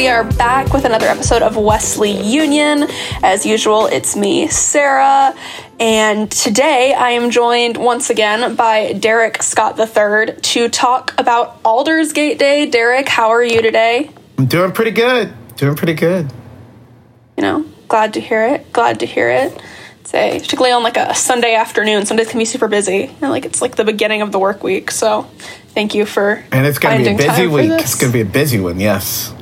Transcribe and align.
All 0.00 0.06
right, 0.06 0.12
everyone, 0.12 0.26
we 0.26 0.32
are 0.32 0.38
back 0.38 0.72
with 0.72 0.86
another 0.86 1.08
episode 1.08 1.42
of 1.42 1.56
Wesley 1.58 2.12
Union. 2.12 2.86
As 3.22 3.44
usual, 3.44 3.84
it's 3.84 4.16
me, 4.16 4.48
Sarah, 4.48 5.34
and 5.78 6.30
today 6.30 6.94
I 6.94 7.10
am 7.10 7.30
joined 7.30 7.76
once 7.76 8.08
again 8.08 8.56
by 8.56 8.94
Derek 8.94 9.42
Scott 9.42 9.78
III 9.78 10.36
to 10.40 10.70
talk 10.70 11.12
about 11.18 11.62
Aldersgate 11.64 12.38
Day. 12.38 12.64
Derek, 12.64 13.10
how 13.10 13.28
are 13.28 13.44
you 13.44 13.60
today? 13.60 14.10
I'm 14.38 14.46
doing 14.46 14.72
pretty 14.72 14.92
good. 14.92 15.34
Doing 15.56 15.76
pretty 15.76 15.92
good. 15.92 16.32
You 17.36 17.42
know, 17.42 17.66
glad 17.86 18.14
to 18.14 18.20
hear 18.22 18.46
it. 18.46 18.72
Glad 18.72 19.00
to 19.00 19.06
hear 19.06 19.28
it. 19.28 19.60
Say, 20.04 20.38
particularly 20.40 20.72
on 20.72 20.82
like 20.82 20.96
a 20.96 21.14
Sunday 21.14 21.54
afternoon. 21.54 22.06
Sundays 22.06 22.30
can 22.30 22.38
be 22.38 22.46
super 22.46 22.68
busy, 22.68 23.04
and 23.20 23.30
like 23.30 23.44
it's 23.44 23.60
like 23.60 23.76
the 23.76 23.84
beginning 23.84 24.22
of 24.22 24.32
the 24.32 24.38
work 24.38 24.62
week. 24.62 24.90
So, 24.92 25.24
thank 25.74 25.94
you 25.94 26.06
for 26.06 26.42
And 26.52 26.66
it's 26.66 26.78
going 26.78 27.04
to 27.04 27.04
be 27.04 27.14
a 27.14 27.28
busy 27.28 27.46
week. 27.46 27.70
It's 27.72 27.96
going 27.96 28.10
to 28.10 28.16
be 28.16 28.22
a 28.22 28.32
busy 28.32 28.58
one, 28.58 28.80
yes. 28.80 29.34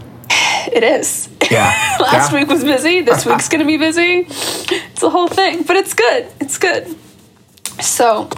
It 0.73 0.83
is. 0.83 1.29
Yeah. 1.51 1.97
Last 2.01 2.33
Yeah. 2.33 2.41
week 2.41 2.49
was 2.49 2.63
busy. 2.65 3.01
This 3.01 3.25
week's 3.27 3.49
going 3.49 3.61
to 3.61 3.67
be 3.67 3.77
busy. 3.79 4.27
It's 4.29 5.03
a 5.03 5.11
whole 5.11 5.29
thing, 5.29 5.63
but 5.63 5.77
it's 5.77 5.95
good. 5.95 6.27
It's 6.41 6.59
good. 6.59 6.95
So, 7.81 8.29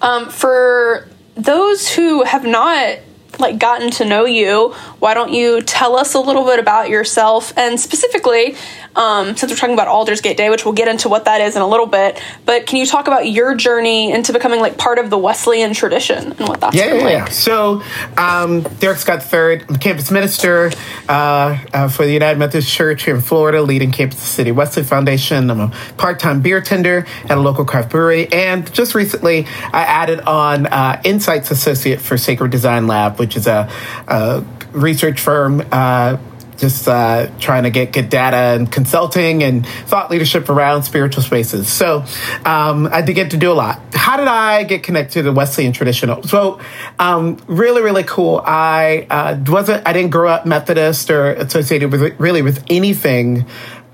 um, 0.00 0.28
for 0.28 1.08
those 1.34 1.88
who 1.94 2.24
have 2.24 2.44
not 2.44 2.98
like 3.38 3.58
gotten 3.58 3.90
to 3.92 4.04
know 4.04 4.24
you, 4.24 4.74
why 4.98 5.14
don't 5.14 5.32
you 5.32 5.60
tell 5.62 5.94
us 5.96 6.14
a 6.14 6.20
little 6.20 6.44
bit 6.44 6.58
about 6.58 6.88
yourself 6.90 7.52
and 7.56 7.78
specifically, 7.78 8.56
um, 8.96 9.36
since 9.36 9.50
we're 9.52 9.56
talking 9.56 9.74
about 9.74 9.88
Aldersgate 9.88 10.36
Day, 10.36 10.50
which 10.50 10.64
we'll 10.64 10.74
get 10.74 10.88
into 10.88 11.08
what 11.08 11.24
that 11.26 11.40
is 11.40 11.56
in 11.56 11.62
a 11.62 11.66
little 11.66 11.86
bit. 11.86 12.20
But 12.44 12.66
can 12.66 12.78
you 12.78 12.86
talk 12.86 13.06
about 13.06 13.30
your 13.30 13.54
journey 13.54 14.10
into 14.12 14.32
becoming 14.32 14.60
like 14.60 14.76
part 14.78 14.98
of 14.98 15.10
the 15.10 15.18
Wesleyan 15.18 15.72
tradition 15.74 16.32
and 16.32 16.48
what 16.48 16.60
that's 16.60 16.74
Yeah, 16.74 16.94
yeah, 16.94 17.02
like? 17.04 17.12
yeah. 17.12 17.24
So, 17.28 17.82
um, 18.16 18.62
Derek 18.80 18.98
Scott 18.98 19.22
III, 19.32 19.78
campus 19.78 20.10
minister 20.10 20.70
uh, 21.08 21.58
uh, 21.72 21.88
for 21.88 22.04
the 22.04 22.12
United 22.12 22.38
Methodist 22.38 22.70
Church 22.70 23.04
here 23.04 23.14
in 23.14 23.20
Florida, 23.20 23.62
leading 23.62 23.92
Campus 23.92 24.18
City 24.20 24.52
Wesley 24.52 24.82
Foundation. 24.82 25.50
I'm 25.50 25.60
a 25.60 25.68
part 25.96 26.18
time 26.18 26.40
beer 26.42 26.60
tender 26.60 27.06
at 27.24 27.38
a 27.38 27.40
local 27.40 27.64
craft 27.64 27.90
brewery. 27.90 28.30
And 28.32 28.70
just 28.72 28.94
recently, 28.94 29.46
I 29.72 29.82
added 29.82 30.20
on 30.20 30.66
uh, 30.66 31.00
Insights 31.04 31.50
Associate 31.50 32.00
for 32.00 32.18
Sacred 32.18 32.50
Design 32.50 32.86
Lab, 32.86 33.18
which 33.18 33.36
is 33.36 33.46
a, 33.46 33.70
a 34.08 34.44
research 34.72 35.20
firm. 35.20 35.62
Uh, 35.70 36.16
just 36.58 36.88
uh, 36.88 37.30
trying 37.38 37.62
to 37.62 37.70
get 37.70 37.92
get 37.92 38.10
data 38.10 38.36
and 38.36 38.70
consulting 38.70 39.42
and 39.42 39.66
thought 39.66 40.10
leadership 40.10 40.48
around 40.48 40.82
spiritual 40.82 41.22
spaces. 41.22 41.68
So 41.68 42.04
um, 42.44 42.88
I 42.88 43.02
did 43.02 43.14
get 43.14 43.30
to 43.30 43.36
do 43.36 43.52
a 43.52 43.54
lot. 43.54 43.80
How 43.94 44.16
did 44.16 44.28
I 44.28 44.64
get 44.64 44.82
connected 44.82 45.22
to 45.22 45.32
Wesleyan 45.32 45.72
traditional? 45.72 46.22
So 46.24 46.60
um, 46.98 47.38
really, 47.46 47.82
really 47.82 48.04
cool. 48.04 48.42
I 48.44 49.06
uh, 49.08 49.38
wasn't. 49.46 49.86
I 49.86 49.92
didn't 49.92 50.10
grow 50.10 50.28
up 50.28 50.46
Methodist 50.46 51.10
or 51.10 51.32
associated 51.32 51.92
with 51.92 52.18
really 52.20 52.42
with 52.42 52.64
anything 52.68 53.46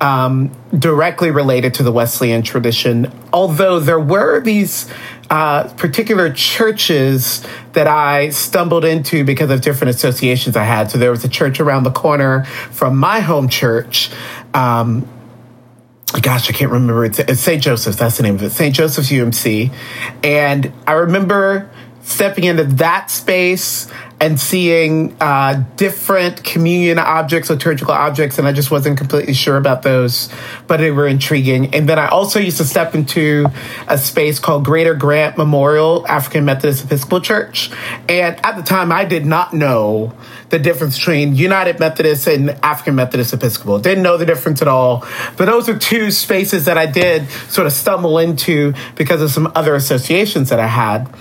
um, 0.04 0.50
directly 0.78 1.30
related 1.30 1.72
to 1.74 1.82
the 1.82 1.90
Wesleyan 1.90 2.42
tradition. 2.42 3.10
Although 3.32 3.80
there 3.80 3.98
were 3.98 4.38
these 4.38 4.92
uh, 5.30 5.68
particular 5.78 6.30
churches 6.30 7.42
that 7.72 7.86
I 7.86 8.28
stumbled 8.28 8.84
into 8.84 9.24
because 9.24 9.50
of 9.50 9.62
different 9.62 9.94
associations 9.94 10.56
I 10.56 10.64
had. 10.64 10.90
So 10.90 10.98
there 10.98 11.10
was 11.10 11.24
a 11.24 11.28
church 11.28 11.58
around 11.58 11.84
the 11.84 11.90
corner 11.90 12.44
from 12.44 12.98
my 12.98 13.20
home 13.20 13.48
church. 13.48 14.10
Um, 14.52 15.08
gosh, 16.20 16.50
I 16.50 16.52
can't 16.52 16.70
remember. 16.70 17.06
It's, 17.06 17.18
it's 17.20 17.40
St. 17.40 17.62
Joseph's. 17.62 17.96
That's 17.96 18.18
the 18.18 18.24
name 18.24 18.34
of 18.34 18.42
it. 18.42 18.50
St. 18.50 18.74
Joseph's 18.74 19.08
UMC. 19.08 19.74
And 20.22 20.70
I 20.86 20.92
remember 20.92 21.70
stepping 22.04 22.44
into 22.44 22.64
that 22.64 23.10
space 23.10 23.90
and 24.20 24.38
seeing 24.38 25.16
uh, 25.20 25.64
different 25.76 26.44
communion 26.44 26.98
objects, 26.98 27.50
liturgical 27.50 27.92
objects, 27.92 28.38
and 28.38 28.46
I 28.46 28.52
just 28.52 28.70
wasn't 28.70 28.96
completely 28.96 29.34
sure 29.34 29.56
about 29.56 29.82
those, 29.82 30.28
but 30.66 30.78
they 30.78 30.90
were 30.90 31.08
intriguing. 31.08 31.74
And 31.74 31.88
then 31.88 31.98
I 31.98 32.08
also 32.08 32.38
used 32.38 32.58
to 32.58 32.64
step 32.64 32.94
into 32.94 33.46
a 33.88 33.98
space 33.98 34.38
called 34.38 34.64
Greater 34.64 34.94
Grant 34.94 35.36
Memorial 35.36 36.06
African 36.06 36.44
Methodist 36.44 36.84
Episcopal 36.84 37.20
Church. 37.20 37.70
And 38.08 38.38
at 38.44 38.56
the 38.56 38.62
time, 38.62 38.92
I 38.92 39.04
did 39.04 39.26
not 39.26 39.52
know 39.52 40.14
the 40.50 40.58
difference 40.58 40.98
between 40.98 41.34
United 41.34 41.80
Methodist 41.80 42.26
and 42.26 42.50
African 42.62 42.94
Methodist 42.94 43.32
Episcopal. 43.32 43.78
Didn't 43.78 44.04
know 44.04 44.16
the 44.16 44.26
difference 44.26 44.62
at 44.62 44.68
all. 44.68 45.06
But 45.36 45.46
those 45.46 45.68
are 45.68 45.78
two 45.78 46.10
spaces 46.10 46.66
that 46.66 46.78
I 46.78 46.86
did 46.86 47.28
sort 47.48 47.66
of 47.66 47.72
stumble 47.72 48.18
into 48.18 48.74
because 48.94 49.20
of 49.20 49.30
some 49.30 49.50
other 49.54 49.74
associations 49.74 50.50
that 50.50 50.60
I 50.60 50.66
had 50.66 51.12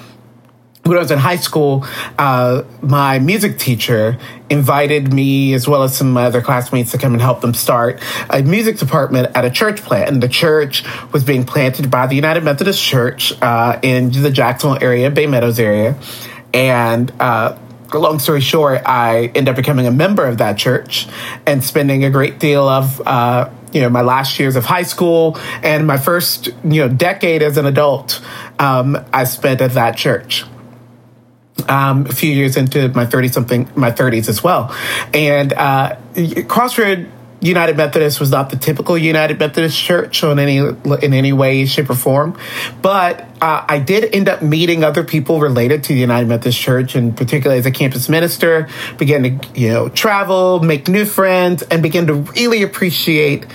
when 0.84 0.98
I 0.98 1.00
was 1.00 1.12
in 1.12 1.20
high 1.20 1.38
school, 1.38 1.86
uh, 2.18 2.64
my 2.82 3.18
music 3.20 3.58
teacher 3.58 4.18
invited 4.50 5.14
me, 5.14 5.54
as 5.54 5.68
well 5.68 5.84
as 5.84 5.96
some 5.96 6.18
other 6.18 6.42
classmates, 6.42 6.92
to 6.92 6.98
come 6.98 7.14
and 7.14 7.22
help 7.22 7.42
them 7.42 7.54
start 7.54 8.02
a 8.30 8.44
music 8.44 8.78
department 8.78 9.36
at 9.36 9.46
a 9.46 9.50
church 9.50 9.82
plant. 9.82 10.10
And 10.10 10.22
the 10.22 10.28
church 10.28 10.84
was 11.14 11.24
being 11.24 11.46
planted 11.46 11.90
by 11.90 12.08
the 12.08 12.16
United 12.16 12.44
Methodist 12.44 12.84
Church 12.84 13.34
uh, 13.42 13.80
in 13.82 14.12
the 14.12 14.30
Jacksonville 14.30 14.84
area, 14.84 15.10
Bay 15.10 15.26
Meadows 15.26 15.58
area. 15.58 15.98
And 16.54 17.12
uh, 17.20 17.58
long 17.94 18.20
story 18.20 18.42
short, 18.42 18.82
I 18.86 19.28
ended 19.28 19.50
up 19.50 19.56
becoming 19.56 19.88
a 19.88 19.92
member 19.92 20.26
of 20.26 20.40
that 20.40 20.58
church 20.58 21.08
and 21.46 21.64
spending 21.64 22.04
a 22.04 22.10
great 22.10 22.40
deal 22.40 22.68
of 22.68 23.02
uh, 23.08 23.50
you 23.72 23.82
know 23.82 23.90
my 23.90 24.02
last 24.02 24.38
years 24.38 24.56
of 24.56 24.66
high 24.66 24.84
school 24.84 25.38
and 25.64 25.88
my 25.88 25.98
first 25.98 26.48
you 26.64 26.82
know 26.82 26.90
decade 26.90 27.42
as 27.42 27.58
an 27.58 27.66
adult 27.66 28.22
um, 28.60 28.98
I 29.12 29.24
spent 29.24 29.62
at 29.62 29.72
that 29.72 29.98
church 29.98 30.46
um, 31.70 32.06
a 32.06 32.14
few 32.14 32.32
years 32.32 32.58
into 32.58 32.90
my 32.90 33.06
30 33.06 33.28
something, 33.30 33.70
my 33.76 33.92
30s 33.92 34.30
as 34.30 34.44
well. 34.44 34.76
And 35.14 35.54
uh, 35.54 35.98
Crossroad 36.48 37.10
United 37.44 37.76
Methodist 37.76 38.22
was 38.22 38.32
not 38.32 38.50
the 38.50 38.56
typical 38.56 38.98
United 38.98 39.38
Methodist 39.38 39.78
church 39.78 40.24
on 40.24 40.40
any 40.40 40.58
in 40.58 41.14
any 41.14 41.34
way, 41.34 41.66
shape, 41.66 41.90
or 41.90 41.96
form, 41.96 42.38
but 42.82 43.22
uh, 43.42 43.66
I 43.68 43.80
did 43.80 44.16
end 44.16 44.30
up 44.30 44.42
meeting 44.42 44.84
other 44.84 45.04
people 45.04 45.42
related 45.42 45.84
to 45.86 45.94
the 45.94 46.00
United 46.00 46.30
Methodist 46.30 46.60
Church, 46.60 46.96
and 46.96 47.16
particularly 47.16 47.60
as 47.60 47.66
a 47.66 47.72
campus 47.72 48.08
minister, 48.08 48.70
began 48.98 49.24
to 49.24 49.60
you 49.60 49.70
know 49.70 49.90
travel, 49.90 50.62
make 50.62 50.88
new 50.88 51.04
friends, 51.04 51.64
and 51.64 51.84
begin 51.84 52.08
to 52.08 52.14
really 52.14 52.64
appreciate 52.64 53.46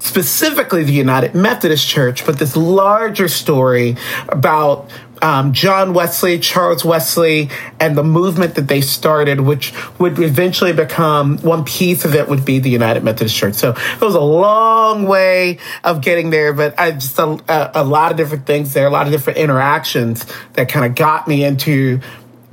specifically 0.00 0.84
the 0.84 0.92
United 0.92 1.34
Methodist 1.34 1.86
Church, 1.86 2.26
but 2.26 2.38
this 2.38 2.56
larger 2.56 3.28
story 3.28 3.96
about 4.28 4.90
um, 5.22 5.52
John 5.52 5.94
Wesley, 5.94 6.38
Charles 6.38 6.84
Wesley, 6.84 7.48
and 7.80 7.96
the 7.96 8.02
movement 8.02 8.54
that 8.56 8.68
they 8.68 8.80
started, 8.80 9.40
which 9.40 9.72
would 9.98 10.18
eventually 10.18 10.72
become 10.72 11.38
one 11.38 11.64
piece 11.64 12.04
of 12.04 12.14
it 12.14 12.28
would 12.28 12.44
be 12.44 12.58
the 12.58 12.70
United 12.70 13.02
Methodist 13.02 13.36
Church. 13.36 13.54
So 13.54 13.70
it 13.70 14.00
was 14.00 14.14
a 14.14 14.20
long 14.20 15.06
way 15.06 15.58
of 15.84 16.00
getting 16.00 16.30
there, 16.30 16.52
but 16.52 16.78
I 16.78 16.92
just 16.92 17.18
a, 17.18 17.70
a, 17.74 17.84
lot 17.84 18.10
of 18.10 18.16
different 18.16 18.46
things 18.46 18.74
there, 18.74 18.86
a 18.86 18.90
lot 18.90 19.06
of 19.06 19.12
different 19.12 19.38
interactions 19.38 20.26
that 20.54 20.68
kind 20.68 20.84
of 20.86 20.94
got 20.94 21.26
me 21.26 21.44
into 21.44 22.00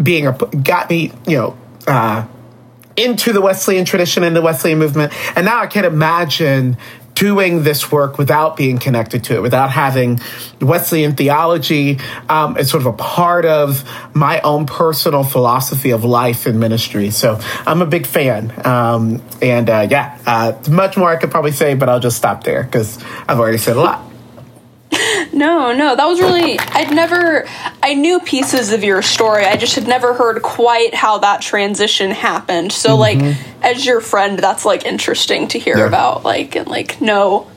being 0.02 0.28
a 0.28 0.31
got 0.31 0.90
me, 0.90 1.12
you 1.28 1.38
know. 1.38 1.57
Uh, 1.85 2.25
into 2.96 3.34
the 3.34 3.41
Wesleyan 3.41 3.85
tradition 3.85 4.23
and 4.23 4.35
the 4.35 4.41
Wesleyan 4.41 4.78
movement. 4.78 5.12
And 5.35 5.46
now 5.46 5.62
I 5.62 5.68
can 5.68 5.84
imagine 5.84 6.78
doing 7.16 7.63
this 7.63 7.91
work 7.91 8.18
without 8.18 8.57
being 8.57 8.78
connected 8.78 9.24
to 9.25 9.35
it, 9.35 9.41
without 9.41 9.72
having 9.72 10.19
Wesleyan 10.62 11.16
theology 11.16 12.00
um, 12.29 12.57
as 12.57 12.69
sort 12.69 12.81
of 12.81 12.88
a 12.88 12.94
part 12.94 13.46
of 13.46 13.84
my 14.13 14.41
own 14.41 14.66
personal 14.66 15.23
philosophy 15.23 15.91
of 15.91 16.03
life 16.03 16.46
and 16.46 16.59
ministry. 16.59 17.09
So 17.12 17.40
I'm 17.66 17.81
a 17.81 17.85
big 17.85 18.06
fan. 18.06 18.52
Um, 18.66 19.22
and 19.41 19.69
uh, 19.69 19.88
yeah, 19.90 20.18
uh, 20.26 20.53
much 20.70 20.97
more 20.97 21.09
I 21.09 21.17
could 21.17 21.32
probably 21.32 21.52
say, 21.52 21.76
but 21.76 21.90
I'll 21.90 21.99
just 21.99 22.17
stop 22.17 22.43
there 22.43 22.64
because 22.64 23.03
I've 23.28 23.40
already 23.40 23.58
said 23.58 23.78
a 23.78 23.82
lot. 23.82 24.12
No, 25.34 25.73
no, 25.73 25.95
that 25.95 26.05
was 26.05 26.19
really. 26.19 26.59
I'd 26.59 26.91
never. 26.93 27.47
I 27.81 27.95
knew 27.95 28.19
pieces 28.19 28.72
of 28.72 28.84
your 28.84 29.01
story. 29.01 29.45
I 29.45 29.55
just 29.57 29.73
had 29.75 29.87
never 29.87 30.13
heard 30.13 30.41
quite 30.43 30.93
how 30.93 31.17
that 31.19 31.41
transition 31.41 32.11
happened. 32.11 32.72
So, 32.72 32.95
like, 32.95 33.19
as 33.63 33.84
your 33.85 33.99
friend, 33.99 34.37
that's 34.37 34.63
like 34.63 34.85
interesting 34.85 35.47
to 35.49 35.59
hear 35.59 35.78
Yeah. 35.79 35.87
about, 35.87 36.23
like, 36.23 36.55
and 36.55 36.67
like 36.67 37.01
know 37.01 37.47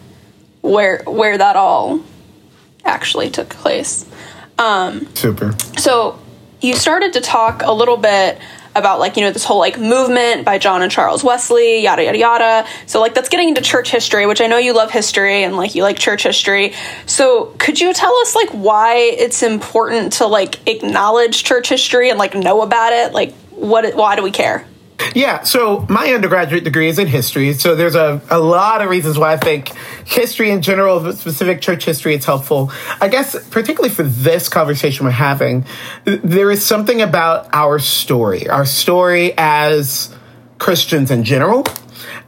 where 0.62 1.02
where 1.06 1.36
that 1.36 1.56
all 1.56 2.00
actually 2.84 3.28
took 3.30 3.50
place. 3.50 4.06
Um, 4.58 5.06
Super. 5.14 5.54
So, 5.76 6.18
you 6.62 6.74
started 6.76 7.12
to 7.12 7.20
talk 7.20 7.62
a 7.62 7.72
little 7.72 7.98
bit 7.98 8.38
about 8.78 8.98
like 8.98 9.16
you 9.16 9.22
know 9.22 9.30
this 9.30 9.44
whole 9.44 9.58
like 9.58 9.78
movement 9.78 10.44
by 10.44 10.58
John 10.58 10.82
and 10.82 10.90
Charles 10.90 11.24
Wesley, 11.24 11.82
yada 11.82 12.04
yada 12.04 12.18
yada. 12.18 12.68
So 12.86 13.00
like 13.00 13.14
that's 13.14 13.28
getting 13.28 13.48
into 13.48 13.60
church 13.60 13.90
history, 13.90 14.26
which 14.26 14.40
I 14.40 14.46
know 14.46 14.58
you 14.58 14.74
love 14.74 14.90
history 14.90 15.42
and 15.44 15.56
like 15.56 15.74
you 15.74 15.82
like 15.82 15.98
church 15.98 16.22
history. 16.22 16.74
So 17.06 17.54
could 17.58 17.80
you 17.80 17.92
tell 17.92 18.14
us 18.16 18.34
like 18.34 18.50
why 18.50 18.96
it's 18.96 19.42
important 19.42 20.14
to 20.14 20.26
like 20.26 20.66
acknowledge 20.68 21.44
church 21.44 21.68
history 21.68 22.10
and 22.10 22.18
like 22.18 22.34
know 22.34 22.62
about 22.62 22.92
it? 22.92 23.12
Like 23.12 23.32
what? 23.50 23.94
Why 23.94 24.16
do 24.16 24.22
we 24.22 24.30
care? 24.30 24.66
Yeah, 25.14 25.42
so 25.42 25.86
my 25.88 26.12
undergraduate 26.12 26.64
degree 26.64 26.88
is 26.88 26.98
in 26.98 27.06
history. 27.06 27.52
So 27.54 27.74
there's 27.74 27.94
a, 27.94 28.20
a 28.30 28.38
lot 28.38 28.82
of 28.82 28.90
reasons 28.90 29.18
why 29.18 29.32
I 29.32 29.36
think 29.36 29.72
history 30.04 30.50
in 30.50 30.62
general, 30.62 31.12
specific 31.12 31.60
church 31.60 31.84
history, 31.84 32.14
is 32.14 32.24
helpful. 32.24 32.70
I 33.00 33.08
guess, 33.08 33.36
particularly 33.48 33.94
for 33.94 34.02
this 34.02 34.48
conversation 34.48 35.04
we're 35.06 35.12
having, 35.12 35.64
there 36.04 36.50
is 36.50 36.64
something 36.64 37.00
about 37.00 37.48
our 37.52 37.78
story, 37.78 38.48
our 38.48 38.64
story 38.64 39.34
as 39.36 40.14
Christians 40.58 41.10
in 41.10 41.24
general, 41.24 41.64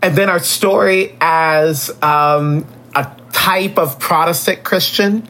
and 0.03 0.17
then 0.17 0.29
our 0.29 0.41
story 0.41 1.17
as 1.21 1.91
um, 2.03 2.67
a 2.95 3.11
type 3.33 3.79
of 3.79 3.99
Protestant 3.99 4.65
Christian, 4.65 5.27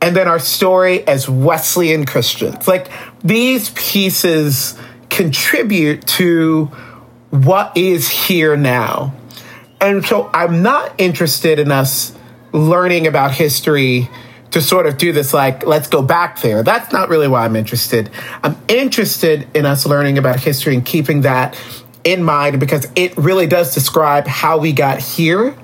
and 0.00 0.14
then 0.14 0.28
our 0.28 0.38
story 0.38 1.06
as 1.06 1.28
Wesleyan 1.28 2.06
Christians. 2.06 2.68
Like 2.68 2.88
these 3.22 3.70
pieces 3.70 4.78
contribute 5.16 6.06
to 6.06 6.66
what 7.30 7.76
is 7.76 8.08
here 8.08 8.56
now. 8.56 9.14
And 9.80 10.04
so 10.04 10.30
I'm 10.32 10.62
not 10.62 11.00
interested 11.00 11.58
in 11.58 11.72
us 11.72 12.14
learning 12.52 13.06
about 13.06 13.32
history 13.32 14.08
to 14.50 14.60
sort 14.60 14.86
of 14.86 14.96
do 14.98 15.12
this 15.12 15.34
like 15.34 15.66
let's 15.66 15.88
go 15.88 16.02
back 16.02 16.40
there. 16.40 16.62
That's 16.62 16.92
not 16.92 17.08
really 17.08 17.28
why 17.28 17.44
i'm 17.44 17.56
interested. 17.56 18.10
I'm 18.42 18.56
interested 18.68 19.48
in 19.54 19.66
us 19.66 19.86
learning 19.86 20.18
about 20.18 20.40
history 20.40 20.74
and 20.74 20.84
keeping 20.84 21.22
that 21.22 21.58
in 22.04 22.22
mind 22.22 22.60
because 22.60 22.86
it 22.94 23.16
really 23.16 23.46
does 23.46 23.74
describe 23.74 24.26
how 24.26 24.58
we 24.58 24.72
got 24.72 25.00
here. 25.00 25.56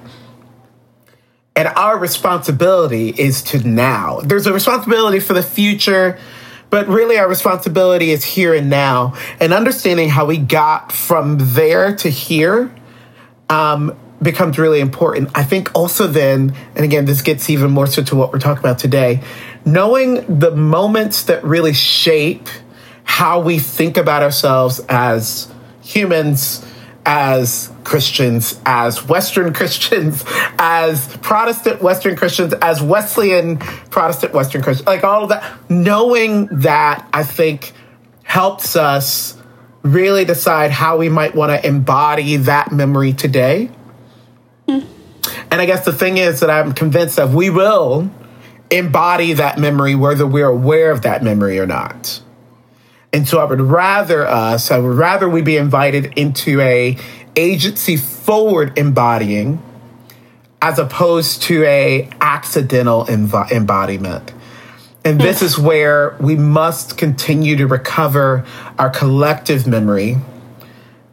And 1.55 1.69
our 1.69 1.99
responsibility 1.99 3.11
is 3.11 3.43
to 3.45 3.67
now. 3.67 4.21
There's 4.21 4.47
a 4.47 4.53
responsibility 4.53 5.21
for 5.21 5.35
the 5.35 5.43
future 5.43 6.19
but 6.73 6.89
really 6.89 7.19
our 7.19 7.29
responsibility 7.29 8.13
is 8.13 8.25
here 8.25 8.55
and 8.55 8.71
now 8.71 9.15
and 9.39 9.53
understanding 9.53 10.09
how 10.09 10.25
we 10.25 10.39
got 10.39 10.91
from 10.91 11.37
there 11.39 11.95
to 11.95 12.09
here 12.09 12.75
um, 13.51 13.95
becomes 14.23 14.59
really 14.59 14.81
important. 14.81 15.29
I 15.35 15.45
think 15.45 15.71
also 15.75 16.07
then, 16.07 16.57
and 16.75 16.83
again, 16.83 17.05
this 17.05 17.21
gets 17.21 17.51
even 17.51 17.71
more 17.71 17.87
so 17.87 18.03
to 18.05 18.17
what 18.17 18.33
we're 18.33 18.39
talking 18.39 18.61
about 18.65 18.79
today, 18.79 19.23
knowing 19.67 20.39
the 20.39 20.51
moments 20.51 21.25
that 21.25 21.45
really 21.45 21.75
shape 21.75 22.49
how 23.05 23.39
we 23.39 23.59
think 23.59 23.99
about 23.99 24.23
ourselves 24.23 24.81
as 24.89 25.53
humans, 25.83 26.65
as 27.05 27.71
Christians, 27.85 28.61
as 28.65 29.07
Western 29.09 29.53
Christians, 29.53 30.25
as 30.59 31.17
Protestant 31.19 31.83
Western 31.83 32.17
Christians, 32.17 32.55
as 32.55 32.83
Wesleyan 32.83 33.59
Protestant 33.59 34.33
Western 34.33 34.63
Christians, 34.63 34.87
like 34.87 35.05
all 35.05 35.25
of 35.25 35.29
that, 35.31 35.71
knowing 35.71 36.47
that 36.47 37.09
I 37.13 37.25
think 37.25 37.73
helps 38.23 38.77
us 38.77 39.37
really 39.83 40.25
decide 40.25 40.71
how 40.71 40.97
we 40.97 41.09
might 41.09 41.35
want 41.35 41.51
to 41.51 41.67
embody 41.67 42.37
that 42.37 42.73
memory 42.73 43.13
today. 43.13 43.71
And 45.53 45.61
I 45.61 45.67
guess 45.67 45.85
the 45.85 45.93
thing 45.93 46.17
is 46.17 46.41
that 46.41 46.49
I'm 46.49 46.73
convinced 46.73 47.17
that 47.17 47.29
we 47.29 47.51
will 47.51 48.11
embody 48.71 49.35
that 49.35 49.59
memory 49.59 49.95
whether 49.95 50.27
we're 50.27 50.49
aware 50.49 50.91
of 50.91 51.03
that 51.03 51.23
memory 51.23 51.59
or 51.59 51.67
not. 51.67 52.22
And 53.13 53.29
so 53.29 53.41
I 53.41 53.45
would 53.45 53.61
rather 53.61 54.27
us, 54.27 54.71
I 54.71 54.79
would 54.79 54.97
rather 54.97 55.29
we 55.29 55.43
be 55.43 55.57
invited 55.57 56.15
into 56.17 56.61
a 56.61 56.97
agency 57.37 57.97
forward 57.97 58.79
embodying 58.79 59.63
as 60.63 60.79
opposed 60.79 61.43
to 61.43 61.65
a 61.65 62.09
accidental 62.21 63.05
emb- 63.07 63.51
embodiment. 63.51 64.33
And 65.05 65.21
this 65.21 65.43
is 65.43 65.59
where 65.59 66.17
we 66.21 66.37
must 66.37 66.97
continue 66.97 67.57
to 67.57 67.67
recover 67.67 68.47
our 68.79 68.89
collective 68.89 69.67
memory 69.67 70.17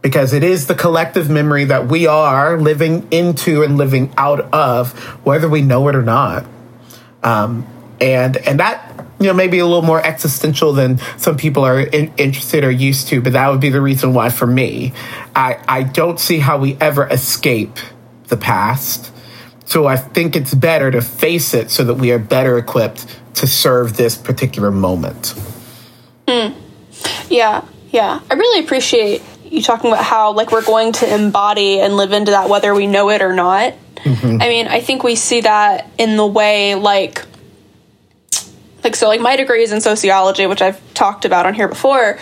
because 0.01 0.31
it 0.31 0.43
is 0.43 0.67
the 0.67 0.75
collective 0.75 1.29
memory 1.29 1.65
that 1.65 1.87
we 1.87 2.05
are 2.07 2.59
living 2.59 3.07
into 3.11 3.63
and 3.63 3.77
living 3.77 4.13
out 4.15 4.41
of, 4.53 4.93
whether 5.25 5.49
we 5.49 5.61
know 5.61 5.87
it 5.89 5.95
or 5.95 6.03
not. 6.03 6.45
Um, 7.23 7.67
and 7.99 8.37
and 8.37 8.59
that 8.59 8.88
you 9.19 9.27
know 9.27 9.33
maybe 9.33 9.59
a 9.59 9.65
little 9.65 9.81
more 9.81 10.03
existential 10.05 10.73
than 10.73 10.97
some 11.17 11.37
people 11.37 11.63
are 11.63 11.79
in, 11.79 12.11
interested 12.17 12.63
or 12.63 12.71
used 12.71 13.07
to, 13.09 13.21
but 13.21 13.33
that 13.33 13.49
would 13.49 13.59
be 13.59 13.69
the 13.69 13.81
reason 13.81 14.13
why 14.13 14.29
for 14.29 14.47
me, 14.47 14.93
I 15.35 15.59
I 15.67 15.83
don't 15.83 16.19
see 16.19 16.39
how 16.39 16.57
we 16.57 16.77
ever 16.79 17.07
escape 17.07 17.77
the 18.27 18.37
past. 18.37 19.11
So 19.65 19.85
I 19.85 19.97
think 19.97 20.35
it's 20.35 20.53
better 20.53 20.89
to 20.89 21.01
face 21.01 21.53
it 21.53 21.69
so 21.69 21.83
that 21.83 21.95
we 21.95 22.11
are 22.11 22.17
better 22.17 22.57
equipped 22.57 23.05
to 23.35 23.45
serve 23.45 23.97
this 23.97 24.17
particular 24.17 24.71
moment. 24.71 25.35
Mm. 26.27 26.55
Yeah, 27.29 27.65
yeah. 27.91 28.19
I 28.29 28.33
really 28.33 28.63
appreciate 28.65 29.21
you 29.43 29.61
talking 29.61 29.91
about 29.91 30.03
how 30.03 30.33
like 30.33 30.51
we're 30.51 30.65
going 30.65 30.93
to 30.93 31.13
embody 31.13 31.79
and 31.79 31.95
live 31.97 32.13
into 32.13 32.31
that 32.31 32.49
whether 32.49 32.73
we 32.73 32.87
know 32.87 33.09
it 33.09 33.21
or 33.21 33.33
not. 33.33 33.73
Mm-hmm. 33.97 34.41
I 34.41 34.47
mean, 34.47 34.67
I 34.67 34.79
think 34.79 35.03
we 35.03 35.15
see 35.15 35.41
that 35.41 35.89
in 35.97 36.15
the 36.17 36.25
way 36.25 36.75
like 36.75 37.25
like 38.83 38.95
so 38.95 39.07
like 39.07 39.21
my 39.21 39.35
degree 39.35 39.63
is 39.63 39.71
in 39.71 39.81
sociology, 39.81 40.45
which 40.45 40.61
I've 40.61 40.81
talked 40.93 41.25
about 41.25 41.45
on 41.45 41.53
here 41.53 41.67
before, 41.67 42.19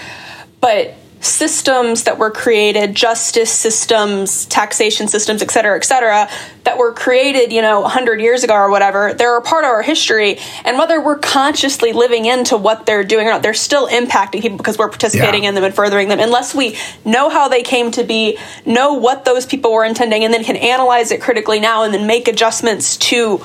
but 0.60 0.96
systems 1.20 2.04
that 2.04 2.18
were 2.18 2.32
created, 2.32 2.94
justice 2.94 3.52
systems, 3.52 4.46
taxation 4.46 5.08
systems, 5.08 5.42
et 5.42 5.50
cetera, 5.50 5.76
et 5.76 5.84
cetera, 5.84 6.30
that 6.64 6.78
were 6.78 6.94
created, 6.94 7.52
you 7.52 7.62
know, 7.62 7.82
100 7.82 8.22
years 8.22 8.44
ago 8.44 8.54
or 8.54 8.70
whatever, 8.70 9.14
they're 9.14 9.38
a 9.38 9.42
part 9.42 9.64
of 9.64 9.70
our 9.70 9.82
history. 9.82 10.38
And 10.64 10.78
whether 10.78 11.02
we're 11.02 11.18
consciously 11.18 11.92
living 11.92 12.26
into 12.26 12.56
what 12.56 12.86
they're 12.86 13.04
doing 13.04 13.28
or 13.28 13.32
not, 13.32 13.42
they're 13.42 13.54
still 13.54 13.88
impacting 13.88 14.42
people 14.42 14.58
because 14.58 14.78
we're 14.78 14.90
participating 14.90 15.44
yeah. 15.44 15.50
in 15.50 15.56
them 15.56 15.64
and 15.64 15.74
furthering 15.74 16.08
them. 16.08 16.20
Unless 16.20 16.54
we 16.54 16.78
know 17.04 17.30
how 17.30 17.48
they 17.48 17.64
came 17.64 17.92
to 17.92 18.04
be, 18.04 18.38
know 18.66 18.94
what 18.94 19.26
those 19.26 19.46
people 19.46 19.74
were 19.74 19.86
intending, 19.86 20.24
and 20.24 20.34
then 20.34 20.44
can 20.44 20.56
analyze 20.56 21.12
it 21.12 21.22
critically 21.22 21.60
now 21.60 21.84
and 21.84 21.94
then 21.94 22.06
make 22.06 22.28
adjustments 22.28 22.98
to 22.98 23.44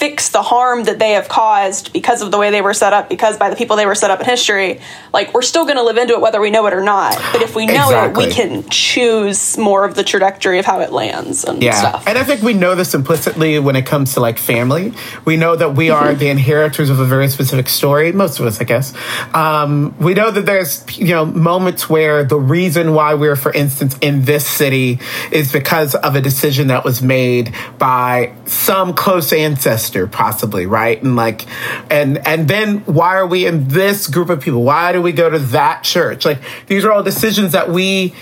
fix 0.00 0.30
the 0.30 0.40
harm 0.40 0.84
that 0.84 0.98
they 0.98 1.10
have 1.10 1.28
caused 1.28 1.92
because 1.92 2.22
of 2.22 2.30
the 2.30 2.38
way 2.38 2.50
they 2.50 2.62
were 2.62 2.72
set 2.72 2.94
up, 2.94 3.10
because 3.10 3.36
by 3.36 3.50
the 3.50 3.56
people 3.56 3.76
they 3.76 3.84
were 3.84 3.94
set 3.94 4.10
up 4.10 4.18
in 4.18 4.24
history, 4.24 4.80
like 5.12 5.34
we're 5.34 5.42
still 5.42 5.64
going 5.64 5.76
to 5.76 5.82
live 5.82 5.98
into 5.98 6.14
it 6.14 6.22
whether 6.22 6.40
we 6.40 6.50
know 6.50 6.66
it 6.66 6.72
or 6.72 6.82
not. 6.82 7.20
But 7.32 7.42
if 7.42 7.54
we 7.54 7.66
know 7.66 7.90
exactly. 7.90 8.24
it, 8.24 8.28
we 8.28 8.32
can 8.32 8.68
choose 8.70 9.58
more 9.58 9.84
of 9.84 9.94
the 9.94 10.02
trajectory 10.02 10.58
of 10.58 10.64
how 10.64 10.80
it 10.80 10.90
lands 10.90 11.44
and 11.44 11.62
yeah. 11.62 11.74
stuff. 11.74 12.04
And 12.06 12.16
I 12.16 12.24
think 12.24 12.40
we 12.40 12.54
know 12.54 12.74
this 12.74 12.94
implicitly 12.94 13.58
when 13.58 13.76
it 13.76 13.84
comes 13.84 14.14
to 14.14 14.20
like 14.20 14.38
family. 14.38 14.94
We 15.26 15.36
know 15.36 15.54
that 15.54 15.74
we 15.74 15.90
are 15.90 16.14
the 16.14 16.30
inheritors 16.30 16.88
of 16.88 16.98
a 16.98 17.04
very 17.04 17.28
specific 17.28 17.68
story. 17.68 18.10
Most 18.12 18.40
of 18.40 18.46
us, 18.46 18.58
I 18.58 18.64
guess. 18.64 18.94
Um, 19.34 19.94
we 19.98 20.14
know 20.14 20.30
that 20.30 20.46
there's 20.46 20.98
you 20.98 21.08
know 21.08 21.26
moments 21.26 21.90
where 21.90 22.24
the 22.24 22.40
reason 22.40 22.94
why 22.94 23.12
we're, 23.12 23.36
for 23.36 23.52
instance, 23.52 23.98
in 24.00 24.24
this 24.24 24.46
city 24.46 24.98
is 25.30 25.52
because 25.52 25.94
of 25.94 26.16
a 26.16 26.22
decision 26.22 26.68
that 26.68 26.84
was 26.84 27.02
made 27.02 27.54
by 27.78 28.32
some 28.46 28.94
close 28.94 29.34
ancestor 29.34 29.89
possibly 30.06 30.66
right? 30.66 31.02
And 31.02 31.16
like 31.16 31.46
and 31.90 32.26
and 32.26 32.48
then 32.48 32.78
why 32.80 33.16
are 33.16 33.26
we 33.26 33.46
in 33.46 33.68
this 33.68 34.06
group 34.06 34.30
of 34.30 34.40
people? 34.40 34.62
Why 34.62 34.92
do 34.92 35.02
we 35.02 35.12
go 35.12 35.28
to 35.30 35.38
that 35.38 35.84
church? 35.84 36.24
Like 36.24 36.40
these 36.66 36.84
are 36.84 36.92
all 36.92 37.02
decisions 37.02 37.52
that 37.52 37.70
we 37.70 38.14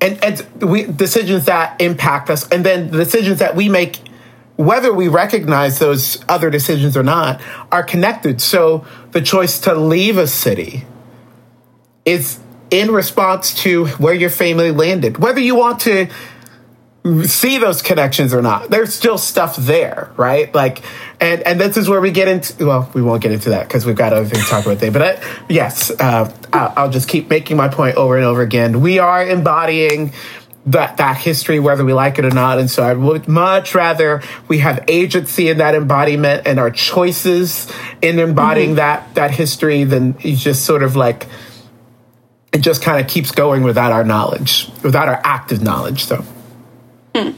and, 0.00 0.22
and 0.22 0.62
we 0.62 0.84
decisions 0.84 1.46
that 1.46 1.80
impact 1.80 2.30
us. 2.30 2.48
And 2.48 2.64
then 2.64 2.90
the 2.90 2.98
decisions 2.98 3.38
that 3.40 3.56
we 3.56 3.68
make 3.68 4.00
whether 4.56 4.92
we 4.92 5.06
recognize 5.06 5.78
those 5.78 6.22
other 6.28 6.50
decisions 6.50 6.96
or 6.96 7.04
not 7.04 7.40
are 7.70 7.84
connected. 7.84 8.40
So 8.40 8.84
the 9.12 9.20
choice 9.20 9.60
to 9.60 9.74
leave 9.74 10.18
a 10.18 10.26
city 10.26 10.84
is 12.04 12.40
in 12.70 12.90
response 12.90 13.54
to 13.62 13.86
where 13.86 14.14
your 14.14 14.30
family 14.30 14.72
landed. 14.72 15.18
Whether 15.18 15.40
you 15.40 15.54
want 15.54 15.80
to 15.82 16.08
see 17.24 17.58
those 17.58 17.82
connections 17.82 18.32
or 18.34 18.42
not. 18.42 18.70
There's 18.70 18.94
still 18.94 19.18
stuff 19.18 19.56
there, 19.56 20.10
right? 20.16 20.52
Like, 20.54 20.82
and 21.20 21.42
and 21.42 21.60
this 21.60 21.76
is 21.76 21.88
where 21.88 22.00
we 22.00 22.10
get 22.10 22.28
into. 22.28 22.66
Well, 22.66 22.90
we 22.94 23.02
won't 23.02 23.22
get 23.22 23.32
into 23.32 23.50
that 23.50 23.68
because 23.68 23.86
we've 23.86 23.96
got 23.96 24.12
other 24.12 24.26
things 24.26 24.44
to 24.44 24.50
talk 24.50 24.64
about 24.64 24.78
there. 24.78 24.90
But 24.90 25.02
I, 25.02 25.44
yes, 25.48 25.90
uh, 25.90 26.32
I'll 26.52 26.90
just 26.90 27.08
keep 27.08 27.28
making 27.28 27.56
my 27.56 27.68
point 27.68 27.96
over 27.96 28.16
and 28.16 28.24
over 28.24 28.42
again. 28.42 28.80
We 28.80 28.98
are 28.98 29.26
embodying 29.26 30.12
that 30.66 30.98
that 30.98 31.16
history, 31.16 31.60
whether 31.60 31.84
we 31.84 31.92
like 31.92 32.18
it 32.18 32.24
or 32.24 32.30
not. 32.30 32.58
And 32.58 32.70
so 32.70 32.82
I 32.82 32.94
would 32.94 33.28
much 33.28 33.74
rather 33.74 34.22
we 34.48 34.58
have 34.58 34.84
agency 34.88 35.48
in 35.48 35.58
that 35.58 35.74
embodiment 35.74 36.46
and 36.46 36.58
our 36.58 36.70
choices 36.70 37.70
in 38.02 38.18
embodying 38.18 38.70
mm-hmm. 38.70 38.76
that 38.76 39.14
that 39.14 39.30
history 39.30 39.84
than 39.84 40.18
just 40.18 40.64
sort 40.64 40.82
of 40.82 40.96
like 40.96 41.26
it 42.52 42.58
just 42.58 42.82
kind 42.82 43.00
of 43.00 43.10
keeps 43.10 43.30
going 43.30 43.62
without 43.62 43.92
our 43.92 44.04
knowledge, 44.04 44.70
without 44.82 45.08
our 45.08 45.20
active 45.24 45.62
knowledge. 45.62 46.04
So. 46.04 46.24
Hmm. 47.18 47.30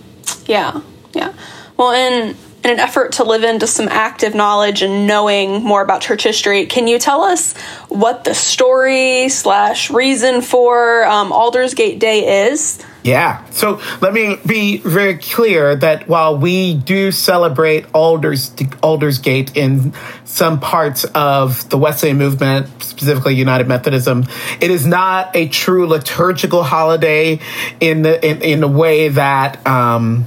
Yeah, 0.47 0.81
yeah. 1.13 1.33
Well, 1.77 1.93
in 1.93 2.37
in 2.63 2.71
an 2.71 2.79
effort 2.79 3.13
to 3.13 3.25
live 3.25 3.43
into 3.43 3.67
some 3.67 3.89
active 3.89 4.35
knowledge 4.35 4.83
and 4.83 5.07
knowing 5.07 5.63
more 5.63 5.81
about 5.81 6.03
church 6.03 6.23
history, 6.23 6.67
can 6.67 6.87
you 6.87 6.99
tell 6.99 7.23
us 7.23 7.57
what 7.89 8.25
the 8.25 8.35
story 8.35 9.31
slash 9.31 9.91
reason 9.91 10.43
for 10.43 11.05
um, 11.07 11.33
Aldersgate 11.33 11.99
Day 11.99 12.49
is? 12.51 12.85
Yeah. 13.03 13.45
So 13.51 13.81
let 14.01 14.13
me 14.13 14.37
be 14.45 14.79
very 14.79 15.17
clear 15.17 15.75
that 15.77 16.07
while 16.07 16.37
we 16.37 16.75
do 16.75 17.11
celebrate 17.11 17.87
Alders 17.95 18.51
Aldersgate 18.83 19.57
in 19.57 19.95
some 20.25 20.61
parts 20.61 21.05
of 21.05 21.69
the 21.71 21.79
Wesleyan 21.79 22.19
movement, 22.19 22.83
specifically 22.83 23.35
United 23.35 23.67
Methodism, 23.69 24.27
it 24.61 24.71
is 24.71 24.87
not 24.87 25.35
a 25.35 25.49
true 25.49 25.87
liturgical 25.87 26.63
holiday 26.63 27.41
in 27.81 28.03
the 28.03 28.25
in, 28.25 28.43
in 28.43 28.61
the 28.61 28.69
way 28.69 29.09
that 29.09 29.67
um, 29.67 30.27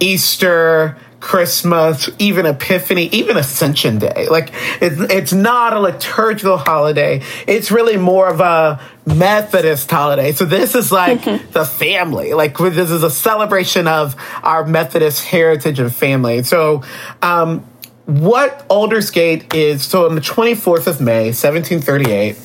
Easter, 0.00 0.96
Christmas, 1.20 2.08
even 2.18 2.46
Epiphany, 2.46 3.06
even 3.06 3.36
Ascension 3.36 3.98
Day. 3.98 4.28
Like 4.30 4.52
it's 4.80 5.00
it's 5.12 5.32
not 5.32 5.72
a 5.72 5.80
liturgical 5.80 6.56
holiday. 6.56 7.22
It's 7.46 7.70
really 7.70 7.96
more 7.96 8.28
of 8.28 8.40
a 8.40 8.80
Methodist 9.04 9.90
holiday. 9.90 10.32
So 10.32 10.44
this 10.44 10.74
is 10.74 10.92
like 10.92 11.24
the 11.52 11.64
family. 11.64 12.34
Like 12.34 12.56
this 12.56 12.90
is 12.90 13.02
a 13.02 13.10
celebration 13.10 13.88
of 13.88 14.14
our 14.42 14.64
Methodist 14.64 15.24
heritage 15.24 15.80
and 15.80 15.92
family. 15.92 16.44
So 16.44 16.82
um, 17.20 17.60
what 18.06 18.66
Aldersgate 18.68 19.54
is 19.54 19.82
so 19.82 20.06
on 20.06 20.14
the 20.14 20.20
24th 20.20 20.86
of 20.86 21.00
May, 21.00 21.26
1738 21.26 22.36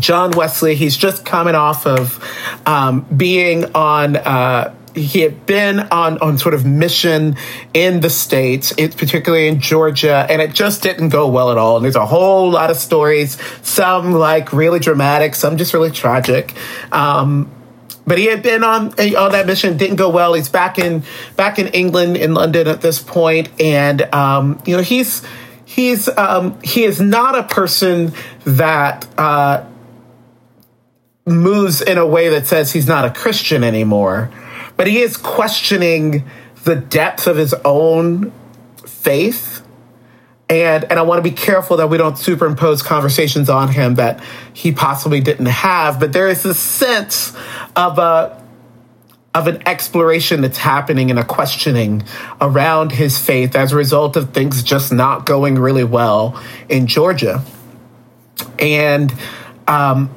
John 0.00 0.32
Wesley, 0.32 0.74
he's 0.74 0.96
just 0.96 1.24
coming 1.24 1.54
off 1.54 1.86
of 1.86 2.22
um, 2.66 3.02
being 3.16 3.64
on. 3.74 4.16
Uh, 4.16 4.74
he 4.96 5.20
had 5.20 5.46
been 5.46 5.80
on 5.80 6.18
on 6.18 6.38
sort 6.38 6.54
of 6.54 6.64
mission 6.64 7.36
in 7.74 8.00
the 8.00 8.10
states, 8.10 8.72
particularly 8.72 9.46
in 9.46 9.60
Georgia, 9.60 10.26
and 10.28 10.40
it 10.40 10.54
just 10.54 10.82
didn't 10.82 11.10
go 11.10 11.28
well 11.28 11.50
at 11.50 11.58
all. 11.58 11.76
And 11.76 11.84
there's 11.84 11.96
a 11.96 12.06
whole 12.06 12.50
lot 12.50 12.70
of 12.70 12.76
stories, 12.76 13.38
some 13.62 14.12
like 14.12 14.52
really 14.52 14.80
dramatic, 14.80 15.34
some 15.34 15.56
just 15.56 15.74
really 15.74 15.90
tragic. 15.90 16.54
Um, 16.90 17.50
but 18.06 18.18
he 18.18 18.26
had 18.26 18.42
been 18.42 18.64
on 18.64 18.88
on 18.88 19.32
that 19.32 19.46
mission, 19.46 19.76
didn't 19.76 19.96
go 19.96 20.08
well. 20.08 20.34
He's 20.34 20.48
back 20.48 20.78
in 20.78 21.04
back 21.36 21.58
in 21.58 21.68
England 21.68 22.16
in 22.16 22.34
London 22.34 22.66
at 22.66 22.80
this 22.80 23.02
point, 23.02 23.48
and 23.60 24.02
um, 24.14 24.62
you 24.64 24.76
know 24.76 24.82
he's 24.82 25.22
he's 25.66 26.08
um, 26.16 26.58
he 26.62 26.84
is 26.84 27.00
not 27.00 27.38
a 27.38 27.42
person 27.42 28.12
that. 28.44 29.06
Uh, 29.18 29.66
moves 31.28 31.82
in 31.82 31.98
a 31.98 32.06
way 32.06 32.28
that 32.28 32.46
says 32.46 32.72
he's 32.72 32.86
not 32.86 33.04
a 33.04 33.10
Christian 33.10 33.64
anymore, 33.64 34.30
but 34.76 34.86
he 34.86 35.00
is 35.00 35.16
questioning 35.16 36.24
the 36.64 36.76
depth 36.76 37.26
of 37.26 37.36
his 37.36 37.54
own 37.64 38.32
faith. 38.84 39.62
And 40.48 40.84
and 40.84 40.98
I 40.98 41.02
want 41.02 41.18
to 41.18 41.28
be 41.28 41.34
careful 41.34 41.76
that 41.78 41.88
we 41.88 41.98
don't 41.98 42.16
superimpose 42.16 42.82
conversations 42.82 43.50
on 43.50 43.72
him 43.72 43.96
that 43.96 44.22
he 44.52 44.72
possibly 44.72 45.20
didn't 45.20 45.46
have, 45.46 45.98
but 45.98 46.12
there 46.12 46.28
is 46.28 46.42
this 46.42 46.58
sense 46.58 47.36
of 47.74 47.98
a 47.98 48.42
of 49.36 49.46
an 49.48 49.62
exploration 49.66 50.40
that's 50.40 50.56
happening 50.56 51.10
and 51.10 51.18
a 51.18 51.24
questioning 51.24 52.02
around 52.40 52.92
his 52.92 53.18
faith 53.18 53.54
as 53.54 53.70
a 53.70 53.76
result 53.76 54.16
of 54.16 54.32
things 54.32 54.62
just 54.62 54.90
not 54.90 55.26
going 55.26 55.58
really 55.58 55.84
well 55.84 56.42
in 56.70 56.86
Georgia. 56.86 57.44
And 58.58 59.12
um, 59.68 60.08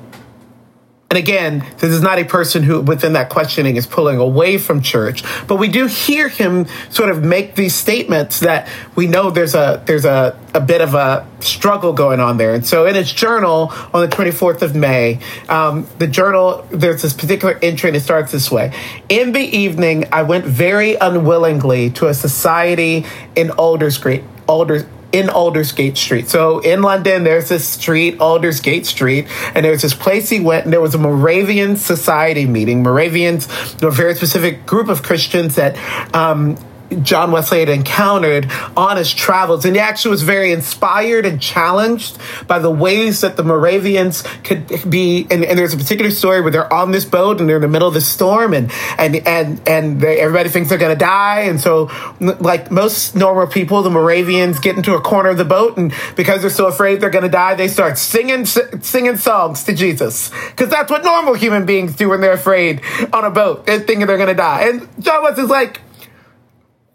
and 1.12 1.18
again, 1.18 1.66
this 1.80 1.90
is 1.90 2.04
not 2.04 2.20
a 2.20 2.24
person 2.24 2.62
who, 2.62 2.82
within 2.82 3.14
that 3.14 3.30
questioning, 3.30 3.78
is 3.78 3.88
pulling 3.88 4.20
away 4.20 4.60
from 4.60 4.80
church, 4.80 5.24
but 5.48 5.56
we 5.56 5.68
do 5.68 5.88
hear 5.88 6.30
him 6.30 6.68
sort 6.92 7.10
of 7.10 7.24
make 7.24 7.56
these 7.56 7.74
statements 7.74 8.42
that 8.42 8.70
we 8.96 9.08
know 9.08 9.32
there's 9.32 9.56
a 9.56 9.82
there's 9.88 10.06
a, 10.06 10.40
a 10.54 10.60
bit 10.60 10.82
of 10.82 10.94
a 10.94 11.28
struggle 11.40 11.94
going 11.94 12.20
on 12.20 12.38
there. 12.38 12.54
And 12.54 12.64
so, 12.64 12.86
in 12.86 12.94
his 12.94 13.12
journal 13.12 13.74
on 13.92 14.08
the 14.08 14.16
24th 14.16 14.62
of 14.62 14.76
May, 14.76 15.20
um, 15.48 15.88
the 15.98 16.06
journal 16.06 16.68
there's 16.70 17.02
this 17.02 17.14
particular 17.14 17.58
entry, 17.60 17.90
and 17.90 17.98
it 17.98 18.02
starts 18.02 18.32
this 18.32 18.52
way: 18.52 18.72
In 19.10 19.32
the 19.32 19.42
evening, 19.42 20.06
I 20.12 20.22
went 20.22 20.46
very 20.46 20.94
unwillingly 20.94 21.90
to 21.92 22.06
a 22.06 22.14
society 22.14 23.08
in 23.36 23.50
Aldersgate. 23.50 24.24
Alders, 24.48 24.84
in 25.12 25.30
Aldersgate 25.30 25.98
Street. 25.98 26.30
So 26.30 26.60
in 26.60 26.82
London, 26.82 27.24
there's 27.24 27.50
this 27.50 27.68
street, 27.68 28.20
Aldersgate 28.20 28.86
Street, 28.86 29.28
and 29.56 29.66
there's 29.66 29.82
this 29.82 29.94
place 29.94 30.30
he 30.30 30.40
went, 30.40 30.66
and 30.66 30.74
there 30.74 30.82
was 30.82 30.96
a 30.96 31.00
Moravian 31.00 31.78
Society 31.78 32.46
meeting. 32.46 32.84
Moravians, 32.84 33.48
a 33.82 33.90
very 33.90 34.16
specific 34.16 34.66
group 34.66 34.88
of 34.88 35.02
Christians 35.04 35.56
that 35.56 35.76
um, 36.14 36.58
John 37.02 37.32
Wesley 37.32 37.60
had 37.60 37.70
encountered 37.70 38.52
on 38.76 38.98
his 38.98 39.14
travels. 39.14 39.66
And 39.66 39.76
he 39.76 39.80
actually 39.80 40.12
was 40.12 40.24
very 40.24 40.52
inspired 40.52 41.26
and 41.26 41.42
challenged 41.42 42.18
by 42.48 42.60
the 42.60 42.72
ways 42.72 43.22
that 43.22 43.38
the 43.38 43.44
Moravians 43.44 44.24
could 44.44 44.90
be. 44.90 45.28
And, 45.30 45.44
and 45.44 45.58
there's 45.58 45.74
a 45.74 45.78
particular 45.78 46.12
story 46.12 46.42
where 46.42 46.52
they're 46.52 46.72
on 46.74 46.92
this 46.92 47.06
boat 47.06 47.40
and 47.40 47.50
they're 47.50 47.58
in 47.58 47.62
the 47.62 47.68
middle 47.68 47.88
of 47.88 47.94
the 47.94 48.02
storm 48.02 48.54
and, 48.54 48.72
and, 48.98 49.16
and, 49.28 49.62
and 49.68 50.02
they, 50.02 50.20
everybody 50.20 50.50
thinks 50.50 50.70
they're 50.70 50.78
going 50.78 50.96
to 50.96 51.00
die. 51.00 51.42
And 51.42 51.60
so, 51.60 51.90
like 52.20 52.72
most 52.72 53.16
normal 53.16 53.48
people, 53.48 53.82
the 53.82 53.90
Moravians 53.90 54.60
get 54.60 54.76
into 54.76 54.96
a 54.96 55.02
corner 55.02 55.30
of 55.30 55.38
the 55.38 55.46
boat 55.46 55.78
and 55.78 55.94
because 56.16 56.42
they're 56.42 56.50
so 56.50 56.68
afraid 56.68 57.02
they're 57.02 57.10
going 57.10 57.24
to 57.24 57.30
die, 57.30 57.56
they 57.56 57.68
start 57.68 57.98
singing, 57.98 58.46
singing 58.46 59.18
songs 59.18 59.64
to 59.66 59.74
Jesus. 59.74 60.30
Cause 60.56 60.70
that's 60.70 60.90
what 60.90 61.04
normal 61.04 61.34
human 61.34 61.66
beings 61.66 61.96
do 61.96 62.10
when 62.10 62.22
they're 62.22 62.34
afraid 62.34 62.82
on 63.14 63.26
a 63.26 63.32
boat 63.32 63.68
and 63.70 63.86
thinking 63.86 64.08
they're 64.08 64.18
going 64.18 64.30
to 64.30 64.36
die. 64.36 64.70
And 64.70 64.88
John 65.04 65.24
Wesley's 65.24 65.50
like, 65.50 65.82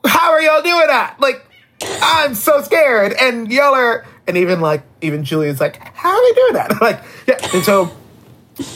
how 0.06 0.32
are 0.32 0.40
y'all 0.40 0.62
doing 0.62 0.86
that? 0.86 1.16
Like, 1.20 1.44
I'm 2.02 2.34
so 2.34 2.62
scared. 2.62 3.14
And 3.20 3.50
y'all 3.50 3.74
are, 3.74 4.06
and 4.26 4.36
even 4.36 4.60
like, 4.60 4.82
even 5.00 5.24
Julian's 5.24 5.60
like, 5.60 5.76
how 5.94 6.10
are 6.10 6.28
they 6.28 6.34
doing 6.40 6.52
that? 6.54 6.78
like, 6.80 7.02
yeah. 7.26 7.38
And 7.54 7.64
so, 7.64 7.90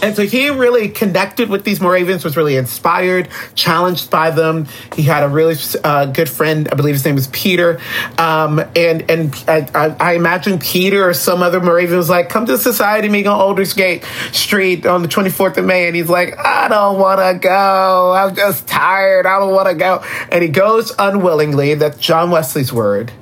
and 0.03 0.17
so 0.17 0.27
he 0.27 0.51
really 0.51 0.89
connected 0.89 1.49
with 1.49 1.65
these 1.65 1.81
Moravians, 1.81 2.25
was 2.25 2.37
really 2.37 2.57
inspired, 2.57 3.29
challenged 3.55 4.11
by 4.11 4.31
them. 4.31 4.67
He 4.97 5.03
had 5.03 5.23
a 5.23 5.29
really 5.29 5.55
uh, 5.85 6.07
good 6.07 6.29
friend, 6.29 6.69
I 6.73 6.75
believe 6.75 6.95
his 6.97 7.05
name 7.05 7.15
was 7.15 7.29
Peter. 7.29 7.81
Um, 8.19 8.59
and 8.75 9.09
and 9.09 9.45
I, 9.47 9.97
I, 10.01 10.13
imagine 10.15 10.59
Peter 10.59 11.09
or 11.09 11.15
some 11.15 11.43
other 11.43 11.61
Moravian 11.61 11.97
was 11.97 12.11
like, 12.11 12.29
come 12.29 12.47
to 12.47 12.59
society 12.59 13.09
meeting 13.09 13.29
on 13.29 13.39
Aldersgate 13.39 14.05
Street 14.33 14.85
on 14.85 15.03
the 15.03 15.09
24th 15.09 15.59
of 15.59 15.65
May. 15.65 15.87
And 15.87 15.95
he's 15.95 16.09
like, 16.09 16.37
I 16.37 16.69
don't 16.69 16.99
want 16.99 17.21
to 17.21 17.39
go. 17.39 18.13
I'm 18.13 18.35
just 18.35 18.67
tired. 18.67 19.27
I 19.27 19.39
don't 19.39 19.53
want 19.53 19.69
to 19.69 19.75
go. 19.75 20.03
And 20.33 20.43
he 20.43 20.49
goes 20.49 20.93
unwillingly. 20.99 21.75
That's 21.75 21.99
John 21.99 22.31
Wesley's 22.33 22.73
word. 22.73 23.13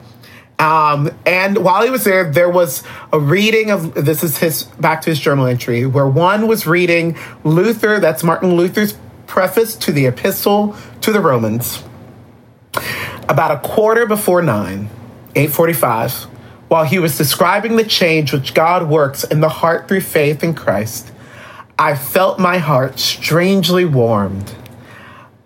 Um, 0.59 1.11
and 1.27 1.59
while 1.59 1.83
he 1.83 1.91
was 1.91 2.05
there, 2.05 2.31
there 2.31 2.49
was 2.49 2.83
a 3.13 3.21
reading 3.21 3.71
of 3.71 3.95
this 3.95 4.25
is 4.25 4.39
his 4.39 4.65
back 4.65 5.03
to 5.03 5.11
his 5.11 5.21
journal 5.21 5.47
entry 5.47 5.85
where 5.85 6.07
one 6.07 6.47
was 6.47 6.67
reading 6.67 7.17
Luther, 7.45 8.01
that's 8.01 8.25
Martin 8.25 8.57
Luther's 8.57 8.95
preface 9.27 9.77
to 9.77 9.93
the 9.93 10.07
Epistle 10.07 10.75
to 11.03 11.13
the 11.13 11.21
Romans. 11.21 11.83
About 13.29 13.51
a 13.51 13.69
quarter 13.69 14.07
before 14.07 14.41
nine, 14.41 14.89
845, 15.35 16.25
while 16.69 16.85
he 16.85 16.99
was 16.99 17.19
describing 17.19 17.77
the 17.77 17.85
change 17.85 18.33
which 18.33 18.55
God 18.55 18.89
works 18.89 19.25
in 19.25 19.41
the 19.41 19.49
heart 19.49 19.89
through 19.89 20.01
faith 20.01 20.43
in 20.43 20.55
Christ, 20.55 21.13
I 21.79 21.95
felt 21.95 22.39
my 22.39 22.59
heart 22.59 22.99
strangely 22.99 23.85
warmed. 23.85 24.55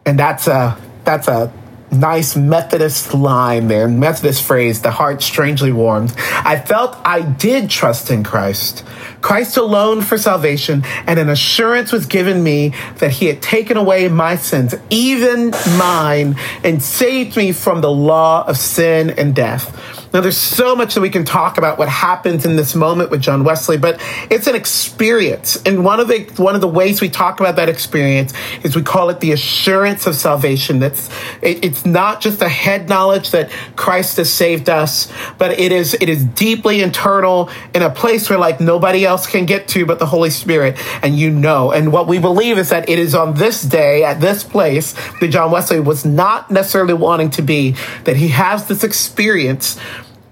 And 0.06 0.18
that's 0.18 0.46
a 0.46 0.78
that's 1.04 1.26
a 1.26 1.52
nice 1.90 2.36
Methodist 2.36 3.14
line 3.14 3.68
there, 3.68 3.88
Methodist 3.88 4.42
phrase, 4.42 4.82
the 4.82 4.90
heart 4.90 5.22
strangely 5.22 5.72
warmed. 5.72 6.14
I 6.16 6.58
felt 6.58 6.96
I 7.04 7.22
did 7.22 7.70
trust 7.70 8.10
in 8.10 8.24
Christ, 8.24 8.84
Christ 9.20 9.56
alone 9.56 10.02
for 10.02 10.18
salvation, 10.18 10.84
and 11.06 11.18
an 11.18 11.28
assurance 11.28 11.92
was 11.92 12.06
given 12.06 12.42
me 12.42 12.74
that 12.96 13.12
he 13.12 13.26
had 13.26 13.42
taken 13.42 13.76
away 13.76 14.08
my 14.08 14.36
sins, 14.36 14.74
even 14.90 15.50
mine, 15.76 16.36
and 16.64 16.82
saved 16.82 17.36
me 17.36 17.52
from 17.52 17.80
the 17.80 17.90
law 17.90 18.46
of 18.46 18.56
sin 18.56 19.10
and 19.10 19.34
death. 19.34 19.99
Now, 20.12 20.20
there's 20.20 20.36
so 20.36 20.74
much 20.74 20.94
that 20.94 21.00
we 21.00 21.10
can 21.10 21.24
talk 21.24 21.56
about 21.56 21.78
what 21.78 21.88
happens 21.88 22.44
in 22.44 22.56
this 22.56 22.74
moment 22.74 23.10
with 23.10 23.20
John 23.20 23.44
Wesley, 23.44 23.78
but 23.78 24.00
it's 24.28 24.48
an 24.48 24.56
experience. 24.56 25.56
And 25.64 25.84
one 25.84 26.00
of 26.00 26.08
the 26.08 26.24
one 26.36 26.56
of 26.56 26.60
the 26.60 26.68
ways 26.68 27.00
we 27.00 27.08
talk 27.08 27.38
about 27.38 27.56
that 27.56 27.68
experience 27.68 28.32
is 28.64 28.74
we 28.74 28.82
call 28.82 29.10
it 29.10 29.20
the 29.20 29.30
assurance 29.30 30.06
of 30.06 30.16
salvation. 30.16 30.80
That's 30.80 31.08
it, 31.42 31.64
it's 31.64 31.86
not 31.86 32.20
just 32.20 32.42
a 32.42 32.48
head 32.48 32.88
knowledge 32.88 33.30
that 33.30 33.50
Christ 33.76 34.16
has 34.16 34.32
saved 34.32 34.68
us, 34.68 35.12
but 35.38 35.58
it 35.58 35.70
is 35.70 35.94
it 35.94 36.08
is 36.08 36.24
deeply 36.24 36.82
internal 36.82 37.48
in 37.72 37.82
a 37.82 37.90
place 37.90 38.28
where 38.28 38.38
like 38.38 38.60
nobody 38.60 39.04
else 39.04 39.28
can 39.28 39.46
get 39.46 39.68
to 39.68 39.86
but 39.86 40.00
the 40.00 40.06
Holy 40.06 40.30
Spirit, 40.30 40.76
and 41.04 41.16
you 41.16 41.30
know. 41.30 41.70
And 41.70 41.92
what 41.92 42.08
we 42.08 42.18
believe 42.18 42.58
is 42.58 42.70
that 42.70 42.88
it 42.88 42.98
is 42.98 43.14
on 43.14 43.34
this 43.34 43.62
day 43.62 44.02
at 44.02 44.20
this 44.20 44.42
place 44.42 44.94
that 45.20 45.28
John 45.28 45.52
Wesley 45.52 45.78
was 45.78 46.04
not 46.04 46.50
necessarily 46.50 46.94
wanting 46.94 47.30
to 47.30 47.42
be, 47.42 47.76
that 48.04 48.16
he 48.16 48.28
has 48.28 48.66
this 48.66 48.82
experience 48.82 49.78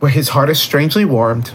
where 0.00 0.10
his 0.10 0.30
heart 0.30 0.50
is 0.50 0.60
strangely 0.60 1.04
warmed 1.04 1.52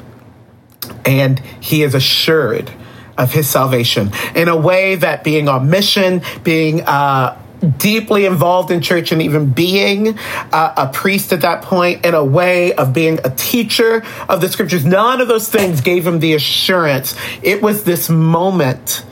and 1.06 1.40
he 1.60 1.84
is 1.84 1.96
assured 1.96 2.72
of 3.18 3.32
his 3.32 3.48
salvation 3.48 4.12
in 4.36 4.48
a 4.48 4.58
way 4.58 4.96
that 4.96 5.24
being 5.24 5.48
on 5.48 5.70
mission, 5.70 6.22
being 6.44 6.82
uh, 6.82 7.38
deeply 7.78 8.26
involved 8.26 8.72
in 8.72 8.82
church, 8.82 9.12
and 9.12 9.22
even 9.22 9.52
being 9.52 10.18
uh, 10.52 10.74
a 10.76 10.88
priest 10.88 11.32
at 11.32 11.42
that 11.42 11.62
point, 11.62 12.06
in 12.06 12.14
a 12.14 12.24
way 12.24 12.74
of 12.74 12.94
being 12.94 13.20
a 13.24 13.30
teacher 13.30 14.04
of 14.28 14.42
the 14.42 14.50
scriptures, 14.50 14.86
none 14.86 15.22
of 15.22 15.28
those 15.28 15.48
things 15.48 15.82
gave 15.82 16.06
him 16.06 16.20
the 16.20 16.34
assurance. 16.34 17.16
It 17.42 17.62
was 17.62 17.84
this 17.84 18.10
moment 18.10 19.06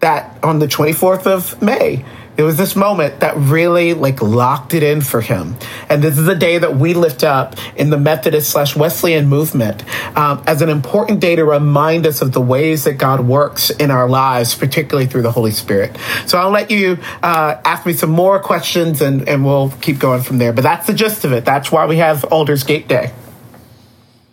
that 0.00 0.38
on 0.44 0.58
the 0.58 0.66
24th 0.66 1.26
of 1.26 1.62
May 1.62 2.04
It 2.36 2.42
was 2.42 2.56
this 2.56 2.76
moment 2.76 3.20
that 3.20 3.36
really 3.36 3.94
like 3.94 4.20
locked 4.20 4.74
it 4.74 4.82
in 4.82 5.00
for 5.00 5.20
him. 5.20 5.56
And 5.88 6.02
this 6.02 6.18
is 6.18 6.28
a 6.28 6.34
day 6.34 6.58
that 6.58 6.76
we 6.76 6.92
lift 6.92 7.24
up 7.24 7.56
in 7.76 7.90
the 7.90 7.98
Methodist 7.98 8.50
slash 8.50 8.76
Wesleyan 8.76 9.26
movement 9.26 9.84
um, 10.16 10.42
as 10.46 10.60
an 10.60 10.68
important 10.68 11.20
day 11.20 11.36
to 11.36 11.44
remind 11.44 12.06
us 12.06 12.20
of 12.20 12.32
the 12.32 12.40
ways 12.40 12.84
that 12.84 12.94
God 12.94 13.20
works 13.20 13.70
in 13.70 13.90
our 13.90 14.08
lives, 14.08 14.54
particularly 14.54 15.06
through 15.06 15.22
the 15.22 15.32
Holy 15.32 15.50
Spirit. 15.50 15.96
So 16.26 16.38
I'll 16.38 16.50
let 16.50 16.70
you 16.70 16.98
uh, 17.22 17.60
ask 17.64 17.86
me 17.86 17.94
some 17.94 18.10
more 18.10 18.38
questions 18.38 19.00
and, 19.00 19.26
and 19.28 19.44
we'll 19.44 19.70
keep 19.80 19.98
going 19.98 20.22
from 20.22 20.38
there. 20.38 20.52
But 20.52 20.62
that's 20.62 20.86
the 20.86 20.94
gist 20.94 21.24
of 21.24 21.32
it. 21.32 21.44
That's 21.44 21.72
why 21.72 21.86
we 21.86 21.96
have 21.96 22.24
Aldersgate 22.24 22.86
Day. 22.86 23.12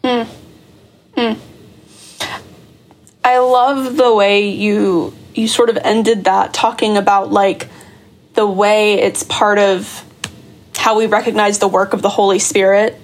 Hmm. 0.03 0.23
Hmm. 1.15 1.39
I 3.23 3.37
love 3.37 3.95
the 3.95 4.13
way 4.13 4.49
you 4.49 5.13
you 5.33 5.47
sort 5.47 5.69
of 5.69 5.77
ended 5.77 6.25
that 6.25 6.53
talking 6.53 6.97
about 6.97 7.31
like 7.31 7.69
the 8.33 8.47
way 8.47 8.93
it's 8.95 9.23
part 9.23 9.59
of 9.59 10.03
how 10.77 10.97
we 10.97 11.05
recognize 11.05 11.59
the 11.59 11.67
work 11.67 11.93
of 11.93 12.01
the 12.01 12.09
Holy 12.09 12.39
Spirit. 12.39 12.99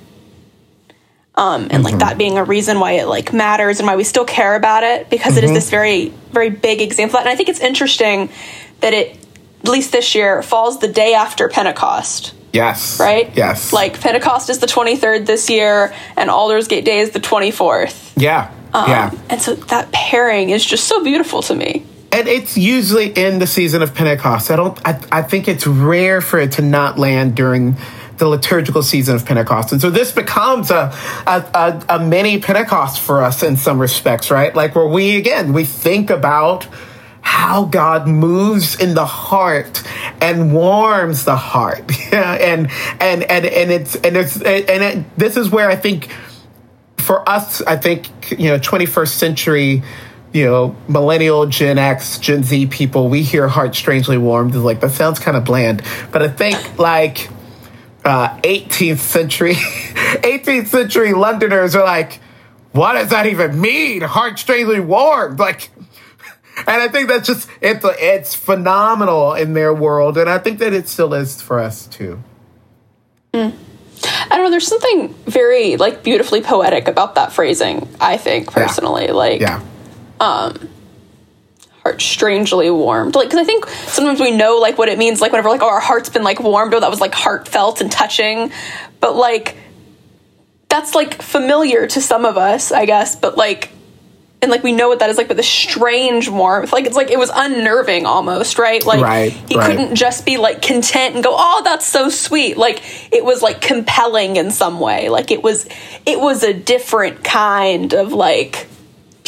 Um, 1.36 1.64
and 1.64 1.72
mm-hmm. 1.72 1.84
like 1.84 2.00
that 2.00 2.18
being 2.18 2.38
a 2.38 2.44
reason 2.44 2.80
why 2.80 2.94
it 2.94 3.08
like 3.08 3.32
matters 3.32 3.80
and 3.80 3.88
why 3.88 3.96
we 3.96 4.04
still 4.04 4.26
care 4.26 4.56
about 4.56 4.84
it 4.84 5.10
because 5.10 5.36
mm-hmm. 5.36 5.38
it 5.38 5.44
is 5.46 5.52
this 5.52 5.70
very 5.70 6.10
very 6.32 6.50
big 6.50 6.82
example 6.82 7.18
and 7.18 7.30
i 7.30 7.36
think 7.36 7.48
it's 7.48 7.62
interesting 7.62 8.30
that 8.82 8.94
it 8.94 9.18
at 9.64 9.70
least 9.70 9.92
this 9.92 10.16
year 10.16 10.42
falls 10.42 10.80
the 10.80 10.88
day 10.88 11.14
after 11.14 11.50
pentecost. 11.50 12.34
Yes. 12.54 13.00
Right? 13.00 13.36
Yes. 13.36 13.74
Like 13.74 14.00
pentecost 14.00 14.50
is 14.50 14.60
the 14.60 14.68
23rd 14.68 15.26
this 15.26 15.50
year 15.50 15.94
and 16.16 16.30
aldersgate 16.30 16.86
day 16.86 17.00
is 17.00 17.12
the 17.12 17.20
24th 17.20 18.14
yeah. 18.16 18.52
Um, 18.74 18.90
yeah. 18.90 19.12
and 19.30 19.42
so 19.42 19.56
that 19.56 19.92
pairing 19.92 20.50
is 20.50 20.66
just 20.66 20.88
so 20.88 21.04
beautiful 21.04 21.42
to 21.44 21.56
me 21.56 21.86
and 22.12 22.28
it's 22.28 22.58
usually 22.58 23.08
in 23.08 23.40
the 23.40 23.48
season 23.48 23.82
of 23.82 23.94
Pentecost. 23.94 24.52
I 24.52 24.56
don't. 24.56 24.80
I, 24.86 25.00
I 25.12 25.22
think 25.22 25.48
it's 25.48 25.68
rare 25.68 26.22
for 26.22 26.40
it 26.40 26.54
to 26.54 26.62
not 26.62 26.98
land 26.98 27.36
during 27.36 27.78
the 28.20 28.28
liturgical 28.28 28.84
season 28.84 29.16
of 29.16 29.26
Pentecost. 29.26 29.72
And 29.72 29.82
so 29.82 29.90
this 29.90 30.12
becomes 30.12 30.72
a, 30.72 30.94
a, 31.26 31.46
a, 31.54 31.86
a, 31.96 32.06
mini 32.06 32.40
Pentecost 32.40 33.00
for 33.00 33.24
us 33.24 33.42
in 33.44 33.58
some 33.58 33.80
respects, 33.80 34.30
right? 34.30 34.54
Like 34.54 34.76
where 34.76 34.86
we, 34.86 35.16
again, 35.16 35.54
we 35.54 35.64
think 35.64 36.10
about 36.10 36.68
how 37.22 37.66
God 37.66 38.08
moves 38.08 38.80
in 38.80 38.94
the 38.94 39.06
heart 39.06 39.84
and 40.22 40.54
warms 40.54 41.26
the 41.26 41.38
heart. 41.38 41.90
yeah, 42.12 42.34
and, 42.34 42.70
and, 43.00 43.24
and, 43.24 43.46
and 43.46 43.72
it's, 43.72 43.96
and 43.96 44.18
it's, 44.18 44.36
and 44.42 44.84
it, 44.84 45.18
this 45.18 45.38
is 45.38 45.50
where 45.50 45.70
I 45.70 45.76
think 45.76 46.10
for 46.98 47.28
us, 47.28 47.62
I 47.62 47.78
think, 47.78 48.32
you 48.32 48.50
know, 48.50 48.60
21st 48.60 49.08
century, 49.08 49.82
you 50.32 50.46
know, 50.46 50.76
millennial, 50.88 51.46
Gen 51.48 51.78
X, 51.78 52.20
Gen 52.20 52.44
Z 52.44 52.68
people, 52.68 53.10
we 53.10 53.24
hear 53.24 53.48
heart 53.48 53.76
strangely 53.76 54.18
warmed. 54.18 54.56
Is 54.56 54.62
like 54.62 54.80
that 54.82 54.92
sounds 54.92 55.20
kind 55.20 55.36
of 55.36 55.46
bland, 55.46 55.82
but 56.12 56.22
I 56.22 56.28
think 56.28 56.78
like 56.78 57.30
uh, 58.06 58.38
18th 58.42 59.00
century, 59.00 59.54
18th 59.56 60.68
century 60.68 61.14
Londoners 61.14 61.76
are 61.76 61.84
like, 61.84 62.20
what 62.72 62.94
does 62.94 63.10
that 63.10 63.26
even 63.26 63.60
mean? 63.60 64.02
Heart 64.02 64.40
strangely 64.40 64.80
warmed, 64.80 65.40
like. 65.40 65.70
And 66.68 66.82
I 66.82 66.90
think 66.90 67.08
that's 67.08 67.26
just 67.26 67.50
it's 67.62 67.86
it's 68.02 68.36
phenomenal 68.36 69.34
in 69.34 69.54
their 69.54 69.74
world, 69.74 70.18
and 70.18 70.30
I 70.30 70.40
think 70.40 70.60
that 70.60 70.74
it 70.74 70.90
still 70.90 71.14
is 71.14 71.42
for 71.42 71.58
us 71.58 71.88
too. 71.88 72.22
Mm. 73.34 73.54
I 74.04 74.36
don't 74.36 74.44
know. 74.44 74.50
There's 74.50 74.68
something 74.68 75.14
very 75.26 75.78
like 75.78 76.04
beautifully 76.04 76.42
poetic 76.42 76.90
about 76.90 77.16
that 77.16 77.32
phrasing. 77.32 77.88
I 78.02 78.18
think 78.18 78.52
personally, 78.52 79.06
yeah. 79.06 79.14
like 79.14 79.40
yeah 79.40 79.62
um 80.20 80.70
heart 81.84 82.02
strangely 82.02 82.70
warmed. 82.70 83.16
Like 83.16 83.30
because 83.30 83.40
i 83.40 83.44
think 83.44 83.66
sometimes 83.68 84.20
we 84.20 84.32
know 84.32 84.58
like 84.58 84.78
what 84.78 84.90
it 84.90 84.98
means 84.98 85.22
like 85.22 85.32
whenever 85.32 85.50
like 85.50 85.62
oh 85.62 85.70
our 85.70 85.80
heart's 85.80 86.10
been 86.10 86.24
like 86.24 86.40
warmed 86.40 86.74
or 86.74 86.80
that 86.80 86.90
was 86.90 87.02
like 87.02 87.14
heartfelt 87.14 87.82
and 87.82 87.92
touching. 87.92 88.52
But 89.00 89.16
like 89.16 89.56
that's 90.68 90.94
like 90.94 91.22
familiar 91.22 91.88
to 91.88 92.00
some 92.02 92.26
of 92.26 92.38
us 92.38 92.72
i 92.72 92.86
guess. 92.86 93.16
But 93.16 93.38
like 93.38 93.72
and 94.42 94.52
like 94.52 94.64
we 94.64 94.72
know 94.72 94.88
what 94.88 95.00
that 95.00 95.10
is 95.10 95.18
like 95.18 95.28
but 95.28 95.36
the 95.36 95.44
strange 95.44 96.30
warmth 96.30 96.72
like 96.72 96.86
it's 96.86 96.96
like 96.96 97.12
it 97.12 97.20
was 97.20 97.30
unnerving 97.34 98.06
almost 98.06 98.58
right? 98.60 98.86
Like 98.86 99.02
right, 99.02 99.32
he 99.32 99.58
right. 99.58 99.66
couldn't 99.66 99.96
just 99.96 100.26
be 100.26 100.38
like 100.38 100.62
content 100.62 101.16
and 101.16 101.24
go 101.24 101.34
oh 101.38 101.62
that's 101.64 101.86
so 101.86 102.10
sweet. 102.10 102.58
Like 102.58 102.82
it 103.14 103.24
was 103.24 103.42
like 103.42 103.62
compelling 103.62 104.36
in 104.36 104.52
some 104.52 104.80
way. 104.80 105.10
Like 105.10 105.32
it 105.32 105.42
was 105.42 105.68
it 106.06 106.20
was 106.20 106.44
a 106.44 106.54
different 106.54 107.24
kind 107.24 107.94
of 107.94 108.14
like 108.14 108.68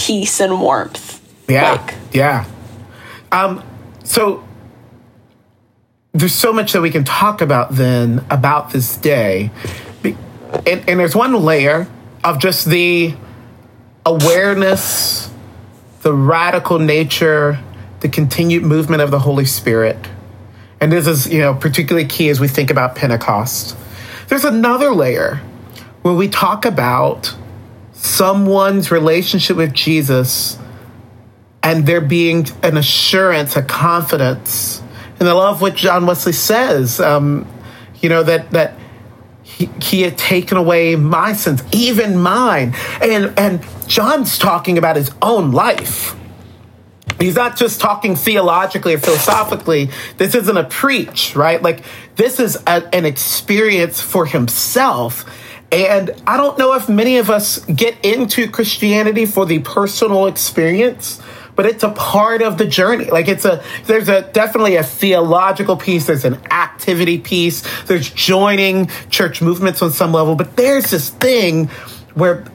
peace 0.07 0.39
and 0.39 0.59
warmth. 0.61 1.19
Yeah. 1.47 1.73
Like, 1.73 1.95
yeah. 2.13 2.45
Um, 3.31 3.63
so 4.03 4.43
there's 6.11 6.33
so 6.33 6.51
much 6.51 6.73
that 6.73 6.81
we 6.81 6.89
can 6.89 7.03
talk 7.03 7.41
about 7.41 7.75
then 7.75 8.25
about 8.29 8.71
this 8.71 8.97
day. 8.97 9.51
And, 10.03 10.89
and 10.89 10.99
there's 10.99 11.15
one 11.15 11.33
layer 11.33 11.87
of 12.23 12.39
just 12.39 12.65
the 12.65 13.15
awareness, 14.05 15.31
the 16.01 16.13
radical 16.13 16.79
nature, 16.79 17.59
the 18.01 18.09
continued 18.09 18.63
movement 18.63 19.01
of 19.01 19.11
the 19.11 19.19
Holy 19.19 19.45
Spirit. 19.45 19.97
And 20.81 20.91
this 20.91 21.07
is, 21.07 21.31
you 21.31 21.39
know, 21.39 21.53
particularly 21.53 22.07
key 22.07 22.29
as 22.29 22.39
we 22.39 22.47
think 22.47 22.69
about 22.69 22.95
Pentecost. 22.95 23.77
There's 24.27 24.45
another 24.45 24.93
layer 24.93 25.35
where 26.01 26.15
we 26.15 26.27
talk 26.27 26.65
about 26.65 27.35
someone's 28.01 28.89
relationship 28.89 29.57
with 29.57 29.73
Jesus 29.73 30.57
and 31.61 31.85
there 31.85 32.01
being 32.01 32.47
an 32.63 32.75
assurance, 32.75 33.55
a 33.55 33.61
confidence. 33.61 34.81
And 35.19 35.29
I 35.29 35.33
love 35.33 35.61
what 35.61 35.75
John 35.75 36.07
Wesley 36.07 36.33
says, 36.33 36.99
um, 36.99 37.47
you 38.01 38.09
know, 38.09 38.23
that, 38.23 38.49
that 38.51 38.75
he, 39.43 39.69
he 39.79 40.01
had 40.01 40.17
taken 40.17 40.57
away 40.57 40.95
my 40.95 41.33
sins, 41.33 41.61
even 41.71 42.17
mine. 42.17 42.73
And, 43.01 43.37
and 43.37 43.61
John's 43.87 44.39
talking 44.39 44.79
about 44.79 44.95
his 44.95 45.11
own 45.21 45.51
life. 45.51 46.15
He's 47.19 47.35
not 47.35 47.55
just 47.55 47.79
talking 47.79 48.15
theologically 48.15 48.95
or 48.95 48.97
philosophically. 48.97 49.91
This 50.17 50.33
isn't 50.33 50.57
a 50.57 50.63
preach, 50.63 51.35
right? 51.35 51.61
Like, 51.61 51.83
this 52.15 52.39
is 52.39 52.55
a, 52.65 52.89
an 52.95 53.05
experience 53.05 54.01
for 54.01 54.25
himself 54.25 55.23
and 55.71 56.11
I 56.27 56.35
don't 56.37 56.57
know 56.57 56.73
if 56.73 56.89
many 56.89 57.17
of 57.17 57.29
us 57.29 57.59
get 57.65 58.03
into 58.03 58.49
Christianity 58.49 59.25
for 59.25 59.45
the 59.45 59.59
personal 59.59 60.27
experience, 60.27 61.21
but 61.55 61.65
it's 61.65 61.83
a 61.83 61.89
part 61.89 62.41
of 62.41 62.57
the 62.57 62.65
journey. 62.65 63.05
Like 63.05 63.27
it's 63.27 63.45
a 63.45 63.63
there's 63.85 64.09
a 64.09 64.21
definitely 64.21 64.75
a 64.75 64.83
theological 64.83 65.77
piece, 65.77 66.07
there's 66.07 66.25
an 66.25 66.39
activity 66.51 67.19
piece, 67.19 67.63
there's 67.83 68.09
joining 68.09 68.87
church 69.09 69.41
movements 69.41 69.81
on 69.81 69.91
some 69.91 70.11
level, 70.11 70.35
but 70.35 70.57
there's 70.57 70.91
this 70.91 71.09
thing 71.09 71.67
where 72.15 72.45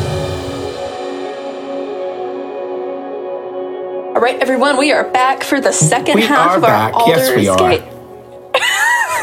Right, 4.26 4.42
everyone, 4.42 4.76
we 4.76 4.90
are 4.90 5.08
back 5.08 5.44
for 5.44 5.60
the 5.60 5.72
second 5.72 6.16
We 6.16 6.22
half 6.22 6.56
of 6.56 6.62
back. 6.62 6.94
our 6.94 7.08
Yes, 7.08 7.28
Alders 7.28 7.40
we 7.40 7.48
are. 7.48 7.92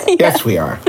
Yes, 0.19 0.45
we 0.45 0.57
are. 0.57 0.79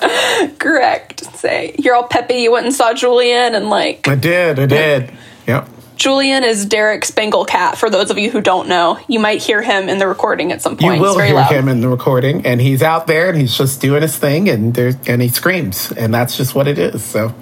Correct. 0.58 1.24
Say 1.36 1.74
you're 1.78 1.94
all 1.94 2.06
peppy. 2.08 2.36
You 2.36 2.52
went 2.52 2.66
and 2.66 2.74
saw 2.74 2.92
Julian, 2.92 3.54
and 3.54 3.70
like 3.70 4.06
I 4.08 4.16
did. 4.16 4.58
I 4.58 4.66
did. 4.66 5.12
Yep. 5.46 5.68
Julian 5.96 6.44
is 6.44 6.66
Derek's 6.66 7.10
Bengal 7.10 7.44
cat. 7.44 7.76
For 7.78 7.90
those 7.90 8.10
of 8.10 8.18
you 8.18 8.30
who 8.30 8.40
don't 8.40 8.68
know, 8.68 8.98
you 9.08 9.18
might 9.18 9.42
hear 9.42 9.62
him 9.62 9.88
in 9.88 9.98
the 9.98 10.06
recording 10.06 10.52
at 10.52 10.62
some 10.62 10.76
point. 10.76 10.94
He's 10.94 11.00
will 11.00 11.18
hear 11.18 11.34
loud. 11.34 11.50
him 11.50 11.68
in 11.68 11.80
the 11.80 11.88
recording, 11.88 12.44
and 12.46 12.60
he's 12.60 12.82
out 12.82 13.06
there 13.06 13.28
and 13.30 13.38
he's 13.38 13.56
just 13.56 13.80
doing 13.80 14.02
his 14.02 14.16
thing, 14.16 14.48
and 14.48 14.74
there's 14.74 14.96
and 15.06 15.22
he 15.22 15.28
screams, 15.28 15.90
and 15.92 16.12
that's 16.12 16.36
just 16.36 16.54
what 16.54 16.68
it 16.68 16.78
is. 16.78 17.02
So 17.02 17.34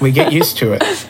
we 0.00 0.12
get 0.12 0.32
used 0.32 0.58
to 0.58 0.72
it. 0.72 1.08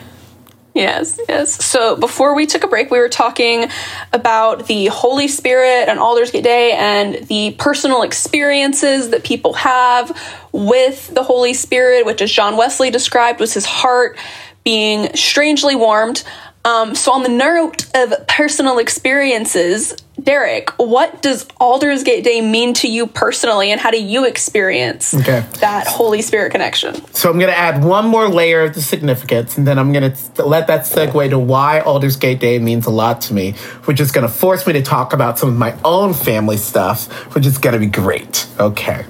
Yes, 0.73 1.19
yes. 1.27 1.63
So 1.63 1.97
before 1.97 2.33
we 2.33 2.45
took 2.45 2.63
a 2.63 2.67
break, 2.67 2.91
we 2.91 2.99
were 2.99 3.09
talking 3.09 3.65
about 4.13 4.67
the 4.67 4.85
Holy 4.87 5.27
Spirit 5.27 5.89
and 5.89 5.99
Aldersgate 5.99 6.43
Day 6.43 6.71
and 6.71 7.27
the 7.27 7.55
personal 7.57 8.03
experiences 8.03 9.09
that 9.09 9.25
people 9.25 9.53
have 9.53 10.17
with 10.53 11.13
the 11.13 11.23
Holy 11.23 11.53
Spirit, 11.53 12.05
which, 12.05 12.21
as 12.21 12.31
John 12.31 12.55
Wesley 12.55 12.89
described, 12.89 13.41
was 13.41 13.53
his 13.53 13.65
heart 13.65 14.17
being 14.63 15.13
strangely 15.15 15.75
warmed. 15.75 16.23
Um, 16.63 16.93
so, 16.95 17.11
on 17.11 17.23
the 17.23 17.29
note 17.29 17.85
of 17.95 18.27
personal 18.27 18.77
experiences, 18.77 19.95
Derek, 20.21 20.69
what 20.77 21.23
does 21.23 21.45
Aldersgate 21.59 22.23
Day 22.23 22.41
mean 22.41 22.75
to 22.75 22.87
you 22.87 23.07
personally, 23.07 23.71
and 23.71 23.81
how 23.81 23.89
do 23.89 24.01
you 24.01 24.25
experience 24.27 25.15
Okay. 25.15 25.43
that 25.59 25.87
Holy 25.87 26.21
Spirit 26.21 26.51
connection? 26.51 26.93
So 27.15 27.31
I'm 27.31 27.39
going 27.39 27.51
to 27.51 27.57
add 27.57 27.83
one 27.83 28.05
more 28.05 28.27
layer 28.29 28.61
of 28.61 28.75
the 28.75 28.81
significance, 28.81 29.57
and 29.57 29.65
then 29.65 29.79
I'm 29.79 29.91
going 29.91 30.13
to 30.13 30.45
let 30.45 30.67
that 30.67 30.81
segue 30.81 31.29
to 31.31 31.39
why 31.39 31.81
Aldersgate 31.81 32.39
Day 32.39 32.59
means 32.59 32.85
a 32.85 32.91
lot 32.91 33.21
to 33.21 33.33
me, 33.33 33.53
which 33.85 33.99
is 33.99 34.11
going 34.11 34.27
to 34.27 34.31
force 34.31 34.67
me 34.67 34.73
to 34.73 34.83
talk 34.83 35.13
about 35.13 35.39
some 35.39 35.49
of 35.49 35.55
my 35.55 35.75
own 35.83 36.13
family 36.13 36.57
stuff, 36.57 37.07
which 37.33 37.47
is 37.47 37.57
going 37.57 37.73
to 37.73 37.79
be 37.79 37.87
great. 37.87 38.45
Okay. 38.59 39.03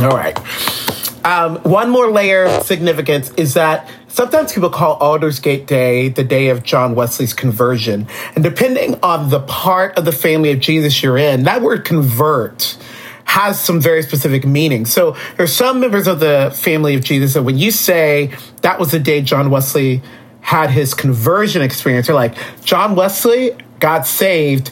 All 0.00 0.10
right. 0.10 0.38
Um, 1.24 1.56
one 1.58 1.90
more 1.90 2.10
layer 2.10 2.44
of 2.44 2.62
significance 2.64 3.30
is 3.36 3.54
that 3.54 3.88
sometimes 4.08 4.52
people 4.52 4.70
call 4.70 4.98
Aldersgate 4.98 5.66
Day 5.66 6.08
the 6.08 6.24
day 6.24 6.48
of 6.48 6.62
John 6.62 6.94
Wesley's 6.94 7.34
conversion. 7.34 8.06
And 8.34 8.44
depending 8.44 8.98
on 9.02 9.30
the 9.30 9.40
part 9.40 9.98
of 9.98 10.04
the 10.04 10.12
family 10.12 10.52
of 10.52 10.60
Jesus 10.60 11.02
you're 11.02 11.18
in, 11.18 11.44
that 11.44 11.62
word 11.62 11.84
convert 11.84 12.76
has 13.24 13.60
some 13.60 13.80
very 13.80 14.02
specific 14.02 14.46
meaning. 14.46 14.86
So 14.86 15.14
there's 15.36 15.54
some 15.54 15.80
members 15.80 16.06
of 16.06 16.18
the 16.18 16.50
family 16.56 16.94
of 16.94 17.04
Jesus 17.04 17.34
that 17.34 17.42
when 17.42 17.58
you 17.58 17.70
say 17.70 18.32
that 18.62 18.78
was 18.78 18.90
the 18.90 18.98
day 18.98 19.20
John 19.20 19.50
Wesley 19.50 20.02
had 20.40 20.70
his 20.70 20.94
conversion 20.94 21.60
experience, 21.60 22.08
you're 22.08 22.14
like, 22.14 22.34
John 22.64 22.96
Wesley 22.96 23.50
got 23.80 24.06
saved 24.06 24.70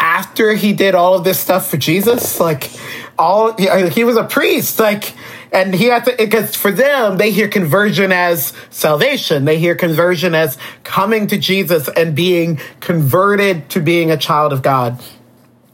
after 0.00 0.54
he 0.54 0.72
did 0.72 0.94
all 0.94 1.14
of 1.14 1.24
this 1.24 1.38
stuff 1.38 1.68
for 1.68 1.76
Jesus, 1.76 2.40
like 2.40 2.70
all 3.18 3.52
he, 3.52 3.88
he 3.90 4.04
was 4.04 4.16
a 4.16 4.24
priest, 4.24 4.78
like, 4.78 5.12
and 5.54 5.72
he 5.72 5.84
had 5.84 6.04
to 6.06 6.14
because 6.18 6.56
for 6.56 6.72
them 6.72 7.16
they 7.16 7.30
hear 7.30 7.48
conversion 7.48 8.10
as 8.12 8.52
salvation. 8.70 9.44
They 9.44 9.58
hear 9.58 9.76
conversion 9.76 10.34
as 10.34 10.58
coming 10.82 11.28
to 11.28 11.38
Jesus 11.38 11.88
and 11.88 12.14
being 12.14 12.60
converted 12.80 13.70
to 13.70 13.80
being 13.80 14.10
a 14.10 14.16
child 14.16 14.52
of 14.52 14.62
God. 14.62 15.00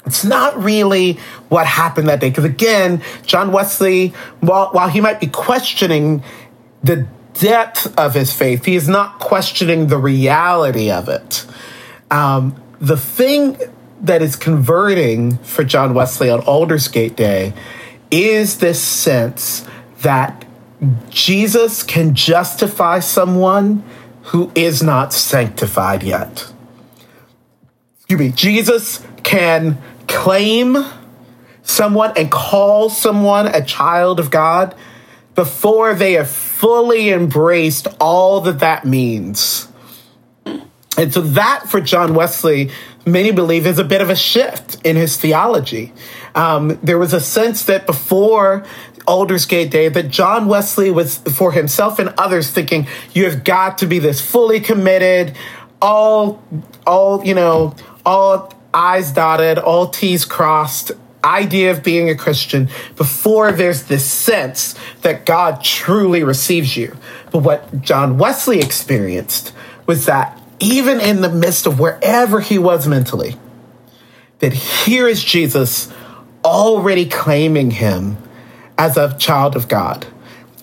It's 0.04 0.24
not 0.24 0.62
really 0.62 1.14
what 1.48 1.66
happened 1.66 2.08
that 2.08 2.20
day 2.20 2.28
because 2.28 2.44
again, 2.44 3.02
John 3.24 3.52
Wesley, 3.52 4.08
while 4.40 4.68
while 4.72 4.88
he 4.88 5.00
might 5.00 5.18
be 5.18 5.28
questioning 5.28 6.22
the 6.84 7.08
depth 7.34 7.98
of 7.98 8.12
his 8.12 8.34
faith, 8.34 8.66
he 8.66 8.76
is 8.76 8.86
not 8.86 9.18
questioning 9.18 9.86
the 9.86 9.98
reality 9.98 10.90
of 10.90 11.08
it. 11.08 11.46
Um, 12.10 12.62
the 12.80 12.98
thing 12.98 13.58
that 14.02 14.20
is 14.20 14.36
converting 14.36 15.38
for 15.38 15.64
John 15.64 15.94
Wesley 15.94 16.28
on 16.28 16.40
Aldersgate 16.40 17.16
Day 17.16 17.54
is 18.11 18.59
this 18.59 18.81
sense 18.81 19.66
that 20.03 20.44
Jesus 21.11 21.83
can 21.83 22.14
justify 22.14 23.01
someone 23.01 23.85
who 24.25 24.51
is 24.55 24.83
not 24.83 25.12
sanctified 25.12 26.03
yet. 26.03 26.53
Excuse 27.96 28.20
me, 28.20 28.31
Jesus 28.31 29.07
can 29.23 29.79
claim 30.07 30.85
someone 31.62 32.12
and 32.16 32.31
call 32.31 32.90
someone 32.90 33.46
a 33.46 33.64
child 33.64 34.18
of 34.18 34.31
God 34.31 34.75
before 35.35 35.94
they 35.94 36.14
have 36.14 36.31
fully 36.31 37.11
embraced 37.11 37.87
all 38.01 38.40
that 38.40 38.59
that 38.59 38.85
means. 38.85 39.68
And 40.96 41.14
so 41.14 41.20
that 41.20 41.68
for 41.68 41.81
John 41.81 42.14
Wesley, 42.14 42.70
many 43.07 43.31
believe 43.31 43.66
is 43.66 43.79
a 43.79 43.85
bit 43.85 44.01
of 44.01 44.11
a 44.11 44.16
shift 44.16 44.85
in 44.85 44.96
his 44.96 45.16
theology. 45.16 45.92
Um, 46.40 46.79
there 46.83 46.96
was 46.96 47.12
a 47.12 47.20
sense 47.20 47.64
that 47.66 47.85
before 47.85 48.64
Aldersgate 49.07 49.70
Day, 49.70 49.90
that 49.90 50.09
John 50.09 50.46
Wesley 50.46 50.90
was 50.90 51.18
for 51.18 51.53
himself 51.53 51.98
and 51.98 52.14
others 52.16 52.50
thinking, 52.50 52.87
you 53.12 53.26
have 53.26 53.44
got 53.44 53.76
to 53.79 53.87
be 53.87 53.98
this 53.98 54.22
fully 54.22 54.59
committed, 54.59 55.37
all, 55.83 56.42
all, 56.87 57.22
you 57.26 57.35
know, 57.35 57.74
all 58.07 58.55
I's 58.72 59.12
dotted, 59.12 59.59
all 59.59 59.88
T's 59.88 60.24
crossed 60.24 60.92
idea 61.22 61.72
of 61.72 61.83
being 61.83 62.09
a 62.09 62.14
Christian 62.14 62.70
before 62.96 63.53
there's 63.53 63.83
this 63.83 64.11
sense 64.11 64.74
that 65.03 65.26
God 65.26 65.62
truly 65.62 66.24
receives 66.24 66.74
you. 66.74 66.96
But 67.31 67.40
what 67.40 67.83
John 67.83 68.16
Wesley 68.16 68.61
experienced 68.61 69.53
was 69.85 70.07
that 70.07 70.40
even 70.59 71.00
in 71.00 71.20
the 71.20 71.29
midst 71.29 71.66
of 71.66 71.79
wherever 71.79 72.40
he 72.40 72.57
was 72.57 72.88
mentally, 72.88 73.37
that 74.38 74.55
here 74.55 75.07
is 75.07 75.22
Jesus 75.22 75.92
already 76.44 77.07
claiming 77.07 77.70
him 77.70 78.16
as 78.79 78.96
a 78.96 79.16
child 79.18 79.57
of 79.57 79.68
God. 79.68 80.07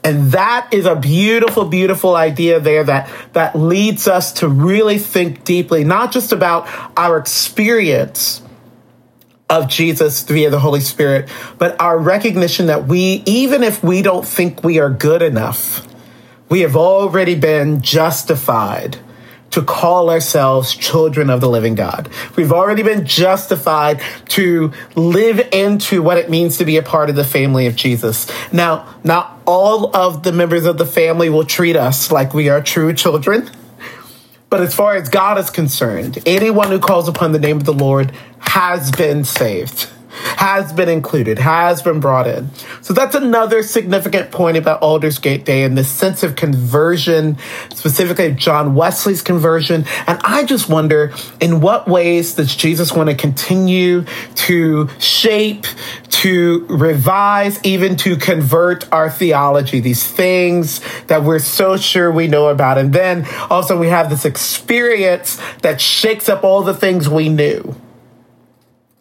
And 0.03 0.31
that 0.31 0.69
is 0.71 0.85
a 0.85 0.95
beautiful, 0.95 1.65
beautiful 1.65 2.15
idea 2.15 2.59
there 2.59 2.83
that, 2.83 3.11
that 3.33 3.55
leads 3.55 4.07
us 4.07 4.31
to 4.33 4.47
really 4.47 4.97
think 4.97 5.43
deeply, 5.43 5.83
not 5.83 6.11
just 6.11 6.31
about 6.31 6.67
our 6.95 7.17
experience 7.17 8.41
of 9.49 9.67
Jesus 9.67 10.23
via 10.23 10.49
the 10.49 10.59
Holy 10.59 10.79
Spirit, 10.79 11.29
but 11.57 11.79
our 11.81 11.97
recognition 11.97 12.67
that 12.67 12.87
we, 12.87 13.23
even 13.25 13.63
if 13.63 13.83
we 13.83 14.01
don't 14.01 14.25
think 14.25 14.63
we 14.63 14.79
are 14.79 14.89
good 14.89 15.21
enough, 15.21 15.87
we 16.49 16.61
have 16.61 16.75
already 16.75 17.35
been 17.35 17.81
justified 17.81 18.97
to 19.51 19.61
call 19.61 20.09
ourselves 20.09 20.75
children 20.75 21.29
of 21.29 21.41
the 21.41 21.49
living 21.49 21.75
God. 21.75 22.09
We've 22.35 22.51
already 22.51 22.83
been 22.83 23.05
justified 23.05 24.01
to 24.29 24.71
live 24.95 25.39
into 25.51 26.01
what 26.01 26.17
it 26.17 26.29
means 26.29 26.57
to 26.57 26.65
be 26.65 26.77
a 26.77 26.83
part 26.83 27.09
of 27.09 27.15
the 27.15 27.23
family 27.23 27.65
of 27.65 27.75
Jesus. 27.75 28.29
Now, 28.51 28.95
not 29.03 29.41
all 29.45 29.95
of 29.95 30.23
the 30.23 30.31
members 30.31 30.65
of 30.65 30.77
the 30.77 30.85
family 30.85 31.29
will 31.29 31.45
treat 31.45 31.75
us 31.75 32.11
like 32.11 32.33
we 32.33 32.49
are 32.49 32.61
true 32.61 32.93
children. 32.93 33.49
But 34.49 34.61
as 34.61 34.73
far 34.73 34.95
as 34.95 35.09
God 35.09 35.37
is 35.37 35.49
concerned, 35.49 36.19
anyone 36.25 36.69
who 36.69 36.79
calls 36.79 37.07
upon 37.07 37.33
the 37.33 37.39
name 37.39 37.57
of 37.57 37.65
the 37.65 37.73
Lord 37.73 38.11
has 38.39 38.91
been 38.91 39.25
saved, 39.25 39.89
has 40.37 40.73
been 40.73 40.89
included, 40.89 41.39
has 41.39 41.81
been 41.81 41.99
brought 41.99 42.27
in. 42.27 42.49
So 42.81 42.93
that's 42.93 43.15
another 43.15 43.63
significant 43.63 44.31
point 44.31 44.57
about 44.57 44.81
Aldersgate 44.81 45.45
Day 45.45 45.63
and 45.63 45.77
the 45.77 45.83
sense 45.83 46.23
of 46.23 46.35
conversion, 46.35 47.37
specifically 47.73 48.33
John 48.33 48.75
Wesley's 48.75 49.21
conversion. 49.21 49.85
And 50.05 50.19
I 50.23 50.43
just 50.43 50.69
wonder 50.69 51.13
in 51.39 51.61
what 51.61 51.87
ways 51.87 52.35
does 52.35 52.55
Jesus 52.55 52.93
want 52.93 53.09
to 53.09 53.15
continue 53.15 54.05
to 54.35 54.89
shape, 54.99 55.65
to 56.09 56.65
revise, 56.69 57.63
even 57.63 57.95
to 57.97 58.15
convert 58.15 58.91
our 58.91 59.09
theology, 59.09 59.79
these 59.79 60.03
things 60.09 60.81
that 61.07 61.23
we're 61.23 61.39
so 61.39 61.77
sure 61.77 62.11
we 62.11 62.27
know 62.27 62.47
about. 62.47 62.77
And 62.77 62.93
then 62.93 63.27
also 63.49 63.77
we 63.77 63.87
have 63.87 64.09
this 64.09 64.25
experience 64.25 65.39
that 65.61 65.81
shakes 65.81 66.29
up 66.29 66.43
all 66.43 66.63
the 66.63 66.73
things 66.73 67.09
we 67.09 67.29
knew 67.29 67.75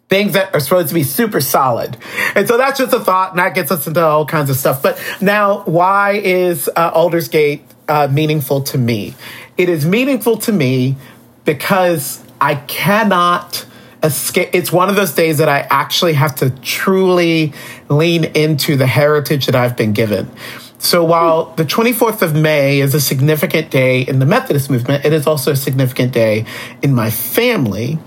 things 0.09 0.33
that 0.33 0.53
are 0.53 0.59
supposed 0.59 0.87
to 0.89 0.93
be 0.93 1.03
super 1.03 1.41
solid. 1.41 1.97
And 2.35 2.47
so 2.47 2.57
that's 2.57 2.79
just 2.79 2.93
a 2.93 2.99
thought, 2.99 3.31
and 3.31 3.39
that 3.39 3.55
gets 3.55 3.71
us 3.71 3.87
into 3.87 4.03
all 4.03 4.25
kinds 4.25 4.49
of 4.49 4.55
stuff. 4.55 4.81
But 4.81 5.01
now, 5.21 5.63
why 5.63 6.13
is 6.13 6.69
uh, 6.75 6.91
Aldersgate 6.91 7.61
uh, 7.87 8.07
meaningful 8.09 8.61
to 8.63 8.77
me? 8.77 9.15
It 9.57 9.69
is 9.69 9.85
meaningful 9.85 10.37
to 10.39 10.51
me 10.51 10.95
because 11.43 12.23
I 12.39 12.55
cannot 12.55 13.65
escape. 14.03 14.49
It's 14.53 14.71
one 14.71 14.89
of 14.89 14.95
those 14.95 15.13
days 15.13 15.39
that 15.39 15.49
I 15.49 15.67
actually 15.69 16.13
have 16.13 16.35
to 16.35 16.51
truly 16.51 17.53
lean 17.89 18.23
into 18.23 18.77
the 18.77 18.87
heritage 18.87 19.47
that 19.47 19.55
I've 19.55 19.75
been 19.75 19.93
given. 19.93 20.29
So 20.79 21.03
while 21.03 21.55
the 21.55 21.65
24th 21.65 22.21
of 22.21 22.35
May 22.35 22.79
is 22.79 22.93
a 22.93 23.01
significant 23.01 23.71
day 23.71 24.01
in 24.01 24.19
the 24.19 24.27
Methodist 24.27 24.69
movement, 24.69 25.05
it 25.05 25.11
is 25.11 25.25
also 25.25 25.53
a 25.53 25.55
significant 25.55 26.13
day 26.13 26.45
in 26.83 26.93
my 26.93 27.09
family 27.09 27.97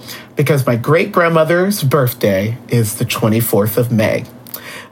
because 0.41 0.67
my 0.67 0.75
great 0.75 1.13
grandmother's 1.13 1.83
birthday 1.83 2.57
is 2.71 2.95
the 2.95 3.05
24th 3.05 3.77
of 3.77 3.93
May. 3.93 4.25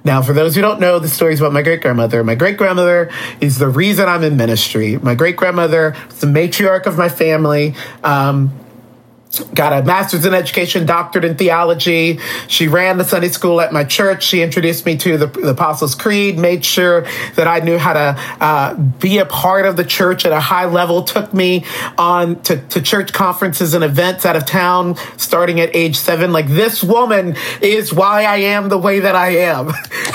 Now, 0.04 0.20
for 0.20 0.34
those 0.34 0.54
who 0.54 0.60
don't 0.60 0.78
know 0.78 0.98
the 0.98 1.08
stories 1.08 1.40
about 1.40 1.54
my 1.54 1.62
great 1.62 1.80
grandmother, 1.80 2.22
my 2.22 2.34
great 2.34 2.58
grandmother 2.58 3.10
is 3.40 3.56
the 3.56 3.66
reason 3.66 4.10
I'm 4.10 4.22
in 4.22 4.36
ministry. 4.36 4.98
My 4.98 5.14
great 5.14 5.36
grandmother 5.36 5.96
was 6.06 6.20
the 6.20 6.26
matriarch 6.26 6.84
of 6.84 6.98
my 6.98 7.08
family. 7.08 7.74
Um, 8.04 8.52
got 9.54 9.72
a 9.72 9.84
master's 9.84 10.24
in 10.24 10.34
education, 10.34 10.86
doctorate 10.86 11.24
in 11.24 11.36
theology. 11.36 12.18
She 12.48 12.68
ran 12.68 12.98
the 12.98 13.04
Sunday 13.04 13.28
school 13.28 13.60
at 13.60 13.72
my 13.72 13.84
church. 13.84 14.24
She 14.24 14.42
introduced 14.42 14.86
me 14.86 14.96
to 14.98 15.18
the, 15.18 15.26
the 15.26 15.50
Apostles' 15.50 15.94
Creed, 15.94 16.38
made 16.38 16.64
sure 16.64 17.02
that 17.34 17.46
I 17.46 17.60
knew 17.60 17.78
how 17.78 17.92
to 17.92 18.20
uh, 18.40 18.74
be 18.74 19.18
a 19.18 19.26
part 19.26 19.66
of 19.66 19.76
the 19.76 19.84
church 19.84 20.24
at 20.24 20.32
a 20.32 20.40
high 20.40 20.66
level, 20.66 21.02
took 21.02 21.32
me 21.34 21.64
on 21.96 22.40
to, 22.42 22.56
to 22.68 22.80
church 22.80 23.12
conferences 23.12 23.74
and 23.74 23.84
events 23.84 24.24
out 24.24 24.36
of 24.36 24.46
town 24.46 24.96
starting 25.16 25.60
at 25.60 25.74
age 25.74 25.96
seven. 25.96 26.32
Like, 26.32 26.48
this 26.48 26.82
woman 26.82 27.36
is 27.60 27.92
why 27.92 28.24
I 28.24 28.36
am 28.38 28.68
the 28.68 28.78
way 28.78 29.00
that 29.00 29.14
I 29.14 29.36
am 29.36 29.66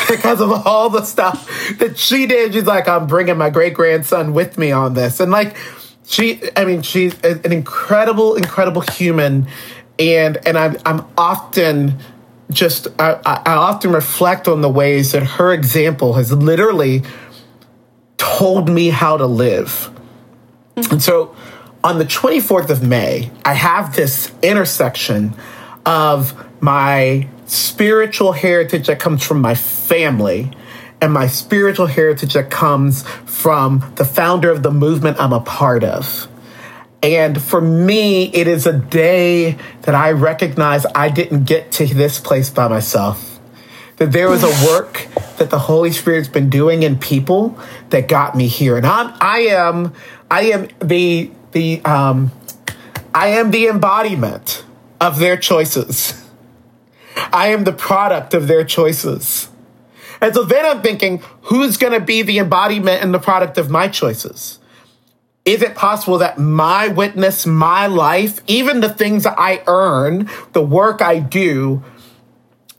because 0.09 0.41
of 0.41 0.51
all 0.65 0.89
the 0.89 1.03
stuff 1.03 1.47
that 1.77 1.97
she 1.97 2.25
did. 2.25 2.53
She's 2.53 2.65
like, 2.65 2.87
I'm 2.87 3.07
bringing 3.07 3.37
my 3.37 3.49
great 3.49 3.73
grandson 3.73 4.33
with 4.33 4.57
me 4.57 4.71
on 4.71 4.93
this. 4.93 5.19
And 5.19 5.31
like, 5.31 5.55
she 6.05 6.41
i 6.55 6.65
mean 6.65 6.81
she's 6.81 7.19
an 7.21 7.51
incredible 7.51 8.35
incredible 8.35 8.81
human. 8.81 9.47
And 9.99 10.37
and 10.47 10.57
i'm 10.57 10.77
i'm 10.85 11.05
often 11.17 11.99
just 12.51 12.87
I, 12.99 13.19
I 13.25 13.53
often 13.53 13.91
reflect 13.91 14.47
on 14.47 14.61
the 14.61 14.69
ways 14.69 15.11
that 15.11 15.23
her 15.23 15.53
example 15.53 16.13
has 16.13 16.31
literally 16.31 17.03
told 18.17 18.69
me 18.69 18.89
how 18.89 19.17
to 19.17 19.25
live. 19.25 19.89
And 20.75 21.01
so 21.01 21.35
on 21.83 21.99
the 21.99 22.05
24th 22.05 22.69
of 22.69 22.81
may 22.81 23.31
i 23.45 23.53
have 23.53 23.95
this 23.95 24.31
intersection 24.41 25.33
of 25.85 26.33
my 26.61 27.27
spiritual 27.45 28.31
heritage 28.31 28.87
that 28.87 28.99
comes 28.99 29.23
from 29.23 29.41
my 29.41 29.53
family 29.53 30.51
and 31.03 31.11
my 31.11 31.27
spiritual 31.27 31.87
heritage 31.87 32.33
that 32.33 32.49
comes 32.49 33.05
from 33.25 33.91
the 33.95 34.05
founder 34.05 34.49
of 34.49 34.63
the 34.63 34.71
movement 34.71 35.19
I'm 35.19 35.33
a 35.33 35.41
part 35.41 35.83
of. 35.83 36.29
And 37.03 37.41
for 37.41 37.59
me, 37.59 38.33
it 38.33 38.47
is 38.47 38.65
a 38.65 38.71
day 38.71 39.57
that 39.81 39.95
I 39.95 40.11
recognize 40.13 40.85
I 40.95 41.09
didn't 41.09 41.43
get 41.43 41.73
to 41.73 41.85
this 41.85 42.21
place 42.21 42.49
by 42.49 42.69
myself. 42.69 43.37
That 43.97 44.13
there 44.13 44.29
was 44.29 44.43
a 44.43 44.67
work 44.71 45.09
that 45.39 45.49
the 45.49 45.59
Holy 45.59 45.91
Spirit's 45.91 46.29
been 46.29 46.49
doing 46.49 46.83
in 46.83 46.97
people 46.97 47.59
that 47.89 48.07
got 48.07 48.33
me 48.33 48.47
here. 48.47 48.77
And 48.77 48.85
I'm, 48.85 49.13
I 49.19 49.39
am, 49.39 49.93
I 50.31 50.43
am 50.43 50.69
the, 50.79 51.29
the, 51.51 51.81
um, 51.83 52.31
I 53.13 53.27
am 53.27 53.51
the 53.51 53.67
embodiment 53.67 54.63
of 55.01 55.19
their 55.19 55.35
choices. 55.35 56.25
I 57.17 57.49
am 57.49 57.65
the 57.65 57.73
product 57.73 58.33
of 58.33 58.47
their 58.47 58.63
choices. 58.63 59.49
And 60.23 60.33
so 60.33 60.43
then 60.45 60.65
I'm 60.65 60.81
thinking, 60.81 61.21
who's 61.41 61.75
going 61.75 61.91
to 61.91 61.99
be 61.99 62.21
the 62.21 62.39
embodiment 62.39 63.03
and 63.03 63.13
the 63.13 63.19
product 63.19 63.57
of 63.57 63.69
my 63.69 63.89
choices? 63.89 64.57
Is 65.43 65.61
it 65.61 65.75
possible 65.75 66.19
that 66.19 66.39
my 66.39 66.87
witness, 66.87 67.45
my 67.45 67.87
life, 67.87 68.39
even 68.47 68.79
the 68.79 68.87
things 68.87 69.23
that 69.23 69.35
I 69.37 69.61
earn, 69.67 70.29
the 70.53 70.61
work 70.61 71.01
I 71.01 71.19
do, 71.19 71.83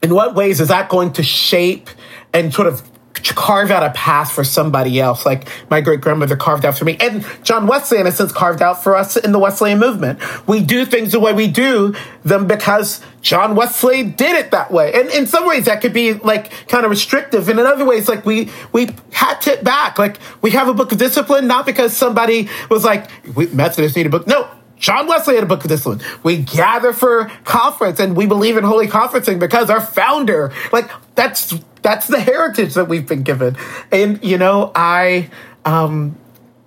in 0.03 0.15
what 0.15 0.35
ways 0.35 0.59
is 0.59 0.69
that 0.69 0.89
going 0.89 1.13
to 1.13 1.23
shape 1.23 1.91
and 2.33 2.53
sort 2.53 2.67
of 2.67 2.83
carve 3.33 3.71
out 3.71 3.83
a 3.83 3.91
path 3.91 4.33
for 4.33 4.45
somebody 4.45 5.01
else, 5.01 5.25
like 5.25 5.49
my 5.71 5.81
great 5.81 6.01
grandmother 6.01 6.37
carved 6.37 6.65
out 6.65 6.77
for 6.77 6.85
me. 6.85 6.97
And 7.01 7.25
John 7.43 7.67
Wesley, 7.67 7.99
in 7.99 8.07
a 8.07 8.13
sense, 8.13 8.33
carved 8.33 8.61
out 8.61 8.83
for 8.83 8.95
us 8.95 9.17
in 9.17 9.33
the 9.33 9.39
Wesleyan 9.39 9.79
movement. 9.79 10.19
We 10.47 10.63
do 10.63 10.85
things 10.85 11.13
the 11.13 11.21
way 11.21 11.33
we 11.33 11.47
do 11.47 11.95
them 12.25 12.47
because 12.47 13.01
John 13.23 13.55
Wesley 13.57 14.03
did 14.03 14.37
it 14.37 14.51
that 14.51 14.71
way. 14.71 14.93
And 14.93 15.09
in 15.09 15.27
some 15.27 15.47
ways 15.47 15.65
that 15.65 15.81
could 15.81 15.95
be 15.95 16.13
like 16.13 16.51
kind 16.69 16.85
of 16.85 16.91
restrictive. 16.91 17.49
And 17.49 17.59
in 17.59 17.65
other 17.65 17.87
ways, 17.87 18.09
like 18.09 18.27
we, 18.27 18.51
we 18.73 18.91
hat 19.13 19.47
it 19.47 19.65
back. 19.65 19.99
Like 19.99 20.19
we 20.43 20.51
have 20.51 20.69
a 20.69 20.75
book 20.75 20.93
of 20.93 20.99
discipline, 20.99 21.47
not 21.47 21.65
because 21.65 21.97
somebody 21.97 22.49
was 22.69 22.85
like, 22.85 23.09
we 23.35 23.47
Methodists 23.47 23.97
need 23.97 24.07
a 24.07 24.11
book. 24.11 24.27
No, 24.27 24.49
John 24.79 25.07
Wesley 25.07 25.37
had 25.37 25.45
a 25.45 25.47
book 25.47 25.65
of 25.65 25.71
discipline. 25.71 26.01
We 26.23 26.39
gather 26.39 26.93
for 26.93 27.31
conference 27.45 28.01
and 28.01 28.15
we 28.15 28.27
believe 28.27 28.57
in 28.59 28.65
holy 28.65 28.87
conferencing 28.87 29.39
because 29.39 29.71
our 29.71 29.81
founder, 29.81 30.53
like 30.73 30.91
that's 31.15 31.55
that's 31.85 32.09
the 32.09 32.19
heritage 32.19 32.75
that 32.75 32.89
we've 32.89 33.07
been 33.07 33.23
given. 33.23 33.57
And 33.93 34.25
you 34.25 34.39
know, 34.39 34.73
I 34.75 35.31
um 35.65 36.19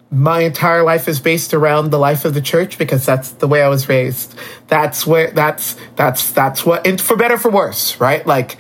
my 0.10 0.42
entire 0.42 0.84
life 0.84 1.10
is 1.10 1.20
based 1.20 1.54
around 1.54 1.90
the 1.90 1.98
life 1.98 2.24
of 2.24 2.34
the 2.34 2.42
church 2.42 2.78
because 2.78 3.06
that's 3.06 3.32
the 3.32 3.48
way 3.48 3.62
I 3.62 3.68
was 3.68 3.90
raised. 3.90 4.40
That's 4.68 5.06
where 5.06 5.32
that's 5.32 5.76
that's 5.98 6.32
that's 6.32 6.66
what 6.66 6.88
and 6.88 7.02
for 7.02 7.18
better 7.18 7.38
for 7.38 7.52
worse, 7.52 8.00
right? 8.00 8.26
Like 8.26 8.58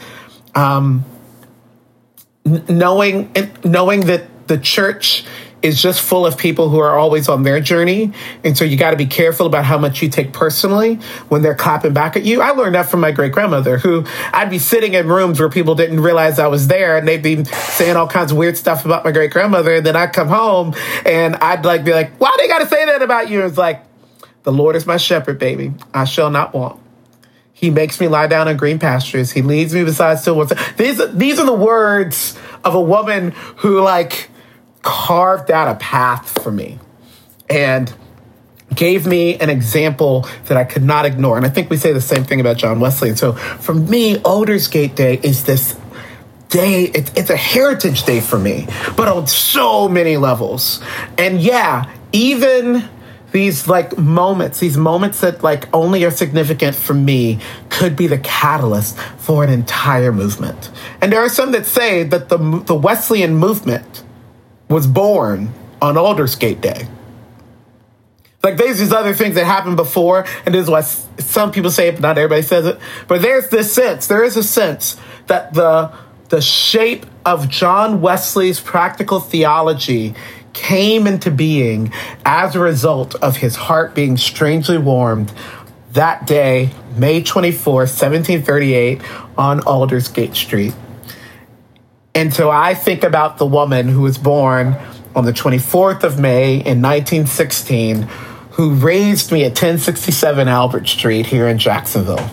um 0.56 1.06
knowing 2.44 3.32
knowing 3.64 4.02
that 4.08 4.48
the 4.48 4.58
church 4.58 5.26
is 5.62 5.82
just 5.82 6.02
full 6.02 6.26
of 6.26 6.38
people 6.38 6.70
who 6.70 6.80
are 6.80 6.98
always 6.98 7.28
on 7.28 7.44
their 7.44 7.60
journey. 7.60 8.14
And 8.44 8.58
so 8.58 8.64
you 8.64 8.78
got 8.78 8.92
to 8.92 8.98
be 8.98 9.08
careful 9.08 9.48
about 9.48 9.66
how 9.66 9.78
much 9.78 10.02
you 10.02 10.10
take 10.10 10.32
personally 10.32 10.96
when 11.30 11.42
they're 11.42 11.56
clapping 11.56 11.94
back 11.94 12.16
at 12.16 12.24
you. 12.24 12.42
I 12.42 12.52
learned 12.52 12.76
that 12.76 12.90
from 12.90 13.00
my 13.00 13.12
great 13.12 13.32
grandmother, 13.32 13.80
who 13.80 14.06
I'd 14.34 14.50
be 14.50 14.60
sitting 14.60 14.94
in 14.94 15.08
rooms 15.08 15.40
where 15.40 15.50
people 15.50 15.74
didn't 15.74 16.00
realize 16.00 16.38
I 16.38 16.48
was 16.48 16.68
there 16.68 16.98
and 16.98 17.08
they'd 17.08 17.24
be 17.24 17.44
saying 17.44 17.96
all 17.96 18.08
kinds 18.08 18.32
of 18.32 18.38
weird 18.38 18.56
stuff 18.56 18.86
about 18.86 19.04
my 19.04 19.12
great 19.12 19.32
grandmother. 19.32 19.76
And 19.76 19.86
then 19.86 19.96
I'd 19.96 20.14
come 20.14 20.28
home 20.28 20.76
and 21.06 21.36
I'd 21.38 21.66
like 21.66 21.84
be 21.84 21.94
like, 21.94 22.12
why 22.18 22.36
they 22.40 22.48
got 22.48 22.60
to 22.60 22.68
say 22.68 22.86
that 22.86 23.02
about 23.02 23.30
you? 23.30 23.44
It's 23.44 23.58
like, 23.58 23.84
the 24.44 24.52
Lord 24.52 24.76
is 24.76 24.86
my 24.86 24.98
shepherd, 24.98 25.40
baby. 25.40 25.74
I 25.94 26.06
shall 26.06 26.30
not 26.30 26.54
want. 26.54 26.80
He 27.52 27.72
makes 27.72 28.00
me 28.00 28.08
lie 28.08 28.28
down 28.28 28.48
in 28.48 28.56
green 28.56 28.78
pastures. 28.78 29.32
He 29.32 29.42
leads 29.42 29.74
me 29.74 29.84
beside 29.84 30.20
still 30.20 30.36
waters. 30.36 30.60
These, 30.78 31.02
these 31.14 31.40
are 31.40 31.46
the 31.46 31.52
words 31.52 32.38
of 32.64 32.76
a 32.76 32.82
woman 32.82 33.32
who 33.58 33.82
like, 33.82 34.30
carved 34.82 35.52
out 35.52 35.68
a 35.68 35.76
path 35.76 36.42
for 36.42 36.52
me 36.52 36.80
and 37.50 37.94
gave 38.74 39.08
me 39.08 39.36
an 39.38 39.50
example 39.50 40.28
that 40.46 40.58
I 40.58 40.64
could 40.64 40.84
not 40.84 41.06
ignore. 41.06 41.38
And 41.38 41.46
I 41.46 41.50
think 41.50 41.70
we 41.70 41.78
say 41.78 41.94
the 41.94 42.02
same 42.02 42.24
thing 42.24 42.40
about 42.40 42.58
John 42.58 42.80
Wesley. 42.80 43.10
And 43.10 43.18
so 43.18 43.34
for 43.34 43.74
me, 43.74 44.18
Aldersgate 44.20 44.96
Day 44.96 45.20
is 45.24 45.44
this 45.46 45.80
day, 46.50 46.84
it, 46.84 47.18
it's 47.18 47.30
a 47.30 47.38
heritage 47.38 48.04
day 48.04 48.20
for 48.20 48.40
me, 48.40 48.68
but 48.96 49.08
on 49.08 49.28
so 49.28 49.88
many 49.88 50.18
levels. 50.18 50.82
And 51.18 51.42
yeah, 51.42 51.92
even 52.12 52.88
these 53.32 53.68
like 53.68 53.98
moments, 53.98 54.60
these 54.60 54.78
moments 54.78 55.22
that 55.22 55.44
like 55.44 55.74
only 55.74 56.04
are 56.06 56.12
significant 56.12 56.76
for 56.76 56.94
me 56.94 57.40
could 57.70 57.96
be 57.96 58.08
the 58.08 58.18
catalyst 58.20 58.98
for 59.18 59.44
an 59.44 59.50
entire 59.50 60.12
movement. 60.12 60.72
And 61.02 61.12
there 61.12 61.20
are 61.20 61.30
some 61.30 61.52
that 61.52 61.66
say 61.66 62.04
that 62.04 62.30
the, 62.30 62.38
the 62.66 62.76
Wesleyan 62.76 63.36
movement 63.36 64.04
was 64.70 64.88
born 64.88 65.54
on 65.82 65.98
Aldersgate 65.98 66.62
Day. 66.62 66.88
Like 68.44 68.58
there's 68.58 68.80
these 68.80 68.94
other 68.94 69.14
things 69.14 69.36
that 69.36 69.46
happened 69.46 69.78
before, 69.78 70.26
and 70.46 70.54
this 70.54 70.64
is 70.64 70.70
why 70.70 70.82
some 70.82 71.52
people 71.52 71.72
say 71.72 71.90
it, 71.90 71.94
but 71.94 72.02
not 72.02 72.18
everybody 72.18 72.44
says 72.44 72.66
it. 72.66 72.80
But 73.08 73.22
there's 73.22 73.50
this 73.50 73.74
sense, 73.74 74.08
there 74.08 74.24
is 74.24 74.38
a 74.38 74.44
sense 74.44 74.98
that 75.28 75.54
the 75.54 75.92
the 76.30 76.42
shape 76.42 77.06
of 77.26 77.48
John 77.50 78.02
Wesley's 78.02 78.60
practical 78.60 79.20
theology 79.20 80.14
came 80.52 81.08
into 81.08 81.32
being 81.32 81.94
as 82.26 82.56
a 82.56 82.60
result 82.60 83.16
of 83.16 83.38
his 83.38 83.56
heart 83.56 83.96
being 83.96 84.18
strangely 84.18 84.78
warmed 84.78 85.32
that 85.98 86.28
day, 86.28 86.72
May 86.96 87.24
24, 87.24 87.74
1738, 87.74 89.02
on 89.38 89.62
Aldersgate 89.62 90.36
Street. 90.36 90.74
And 92.18 92.34
so 92.34 92.50
I 92.50 92.74
think 92.74 93.04
about 93.04 93.38
the 93.38 93.46
woman 93.46 93.88
who 93.88 94.02
was 94.02 94.18
born 94.18 94.76
on 95.16 95.26
the 95.26 95.32
24th 95.32 96.04
of 96.04 96.20
May 96.20 96.54
in 96.56 96.82
1916, 96.82 98.02
who 98.54 98.74
raised 98.74 99.32
me 99.32 99.44
at 99.44 99.50
1067 99.50 100.48
Albert 100.48 100.88
Street 100.88 101.28
here 101.28 101.48
in 101.48 101.60
Jacksonville. 101.60 102.28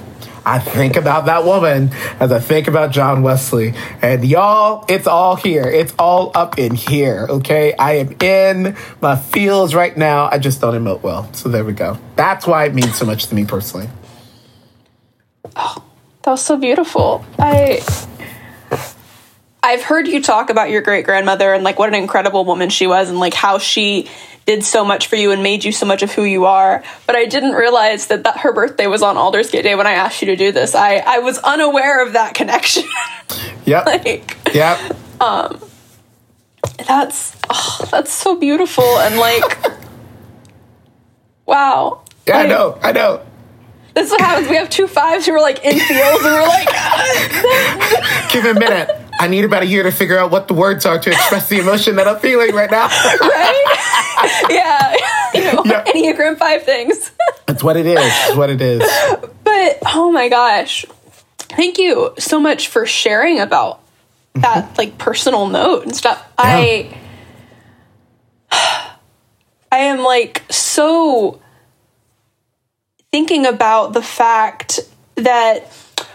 I 0.46 0.58
think 0.58 0.96
about 0.96 1.26
that 1.26 1.44
woman 1.44 1.90
as 2.18 2.32
I 2.32 2.38
think 2.38 2.66
about 2.66 2.92
John 2.92 3.22
Wesley. 3.22 3.74
And 4.00 4.24
y'all, 4.24 4.86
it's 4.88 5.06
all 5.06 5.36
here. 5.36 5.64
It's 5.64 5.92
all 5.98 6.32
up 6.34 6.58
in 6.58 6.74
here, 6.74 7.26
okay? 7.28 7.74
I 7.74 7.96
am 7.96 8.16
in 8.22 8.78
my 9.02 9.16
feels 9.16 9.74
right 9.74 9.94
now. 9.94 10.30
I 10.32 10.38
just 10.38 10.62
don't 10.62 10.72
emote 10.72 11.02
well. 11.02 11.30
So 11.34 11.50
there 11.50 11.62
we 11.62 11.74
go. 11.74 11.98
That's 12.16 12.46
why 12.46 12.64
it 12.64 12.74
means 12.74 12.96
so 12.96 13.04
much 13.04 13.26
to 13.26 13.34
me 13.34 13.44
personally. 13.44 13.90
Oh, 15.54 15.84
that 16.22 16.30
was 16.30 16.42
so 16.42 16.56
beautiful. 16.56 17.22
I 17.38 17.82
I've 19.64 19.82
heard 19.82 20.06
you 20.06 20.20
talk 20.20 20.50
about 20.50 20.68
your 20.68 20.82
great 20.82 21.06
grandmother 21.06 21.54
and 21.54 21.64
like 21.64 21.78
what 21.78 21.88
an 21.88 21.94
incredible 21.94 22.44
woman 22.44 22.68
she 22.68 22.86
was 22.86 23.08
and 23.08 23.18
like 23.18 23.32
how 23.32 23.56
she 23.56 24.10
did 24.44 24.62
so 24.62 24.84
much 24.84 25.06
for 25.06 25.16
you 25.16 25.30
and 25.30 25.42
made 25.42 25.64
you 25.64 25.72
so 25.72 25.86
much 25.86 26.02
of 26.02 26.12
who 26.12 26.22
you 26.22 26.44
are. 26.44 26.84
But 27.06 27.16
I 27.16 27.24
didn't 27.24 27.52
realize 27.52 28.08
that, 28.08 28.24
that 28.24 28.40
her 28.40 28.52
birthday 28.52 28.86
was 28.86 29.02
on 29.02 29.16
Aldersgate 29.16 29.62
Day 29.62 29.74
when 29.74 29.86
I 29.86 29.92
asked 29.92 30.20
you 30.20 30.26
to 30.26 30.36
do 30.36 30.52
this. 30.52 30.74
I, 30.74 30.96
I 30.96 31.20
was 31.20 31.38
unaware 31.38 32.06
of 32.06 32.12
that 32.12 32.34
connection. 32.34 32.84
Yep. 33.64 33.86
like, 33.86 34.36
yep. 34.52 34.78
Um, 35.18 35.58
that's 36.86 37.34
oh, 37.48 37.88
that's 37.90 38.12
so 38.12 38.36
beautiful 38.36 38.84
and 38.84 39.16
like, 39.16 39.58
wow. 41.46 42.02
Yeah, 42.26 42.36
like, 42.36 42.44
I 42.44 42.48
know. 42.50 42.78
I 42.82 42.92
know. 42.92 43.26
This 43.94 44.08
is 44.08 44.12
what 44.12 44.20
happens. 44.20 44.50
We 44.50 44.56
have 44.56 44.68
two 44.68 44.86
fives 44.86 45.24
who 45.24 45.32
are 45.32 45.40
like 45.40 45.64
in 45.64 45.78
fields, 45.78 46.24
and 46.24 46.34
we're 46.34 46.42
like, 46.42 46.68
Give 48.32 48.44
me 48.44 48.50
a 48.50 48.54
minute. 48.54 49.03
I 49.24 49.26
need 49.26 49.46
about 49.46 49.62
a 49.62 49.66
year 49.66 49.82
to 49.82 49.90
figure 49.90 50.18
out 50.18 50.30
what 50.30 50.48
the 50.48 50.54
words 50.54 50.84
are 50.84 50.98
to 50.98 51.10
express 51.10 51.48
the 51.48 51.58
emotion 51.58 51.96
that 51.96 52.06
I'm 52.06 52.18
feeling 52.18 52.54
right 52.54 52.70
now. 52.70 52.88
right? 53.20 54.46
yeah, 54.50 54.94
you 55.34 55.44
know, 55.44 55.62
Yeah. 55.64 55.82
Enneagram 55.84 56.36
five 56.36 56.64
things. 56.64 57.10
That's 57.46 57.64
what 57.64 57.78
it 57.78 57.86
is. 57.86 57.96
It's 57.98 58.36
what 58.36 58.50
it 58.50 58.60
is. 58.60 58.82
But 59.42 59.78
oh 59.94 60.12
my 60.12 60.28
gosh, 60.28 60.84
thank 61.38 61.78
you 61.78 62.12
so 62.18 62.38
much 62.38 62.68
for 62.68 62.84
sharing 62.84 63.40
about 63.40 63.80
that 64.34 64.64
mm-hmm. 64.64 64.74
like 64.76 64.98
personal 64.98 65.48
note 65.48 65.84
and 65.84 65.96
stuff. 65.96 66.22
I 66.36 66.94
I 68.52 68.88
am 69.78 70.00
like 70.00 70.42
so 70.50 71.40
thinking 73.10 73.46
about 73.46 73.94
the 73.94 74.02
fact 74.02 74.80
that 75.14 75.72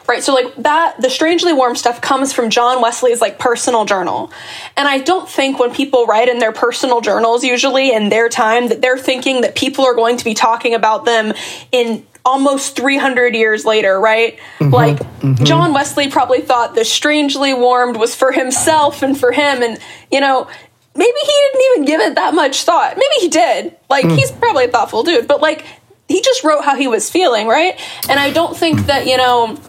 right 0.10 0.24
so 0.24 0.34
like 0.34 0.54
that 0.56 1.00
the 1.00 1.10
strangely 1.10 1.54
warm 1.54 1.76
stuff 1.76 2.02
comes 2.02 2.34
from 2.34 2.50
john 2.50 2.82
wesley's 2.82 3.22
like 3.22 3.40
personal 3.40 3.86
journal. 3.86 4.32
And 4.76 4.88
i 4.88 4.98
don't 4.98 5.30
think 5.30 5.60
when 5.60 5.74
people 5.74 6.06
write 6.06 6.28
in 6.28 6.40
their 6.40 6.52
personal 6.52 7.00
journals 7.00 7.44
usually 7.44 7.94
in 7.94 8.10
their 8.10 8.28
time 8.28 8.68
that 8.70 8.82
they're 8.82 8.98
thinking 8.98 9.42
that 9.42 9.56
people 9.56 9.86
are 9.86 9.96
going 9.96 10.18
to 10.18 10.26
be 10.26 10.34
talking 10.34 10.74
about 10.74 11.06
them 11.06 11.34
in 11.72 12.06
almost 12.26 12.76
300 12.76 13.36
years 13.36 13.64
later 13.64 14.00
right? 14.00 14.38
Mm-hmm, 14.60 14.74
like 14.74 14.98
mm-hmm. 14.98 15.44
john 15.46 15.74
wesley 15.74 16.10
probably 16.10 16.42
thought 16.42 16.76
the 16.76 16.84
strangely 16.84 17.54
warmed 17.54 17.96
was 17.96 18.16
for 18.16 18.32
himself 18.32 19.04
and 19.04 19.18
for 19.18 19.32
him 19.32 19.62
and 19.62 19.80
you 20.12 20.20
know 20.20 20.50
maybe 20.96 21.18
he 21.22 21.28
didn't 21.28 21.62
even 21.72 21.86
give 21.86 22.02
it 22.02 22.16
that 22.16 22.34
much 22.34 22.64
thought. 22.64 22.98
Maybe 22.98 23.22
he 23.22 23.30
did. 23.30 23.78
Like 23.90 24.04
mm. 24.04 24.18
he's 24.18 24.32
probably 24.32 24.66
a 24.66 24.68
thoughtful 24.68 25.04
dude 25.04 25.28
but 25.28 25.40
like 25.40 25.66
he 26.10 26.22
just 26.22 26.44
wrote 26.44 26.64
how 26.66 26.76
he 26.76 26.88
was 26.88 27.10
feeling, 27.10 27.48
right? 27.48 27.80
And 28.10 28.20
I 28.20 28.32
don't 28.32 28.58
think 28.58 28.88
that, 28.88 29.06
you 29.06 29.16
know, 29.16 29.60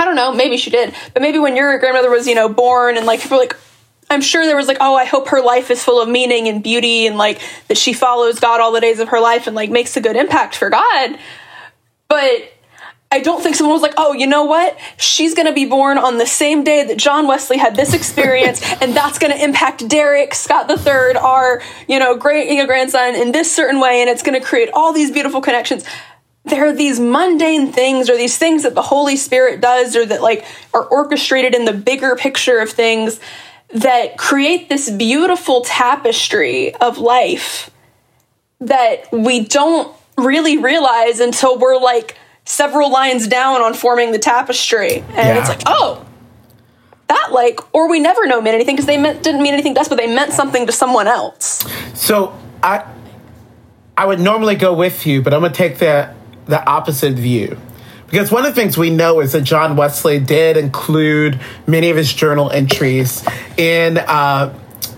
I 0.00 0.06
don't 0.06 0.16
know, 0.16 0.32
maybe 0.32 0.56
she 0.56 0.70
did, 0.70 0.94
but 1.12 1.20
maybe 1.20 1.38
when 1.38 1.56
your 1.56 1.78
grandmother 1.78 2.08
was, 2.08 2.26
you 2.26 2.34
know, 2.34 2.48
born 2.48 2.96
and 2.96 3.04
like 3.04 3.20
people 3.20 3.36
were 3.36 3.42
like, 3.42 3.56
I'm 4.08 4.22
sure 4.22 4.46
there 4.46 4.56
was 4.56 4.66
like, 4.66 4.78
oh, 4.80 4.96
I 4.96 5.04
hope 5.04 5.28
her 5.28 5.42
life 5.42 5.70
is 5.70 5.84
full 5.84 6.00
of 6.00 6.08
meaning 6.08 6.48
and 6.48 6.62
beauty 6.62 7.06
and 7.06 7.18
like 7.18 7.38
that 7.68 7.76
she 7.76 7.92
follows 7.92 8.40
God 8.40 8.62
all 8.62 8.72
the 8.72 8.80
days 8.80 8.98
of 8.98 9.10
her 9.10 9.20
life 9.20 9.46
and 9.46 9.54
like 9.54 9.68
makes 9.68 9.94
a 9.98 10.00
good 10.00 10.16
impact 10.16 10.56
for 10.56 10.70
God. 10.70 11.18
But 12.08 12.50
I 13.12 13.18
don't 13.18 13.42
think 13.42 13.56
someone 13.56 13.74
was 13.74 13.82
like, 13.82 13.94
oh, 13.96 14.12
you 14.14 14.26
know 14.26 14.44
what? 14.44 14.78
She's 14.96 15.34
going 15.34 15.48
to 15.48 15.52
be 15.52 15.66
born 15.66 15.98
on 15.98 16.16
the 16.16 16.26
same 16.26 16.64
day 16.64 16.84
that 16.84 16.96
John 16.96 17.26
Wesley 17.26 17.58
had 17.58 17.76
this 17.76 17.92
experience, 17.92 18.62
and 18.80 18.96
that's 18.96 19.18
going 19.18 19.32
to 19.32 19.44
impact 19.44 19.86
Derek 19.86 20.32
Scott 20.32 20.70
III, 20.70 21.16
our 21.16 21.60
you 21.88 21.98
know 21.98 22.16
great 22.16 22.48
you 22.48 22.56
know, 22.56 22.66
grandson, 22.66 23.16
in 23.16 23.32
this 23.32 23.54
certain 23.54 23.80
way, 23.80 24.00
and 24.00 24.08
it's 24.08 24.22
going 24.22 24.40
to 24.40 24.44
create 24.44 24.70
all 24.72 24.92
these 24.92 25.10
beautiful 25.10 25.40
connections. 25.40 25.84
There 26.44 26.66
are 26.66 26.72
these 26.72 26.98
mundane 26.98 27.70
things, 27.72 28.08
or 28.08 28.16
these 28.16 28.38
things 28.38 28.62
that 28.62 28.74
the 28.74 28.82
Holy 28.82 29.16
Spirit 29.16 29.60
does, 29.60 29.94
or 29.94 30.06
that 30.06 30.22
like 30.22 30.44
are 30.72 30.84
orchestrated 30.84 31.54
in 31.54 31.64
the 31.66 31.72
bigger 31.72 32.16
picture 32.16 32.58
of 32.58 32.70
things 32.70 33.20
that 33.74 34.16
create 34.16 34.68
this 34.68 34.90
beautiful 34.90 35.60
tapestry 35.62 36.74
of 36.76 36.98
life 36.98 37.70
that 38.60 39.10
we 39.12 39.44
don't 39.44 39.94
really 40.18 40.58
realize 40.58 41.20
until 41.20 41.58
we're 41.58 41.78
like 41.78 42.16
several 42.44 42.90
lines 42.90 43.28
down 43.28 43.62
on 43.62 43.72
forming 43.74 44.10
the 44.12 44.18
tapestry 44.18 44.96
and 44.96 45.16
Yeah. 45.16 45.38
it's 45.38 45.48
like 45.48 45.62
oh 45.66 46.04
that 47.06 47.28
like 47.32 47.60
or 47.74 47.88
we 47.88 48.00
never 48.00 48.26
know 48.26 48.40
meant 48.40 48.54
anything 48.56 48.74
because 48.74 48.86
they 48.86 48.98
meant 48.98 49.22
didn't 49.22 49.40
mean 49.42 49.54
anything 49.54 49.74
to 49.76 49.80
us 49.80 49.88
but 49.88 49.98
they 49.98 50.12
meant 50.12 50.32
something 50.32 50.66
to 50.66 50.72
someone 50.72 51.06
else 51.06 51.64
So 51.94 52.36
I 52.62 52.84
I 53.96 54.04
would 54.06 54.18
normally 54.20 54.56
go 54.56 54.72
with 54.74 55.06
you, 55.06 55.22
but 55.22 55.32
I'm 55.32 55.42
gonna 55.42 55.54
take 55.54 55.78
the 55.78 56.12
the 56.50 56.64
opposite 56.68 57.14
view. 57.14 57.56
Because 58.10 58.32
one 58.32 58.44
of 58.44 58.54
the 58.54 58.60
things 58.60 58.76
we 58.76 58.90
know 58.90 59.20
is 59.20 59.32
that 59.32 59.42
John 59.42 59.76
Wesley 59.76 60.18
did 60.18 60.56
include 60.56 61.40
many 61.66 61.90
of 61.90 61.96
his 61.96 62.12
journal 62.12 62.50
entries 62.50 63.24
in 63.56 63.98
uh, 63.98 64.52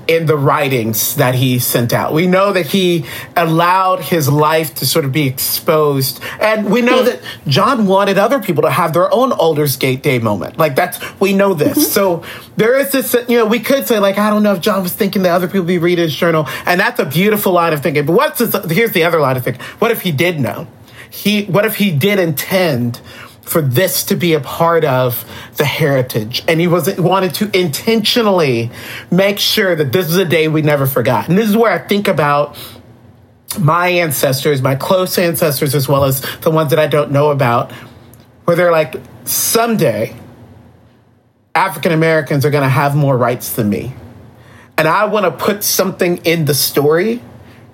in 0.08 0.26
the 0.26 0.36
writings 0.36 1.16
that 1.16 1.34
he 1.34 1.58
sent 1.58 1.92
out. 1.92 2.12
We 2.12 2.26
know 2.26 2.52
that 2.52 2.66
he 2.66 3.04
allowed 3.36 4.00
his 4.00 4.28
life 4.28 4.74
to 4.76 4.86
sort 4.86 5.04
of 5.04 5.12
be 5.12 5.26
exposed, 5.26 6.20
and 6.40 6.70
we 6.70 6.80
know 6.80 7.02
that 7.04 7.20
John 7.46 7.86
wanted 7.86 8.18
other 8.18 8.40
people 8.40 8.62
to 8.62 8.70
have 8.70 8.94
their 8.94 9.12
own 9.12 9.30
Aldersgate 9.30 10.02
Day 10.02 10.18
moment. 10.18 10.58
Like 10.58 10.74
that's 10.74 10.98
we 11.20 11.34
know 11.34 11.52
this. 11.52 11.92
So 11.92 12.24
there 12.56 12.78
is 12.78 12.92
this, 12.92 13.14
you 13.28 13.36
know, 13.36 13.44
we 13.44 13.60
could 13.60 13.86
say 13.86 13.98
like 13.98 14.16
I 14.16 14.30
don't 14.30 14.42
know 14.42 14.54
if 14.54 14.62
John 14.62 14.82
was 14.82 14.94
thinking 14.94 15.22
that 15.22 15.32
other 15.32 15.48
people 15.48 15.64
be 15.64 15.78
reading 15.78 16.04
his 16.04 16.16
journal, 16.16 16.48
and 16.64 16.80
that's 16.80 16.98
a 16.98 17.04
beautiful 17.04 17.52
line 17.52 17.74
of 17.74 17.82
thinking. 17.82 18.06
But 18.06 18.14
what's 18.14 18.38
this, 18.38 18.70
here's 18.70 18.92
the 18.92 19.04
other 19.04 19.20
line 19.20 19.36
of 19.36 19.44
thinking: 19.44 19.62
What 19.78 19.90
if 19.90 20.00
he 20.00 20.12
did 20.12 20.40
know? 20.40 20.66
He 21.12 21.44
what 21.44 21.64
if 21.64 21.76
he 21.76 21.90
did 21.90 22.18
intend? 22.18 23.00
for 23.42 23.60
this 23.60 24.04
to 24.04 24.14
be 24.14 24.32
a 24.32 24.40
part 24.40 24.84
of 24.84 25.28
the 25.56 25.64
heritage. 25.64 26.42
And 26.48 26.60
he 26.60 26.68
was 26.68 26.96
wanted 26.96 27.34
to 27.34 27.58
intentionally 27.58 28.70
make 29.10 29.38
sure 29.38 29.74
that 29.74 29.92
this 29.92 30.06
is 30.06 30.16
a 30.16 30.24
day 30.24 30.48
we 30.48 30.62
never 30.62 30.86
forgot. 30.86 31.28
And 31.28 31.36
this 31.36 31.50
is 31.50 31.56
where 31.56 31.70
I 31.70 31.78
think 31.78 32.08
about 32.08 32.56
my 33.58 33.88
ancestors, 33.88 34.62
my 34.62 34.76
close 34.76 35.18
ancestors, 35.18 35.74
as 35.74 35.88
well 35.88 36.04
as 36.04 36.22
the 36.38 36.50
ones 36.50 36.70
that 36.70 36.78
I 36.78 36.86
don't 36.86 37.10
know 37.10 37.30
about, 37.30 37.72
where 38.44 38.56
they're 38.56 38.72
like, 38.72 38.94
someday 39.24 40.16
African 41.54 41.92
Americans 41.92 42.46
are 42.46 42.50
going 42.50 42.62
to 42.62 42.70
have 42.70 42.96
more 42.96 43.18
rights 43.18 43.52
than 43.54 43.68
me. 43.68 43.92
And 44.78 44.88
I 44.88 45.04
want 45.04 45.26
to 45.26 45.44
put 45.44 45.62
something 45.62 46.18
in 46.18 46.46
the 46.46 46.54
story 46.54 47.20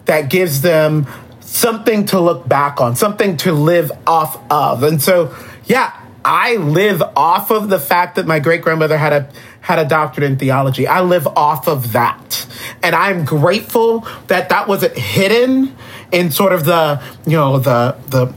that 0.06 0.30
gives 0.30 0.62
them 0.62 1.06
something 1.48 2.04
to 2.06 2.20
look 2.20 2.46
back 2.48 2.80
on, 2.80 2.94
something 2.94 3.36
to 3.38 3.52
live 3.52 3.90
off 4.06 4.40
of. 4.50 4.82
And 4.82 5.00
so, 5.00 5.34
yeah, 5.64 5.98
I 6.24 6.56
live 6.56 7.02
off 7.16 7.50
of 7.50 7.68
the 7.68 7.78
fact 7.78 8.16
that 8.16 8.26
my 8.26 8.38
great 8.38 8.62
grandmother 8.62 8.98
had 8.98 9.12
a 9.12 9.30
had 9.60 9.78
a 9.78 9.84
doctorate 9.84 10.30
in 10.30 10.38
theology. 10.38 10.86
I 10.86 11.00
live 11.00 11.26
off 11.26 11.68
of 11.68 11.92
that. 11.92 12.46
And 12.82 12.94
I'm 12.94 13.24
grateful 13.24 14.06
that 14.28 14.48
that 14.50 14.68
wasn't 14.68 14.96
hidden 14.96 15.76
in 16.12 16.30
sort 16.30 16.52
of 16.52 16.64
the, 16.64 17.02
you 17.26 17.36
know, 17.36 17.58
the 17.58 17.96
the 18.08 18.32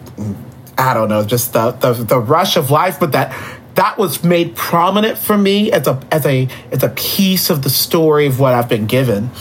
I 0.78 0.94
don't 0.94 1.10
know, 1.10 1.26
just 1.26 1.54
the 1.54 1.72
the, 1.72 1.94
the 1.94 2.20
rush 2.20 2.56
of 2.56 2.72
life, 2.72 3.00
but 3.00 3.12
that 3.12 3.36
that 3.76 3.98
was 3.98 4.24
made 4.24 4.56
prominent 4.56 5.18
for 5.18 5.38
me 5.38 5.72
as 5.72 5.88
a 5.88 6.02
as 6.12 6.26
a 6.26 6.48
as 6.72 6.84
a 6.84 6.90
piece 6.90 7.50
of 7.50 7.62
the 7.62 7.70
story 7.70 8.26
of 8.26 8.40
what 8.40 8.54
I've 8.54 8.70
been 8.70 8.88
given. 8.88 9.32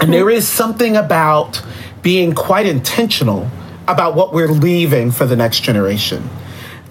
And 0.00 0.12
there 0.12 0.30
is 0.30 0.48
something 0.48 0.96
about 0.96 1.62
being 2.02 2.34
quite 2.34 2.66
intentional 2.66 3.48
about 3.86 4.14
what 4.14 4.32
we're 4.32 4.48
leaving 4.48 5.10
for 5.10 5.26
the 5.26 5.36
next 5.36 5.60
generation. 5.60 6.28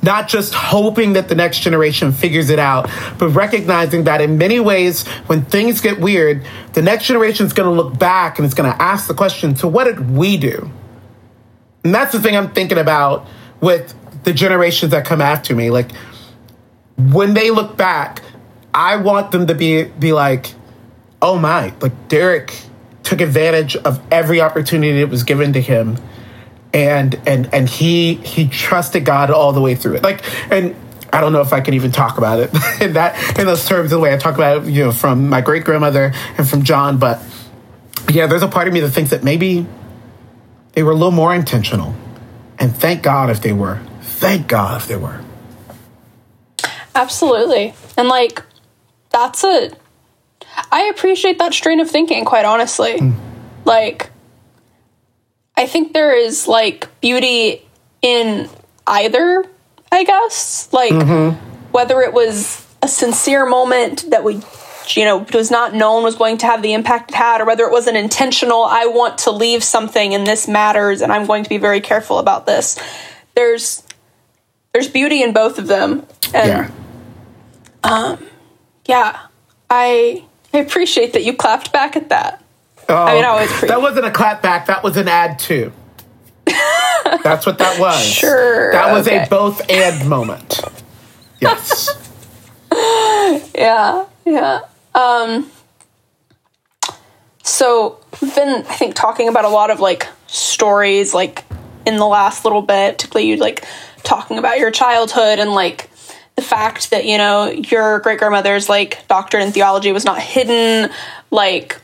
Not 0.02 0.30
just 0.30 0.54
hoping 0.54 1.14
that 1.14 1.28
the 1.28 1.36
next 1.36 1.60
generation 1.60 2.14
figures 2.14 2.50
it 2.50 2.60
out, 2.60 2.90
but 3.18 3.30
recognizing 3.30 4.06
that 4.06 4.22
in 4.22 4.38
many 4.38 4.60
ways, 4.60 5.06
when 5.28 5.44
things 5.44 5.82
get 5.82 6.00
weird, 6.00 6.46
the 6.74 6.82
next 6.82 7.06
generation 7.06 7.46
is 7.46 7.54
going 7.54 7.70
to 7.70 7.84
look 7.84 8.00
back 8.00 8.40
and 8.40 8.46
it's 8.46 8.56
going 8.56 8.72
to 8.72 8.82
ask 8.82 9.08
the 9.08 9.14
question 9.14 9.56
so, 9.56 9.68
what 9.68 9.86
did 9.86 10.12
we 10.12 10.38
do? 10.38 10.72
And 11.84 11.94
that's 11.94 12.14
the 12.14 12.22
thing 12.22 12.36
I'm 12.36 12.52
thinking 12.52 12.78
about 12.78 13.28
with 13.60 13.94
the 14.24 14.34
generations 14.34 14.92
that 14.92 15.06
come 15.06 15.22
after 15.22 15.54
me. 15.54 15.70
Like, 15.70 15.92
when 16.98 17.34
they 17.34 17.52
look 17.52 17.76
back, 17.76 18.22
I 18.74 18.98
want 18.98 19.32
them 19.32 19.48
to 19.48 19.56
be 19.56 19.84
be 19.84 20.14
like, 20.14 20.54
oh 21.22 21.38
my, 21.38 21.74
like 21.82 22.08
Derek 22.08 22.54
took 23.10 23.22
advantage 23.22 23.76
of 23.76 24.00
every 24.12 24.40
opportunity 24.40 25.00
that 25.00 25.08
was 25.08 25.24
given 25.24 25.54
to 25.54 25.62
him, 25.62 25.98
and 26.74 27.20
and 27.26 27.52
and 27.52 27.68
he 27.68 28.14
he 28.14 28.48
trusted 28.48 29.04
God 29.04 29.32
all 29.32 29.52
the 29.52 29.62
way 29.62 29.74
through 29.74 29.96
it. 29.96 30.04
Like, 30.04 30.24
and 30.52 30.76
I 31.12 31.20
don't 31.20 31.34
know 31.34 31.42
if 31.42 31.52
I 31.52 31.62
can 31.62 31.74
even 31.74 31.92
talk 31.92 32.20
about 32.20 32.40
it 32.40 32.52
in 32.82 32.94
that 32.94 33.40
in 33.40 33.48
those 33.48 33.66
terms 33.68 33.90
the 33.90 34.00
way 34.00 34.14
I 34.14 34.18
talk 34.18 34.36
about 34.36 34.64
it, 34.68 34.70
you 34.70 34.84
know, 34.84 34.92
from 34.92 35.28
my 35.28 35.42
great 35.42 35.64
grandmother 35.64 36.14
and 36.38 36.48
from 36.48 36.62
John. 36.64 37.00
But 37.00 37.20
yeah, 38.12 38.28
there's 38.28 38.44
a 38.44 38.48
part 38.48 38.68
of 38.68 38.76
me 38.76 38.80
that 38.82 38.92
thinks 38.92 39.10
that 39.10 39.24
maybe 39.24 39.66
they 40.74 40.84
were 40.84 40.92
a 40.92 40.96
little 40.96 41.10
more 41.10 41.34
intentional, 41.34 41.96
and 42.60 42.76
thank 42.76 43.02
God 43.02 43.32
if 43.32 43.42
they 43.42 43.54
were. 43.54 43.82
Thank 44.02 44.48
God 44.48 44.80
if 44.80 44.88
they 44.88 44.98
were. 44.98 45.22
absolutely 46.94 47.74
and 47.98 48.08
like 48.08 48.44
that's 49.10 49.44
a 49.44 49.72
i 50.72 50.92
appreciate 50.94 51.40
that 51.40 51.54
strain 51.54 51.80
of 51.80 51.90
thinking 51.90 52.26
quite 52.26 52.46
honestly. 52.46 52.98
Hmm. 52.98 53.12
Like 53.66 54.10
i 55.58 55.68
think 55.68 55.94
there 55.94 56.16
is 56.16 56.48
like 56.48 56.88
beauty 57.02 57.66
in 58.02 58.50
either 58.88 59.46
i 59.92 60.04
guess. 60.04 60.72
Like 60.72 60.94
mm-hmm. 60.94 61.72
whether 61.72 62.02
it 62.02 62.14
was 62.14 62.66
a 62.82 62.88
sincere 62.88 63.46
moment 63.46 64.10
that 64.10 64.24
we 64.24 64.42
you 64.96 65.06
know 65.06 65.26
was 65.34 65.52
not 65.52 65.76
known 65.76 66.04
was 66.04 66.16
going 66.16 66.38
to 66.40 66.48
have 66.48 66.64
the 66.64 66.74
impact 66.74 67.12
it 67.12 67.16
had 67.16 67.42
or 67.42 67.46
whether 67.46 67.64
it 67.66 67.72
was 67.72 67.86
an 67.86 67.96
intentional 67.96 68.64
i 68.64 68.86
want 68.86 69.20
to 69.20 69.30
leave 69.30 69.64
something 69.64 70.16
and 70.16 70.26
this 70.26 70.48
matters 70.48 71.02
and 71.02 71.12
i'm 71.12 71.28
going 71.28 71.44
to 71.44 71.50
be 71.50 71.58
very 71.58 71.80
careful 71.80 72.18
about 72.18 72.48
this. 72.48 72.80
There's 73.36 73.84
there's 74.74 74.88
beauty 74.88 75.24
in 75.24 75.34
both 75.34 75.60
of 75.60 75.68
them. 75.68 76.06
And 76.34 76.48
Yeah. 76.48 76.72
Um, 77.84 78.28
yeah, 78.86 79.20
I 79.70 80.26
I 80.54 80.60
appreciate 80.60 81.14
that 81.14 81.24
you 81.24 81.34
clapped 81.34 81.72
back 81.72 81.96
at 81.96 82.10
that. 82.10 82.44
I 82.88 83.14
mean, 83.16 83.24
I 83.24 83.28
always 83.28 83.48
appreciate. 83.50 83.70
That 83.70 83.82
wasn't 83.82 84.06
a 84.06 84.12
clap 84.12 84.42
back. 84.42 84.66
That 84.66 84.84
was 84.84 84.98
an 84.98 85.08
ad 85.08 85.38
too. 85.40 85.72
That's 87.24 87.46
what 87.46 87.60
that 87.60 87.80
was. 87.80 88.04
Sure, 88.04 88.72
That 88.72 88.92
was 88.92 89.08
okay. 89.08 89.26
a 89.26 89.28
both 89.30 89.62
and 89.70 90.10
moment. 90.10 90.62
Yes. 91.40 91.90
yeah, 93.56 94.06
yeah. 94.26 94.62
Um, 94.96 95.50
so 97.44 98.00
we've 98.22 98.34
been, 98.36 98.50
I 98.66 98.76
think, 98.76 98.96
talking 98.96 99.28
about 99.30 99.46
a 99.46 99.50
lot 99.50 99.70
of 99.70 99.80
like 99.80 100.08
stories, 100.28 101.14
like 101.14 101.46
in 101.86 101.98
the 101.98 102.08
last 102.08 102.44
little 102.44 102.62
bit. 102.62 102.98
Particularly, 102.98 103.30
you 103.30 103.38
like 103.38 103.66
talking 104.04 104.38
about 104.38 104.60
your 104.60 104.72
childhood 104.72 105.40
and 105.40 105.52
like 105.52 105.89
the 106.40 106.46
fact 106.46 106.92
that 106.92 107.06
you 107.06 107.18
know 107.18 107.50
your 107.50 108.00
great 108.00 108.18
grandmother's 108.18 108.70
like 108.70 109.06
doctorate 109.10 109.44
in 109.44 109.52
theology 109.52 109.92
was 109.92 110.06
not 110.06 110.22
hidden, 110.22 110.90
like 111.32 111.78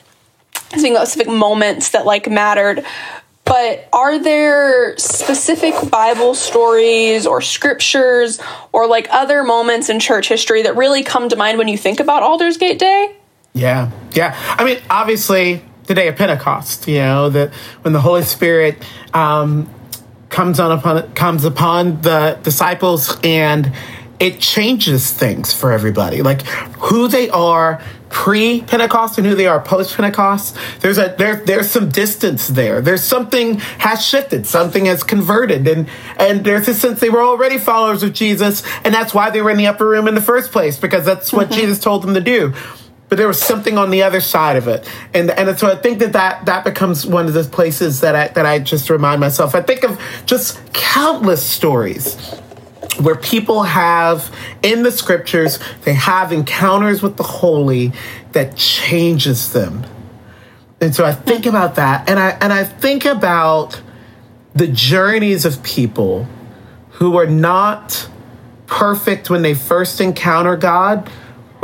specific 0.56 1.28
moments 1.28 1.89
that 1.89 2.06
like 2.06 2.30
mattered. 2.30 2.86
But 3.43 3.88
are 3.91 4.18
there 4.18 4.97
specific 4.97 5.76
Bible 5.91 6.34
stories 6.34 7.28
or 7.28 7.41
scriptures 7.41 8.39
or 8.72 8.88
like 8.88 9.08
other 9.12 9.43
moments 9.43 9.89
in 9.89 9.99
church 9.99 10.30
history 10.30 10.64
that 10.64 10.78
really 10.78 11.03
come 11.03 11.28
to 11.30 11.36
mind 11.36 11.58
when 11.58 11.68
you 11.68 11.78
think 11.78 11.99
about 11.99 12.24
Aldersgate 12.24 12.80
Day? 12.80 13.16
Yeah, 13.53 13.91
yeah. 14.14 14.36
I 14.58 14.64
mean, 14.64 14.80
obviously, 14.89 15.62
the 15.84 15.93
day 15.93 16.08
of 16.08 16.16
Pentecost. 16.16 16.88
You 16.88 16.99
know 16.99 17.30
that 17.30 17.53
when 17.82 17.93
the 17.93 18.01
Holy 18.01 18.24
Spirit 18.24 18.82
um, 19.14 19.70
comes 20.30 20.60
on 20.62 20.72
upon 20.72 21.14
comes 21.14 21.43
upon 21.43 22.01
the 22.01 22.39
disciples, 22.41 23.20
and 23.22 23.72
it 24.20 24.39
changes 24.39 25.11
things 25.11 25.53
for 25.53 25.72
everybody. 25.72 26.22
Like 26.22 26.43
who 26.43 27.07
they 27.07 27.30
are 27.30 27.82
pre 28.09 28.61
Pentecost 28.61 29.18
and 29.18 29.28
who 29.28 29.36
they 29.36 29.45
are 29.45 29.59
post 29.59 29.95
Pentecost. 29.95 30.55
There's 30.80 30.97
a 30.97 31.13
there 31.18 31.38
there's 31.38 31.70
some 31.70 31.89
distance 31.89 32.47
there. 32.47 32.82
There's 32.82 33.03
something 33.03 33.59
has 33.80 34.05
shifted. 34.05 34.47
Something 34.47 34.86
has 34.86 35.03
converted, 35.03 35.68
and 35.68 35.89
and 36.18 36.45
there's 36.45 36.68
a 36.68 36.74
sense 36.74 36.99
they 36.99 37.09
were 37.09 37.24
already 37.24 37.57
followers 37.57 38.03
of 38.03 38.13
Jesus, 38.13 38.63
and 38.84 38.93
that's 38.93 39.13
why 39.13 39.32
they 39.32 39.41
were 39.41 39.51
in 39.51 39.57
the 39.57 39.68
upper 39.68 39.88
room 39.88 40.07
in 40.07 40.16
the 40.16 40.22
first 40.22 40.51
place 40.51 40.80
because 40.80 41.05
that's 41.05 41.34
what 41.34 41.49
mm-hmm. 41.49 41.59
Jesus 41.59 41.80
told 41.80 42.03
them 42.03 42.13
to 42.13 42.22
do 42.22 42.53
but 43.07 43.20
there 43.20 43.28
was 43.28 43.39
something 43.39 43.78
on 43.78 43.91
the 43.91 44.01
other 44.01 44.20
side 44.20 44.55
of 44.55 44.68
it 44.68 44.89
and 45.13 45.30
and 45.30 45.59
so 45.59 45.68
i 45.68 45.76
think 45.76 45.99
that 45.99 46.13
that, 46.13 46.43
that 46.45 46.63
becomes 46.63 47.05
one 47.05 47.28
of 47.28 47.34
the 47.34 47.43
places 47.43 48.01
that 48.01 48.16
I, 48.16 48.30
that 48.30 48.47
I 48.47 48.57
just 48.57 48.89
remind 48.89 49.22
myself 49.22 49.53
i 49.53 49.61
think 49.61 49.84
of 49.84 50.01
just 50.26 50.74
countless 50.74 51.45
stories 51.45 52.41
where 53.00 53.16
people 53.16 53.64
have 53.64 54.34
in 54.64 54.84
the 54.84 54.91
scriptures 54.91 55.60
they 55.84 55.93
have 55.93 56.32
encounters 56.32 57.02
with 57.02 57.18
the 57.18 57.24
holy 57.24 57.91
that 58.32 58.56
changes 58.56 59.54
them. 59.54 59.86
And 60.82 60.93
so 60.93 61.06
i 61.06 61.14
think 61.14 61.43
hmm. 61.43 61.50
about 61.50 61.76
that 61.76 62.10
and 62.10 62.20
i 62.20 62.30
and 62.41 62.52
i 62.52 62.64
think 62.64 63.06
about 63.06 63.82
the 64.54 64.68
journeys 64.68 65.46
of 65.46 65.64
people 65.64 66.28
who 66.91 67.18
are 67.18 67.28
not 67.28 68.10
perfect 68.68 69.30
when 69.30 69.41
they 69.41 69.54
first 69.54 70.02
encounter 70.02 70.56
god 70.56 71.10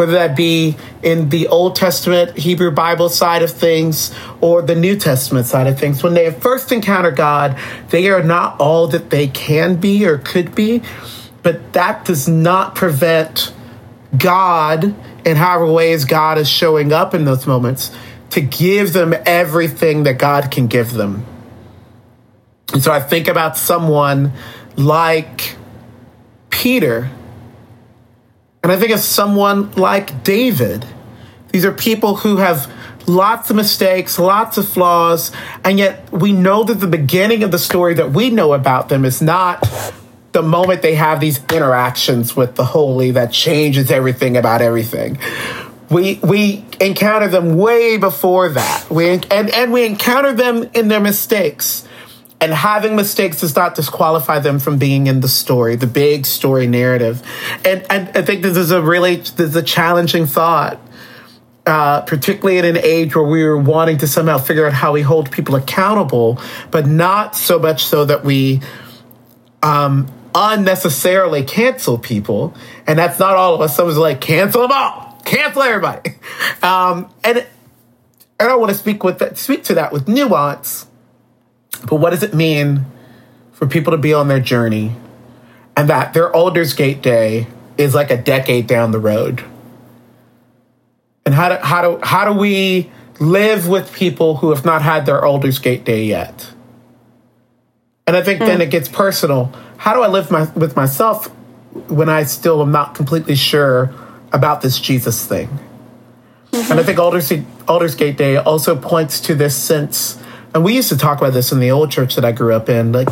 whether 0.01 0.13
that 0.13 0.35
be 0.35 0.75
in 1.03 1.29
the 1.29 1.47
Old 1.47 1.75
Testament 1.75 2.35
Hebrew 2.35 2.71
Bible 2.71 3.07
side 3.07 3.43
of 3.43 3.51
things 3.51 4.11
or 4.39 4.63
the 4.63 4.73
New 4.73 4.95
Testament 4.95 5.45
side 5.45 5.67
of 5.67 5.77
things. 5.77 6.01
When 6.01 6.15
they 6.15 6.31
first 6.31 6.71
encounter 6.71 7.11
God, 7.11 7.55
they 7.89 8.09
are 8.09 8.23
not 8.23 8.59
all 8.59 8.87
that 8.87 9.11
they 9.11 9.27
can 9.27 9.75
be 9.75 10.03
or 10.03 10.17
could 10.17 10.55
be, 10.55 10.81
but 11.43 11.73
that 11.73 12.05
does 12.05 12.27
not 12.27 12.75
prevent 12.75 13.53
God, 14.17 14.95
in 15.25 15.37
however 15.37 15.71
ways 15.71 16.05
God 16.05 16.37
is 16.37 16.49
showing 16.49 16.91
up 16.91 17.13
in 17.13 17.25
those 17.25 17.47
moments, 17.47 17.91
to 18.31 18.41
give 18.41 18.93
them 18.93 19.13
everything 19.25 20.03
that 20.03 20.17
God 20.17 20.51
can 20.51 20.67
give 20.67 20.91
them. 20.93 21.25
And 22.73 22.83
so 22.83 22.91
I 22.91 22.99
think 22.99 23.27
about 23.27 23.57
someone 23.57 24.33
like 24.77 25.55
Peter 26.49 27.09
and 28.63 28.71
I 28.71 28.77
think 28.77 28.91
of 28.91 28.99
someone 28.99 29.71
like 29.71 30.23
David. 30.23 30.85
These 31.51 31.65
are 31.65 31.71
people 31.71 32.17
who 32.17 32.37
have 32.37 32.71
lots 33.07 33.49
of 33.49 33.55
mistakes, 33.55 34.19
lots 34.19 34.57
of 34.57 34.67
flaws, 34.67 35.31
and 35.63 35.79
yet 35.79 36.11
we 36.11 36.31
know 36.31 36.63
that 36.63 36.75
the 36.75 36.87
beginning 36.87 37.43
of 37.43 37.51
the 37.51 37.57
story 37.57 37.95
that 37.95 38.11
we 38.11 38.29
know 38.29 38.53
about 38.53 38.89
them 38.89 39.03
is 39.03 39.21
not 39.21 39.67
the 40.31 40.41
moment 40.41 40.81
they 40.81 40.95
have 40.95 41.19
these 41.19 41.39
interactions 41.51 42.35
with 42.35 42.55
the 42.55 42.65
holy 42.65 43.11
that 43.11 43.31
changes 43.31 43.91
everything 43.91 44.37
about 44.37 44.61
everything. 44.61 45.17
We 45.89 46.19
we 46.23 46.65
encounter 46.79 47.27
them 47.27 47.57
way 47.57 47.97
before 47.97 48.49
that. 48.49 48.89
We 48.89 49.09
and 49.09 49.25
and 49.31 49.73
we 49.73 49.85
encounter 49.85 50.33
them 50.33 50.69
in 50.73 50.87
their 50.87 51.01
mistakes. 51.01 51.87
And 52.39 52.51
having 52.51 52.95
mistakes 52.95 53.41
does 53.41 53.55
not 53.55 53.75
disqualify 53.75 54.39
them 54.39 54.57
from 54.57 54.79
being 54.79 55.05
in 55.05 55.19
the 55.19 55.27
story, 55.27 55.75
the 55.75 55.85
big 55.85 56.25
story 56.25 56.65
narrative. 56.65 57.21
And, 57.63 57.85
and 57.87 58.17
I 58.17 58.23
think 58.23 58.41
this 58.41 58.57
is 58.57 58.71
a 58.71 58.81
really 58.81 59.17
this 59.17 59.39
is 59.39 59.55
a 59.55 59.61
challenging 59.61 60.25
thought, 60.25 60.79
uh, 61.67 62.01
particularly 62.01 62.57
in 62.57 62.65
an 62.65 62.77
age 62.77 63.15
where 63.15 63.27
we 63.27 63.43
were 63.43 63.59
wanting 63.59 63.99
to 63.99 64.07
somehow 64.07 64.39
figure 64.39 64.65
out 64.65 64.73
how 64.73 64.91
we 64.93 65.03
hold 65.03 65.29
people 65.29 65.53
accountable, 65.53 66.41
but 66.71 66.87
not 66.87 67.35
so 67.35 67.59
much 67.59 67.85
so 67.85 68.05
that 68.05 68.25
we 68.25 68.61
um, 69.61 70.07
unnecessarily 70.33 71.43
cancel 71.43 71.97
people. 71.97 72.53
And 72.87 72.97
that's 72.97 73.19
not 73.19 73.35
all 73.35 73.55
of 73.55 73.61
us. 73.61 73.75
Someone's 73.75 73.97
like, 73.97 74.21
cancel 74.21 74.61
them 74.61 74.71
all, 74.71 75.17
cancel 75.25 75.61
everybody. 75.61 76.15
Um, 76.63 77.11
and 77.23 77.47
and 78.41 78.49
I 78.49 78.55
want 78.55 78.71
to 78.71 78.77
speak 78.77 79.03
with 79.03 79.19
that, 79.19 79.37
speak 79.37 79.63
to 79.65 79.75
that 79.75 79.91
with 79.91 80.07
nuance. 80.07 80.87
But 81.87 81.97
what 81.97 82.09
does 82.09 82.23
it 82.23 82.33
mean 82.33 82.85
for 83.51 83.67
people 83.67 83.91
to 83.91 83.97
be 83.97 84.13
on 84.13 84.27
their 84.27 84.39
journey 84.39 84.95
and 85.77 85.87
that 85.89 86.15
their 86.15 86.35
Aldersgate 86.35 87.03
Day 87.03 87.45
is 87.77 87.93
like 87.93 88.09
a 88.09 88.17
decade 88.17 88.65
down 88.65 88.91
the 88.91 88.99
road? 88.99 89.43
And 91.23 91.35
how 91.35 91.49
do, 91.49 91.55
how 91.63 91.81
do, 91.83 91.99
how 92.01 92.31
do 92.31 92.39
we 92.39 92.89
live 93.19 93.67
with 93.67 93.93
people 93.93 94.37
who 94.37 94.49
have 94.49 94.65
not 94.65 94.81
had 94.81 95.05
their 95.05 95.23
Aldersgate 95.23 95.83
Day 95.83 96.05
yet? 96.05 96.51
And 98.11 98.17
I 98.17 98.23
think 98.23 98.39
then 98.39 98.57
hmm. 98.57 98.63
it 98.63 98.69
gets 98.69 98.89
personal. 98.89 99.53
How 99.77 99.93
do 99.93 100.01
I 100.01 100.07
live 100.07 100.29
my, 100.29 100.51
with 100.51 100.75
myself 100.75 101.27
when 101.87 102.09
I 102.09 102.23
still 102.23 102.61
am 102.61 102.73
not 102.73 102.93
completely 102.93 103.35
sure 103.35 103.93
about 104.33 104.61
this 104.61 104.77
Jesus 104.77 105.25
thing? 105.25 105.47
And 105.47 105.59
I 106.53 106.59
mm-hmm. 106.59 106.85
think 106.85 106.99
Aldersgate, 106.99 107.45
Aldersgate 107.67 108.17
Day 108.17 108.35
also 108.35 108.75
points 108.75 109.21
to 109.21 109.35
this 109.35 109.55
sense 109.55 110.21
and 110.53 110.63
we 110.63 110.75
used 110.75 110.89
to 110.89 110.97
talk 110.97 111.19
about 111.19 111.33
this 111.33 111.51
in 111.51 111.59
the 111.59 111.71
old 111.71 111.91
church 111.91 112.15
that 112.15 112.25
I 112.25 112.31
grew 112.31 112.53
up 112.53 112.69
in. 112.69 112.91
Like, 112.91 113.09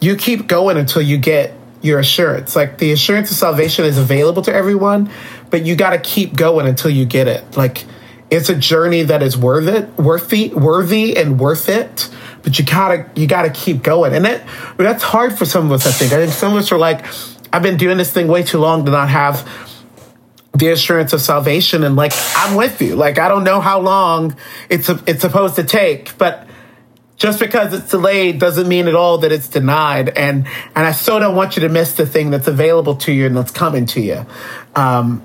you 0.00 0.16
keep 0.16 0.46
going 0.46 0.76
until 0.76 1.02
you 1.02 1.16
get 1.16 1.54
your 1.80 1.98
assurance. 1.98 2.54
Like, 2.54 2.78
the 2.78 2.92
assurance 2.92 3.30
of 3.30 3.36
salvation 3.36 3.84
is 3.84 3.96
available 3.96 4.42
to 4.42 4.52
everyone, 4.52 5.10
but 5.50 5.64
you 5.64 5.76
got 5.76 5.90
to 5.90 5.98
keep 5.98 6.36
going 6.36 6.66
until 6.66 6.90
you 6.90 7.06
get 7.06 7.26
it. 7.26 7.56
Like, 7.56 7.84
it's 8.30 8.50
a 8.50 8.54
journey 8.54 9.04
that 9.04 9.22
is 9.22 9.36
worth 9.38 9.66
it, 9.66 9.96
worthy, 9.96 10.50
worthy, 10.50 11.16
and 11.16 11.40
worth 11.40 11.68
it. 11.68 12.10
But 12.42 12.58
you 12.58 12.64
gotta, 12.64 13.10
you 13.14 13.26
gotta 13.26 13.50
keep 13.50 13.82
going, 13.82 14.14
and 14.14 14.24
that 14.24 14.46
that's 14.76 15.02
hard 15.02 15.36
for 15.36 15.44
some 15.44 15.66
of 15.66 15.72
us. 15.72 15.86
I 15.86 15.90
think. 15.90 16.12
I 16.12 16.16
think 16.16 16.32
some 16.32 16.52
of 16.52 16.58
us 16.58 16.72
are 16.72 16.78
like, 16.78 17.04
I've 17.52 17.62
been 17.62 17.76
doing 17.76 17.98
this 17.98 18.12
thing 18.12 18.28
way 18.28 18.42
too 18.42 18.58
long 18.58 18.84
to 18.84 18.90
not 18.90 19.08
have 19.08 19.48
the 20.58 20.68
assurance 20.68 21.12
of 21.12 21.20
salvation 21.20 21.84
and 21.84 21.94
like 21.94 22.12
i'm 22.34 22.56
with 22.56 22.82
you 22.82 22.96
like 22.96 23.18
i 23.18 23.28
don't 23.28 23.44
know 23.44 23.60
how 23.60 23.78
long 23.78 24.36
it's 24.68 24.88
it's 24.88 25.20
supposed 25.20 25.54
to 25.54 25.62
take 25.62 26.16
but 26.18 26.48
just 27.16 27.38
because 27.38 27.72
it's 27.72 27.90
delayed 27.90 28.40
doesn't 28.40 28.66
mean 28.66 28.88
at 28.88 28.94
all 28.94 29.18
that 29.18 29.30
it's 29.30 29.48
denied 29.48 30.08
and 30.10 30.48
and 30.74 30.86
i 30.86 30.90
so 30.90 31.20
don't 31.20 31.36
want 31.36 31.54
you 31.54 31.60
to 31.60 31.68
miss 31.68 31.92
the 31.92 32.06
thing 32.06 32.30
that's 32.30 32.48
available 32.48 32.96
to 32.96 33.12
you 33.12 33.26
and 33.26 33.36
that's 33.36 33.52
coming 33.52 33.86
to 33.86 34.00
you 34.00 34.26
um 34.74 35.22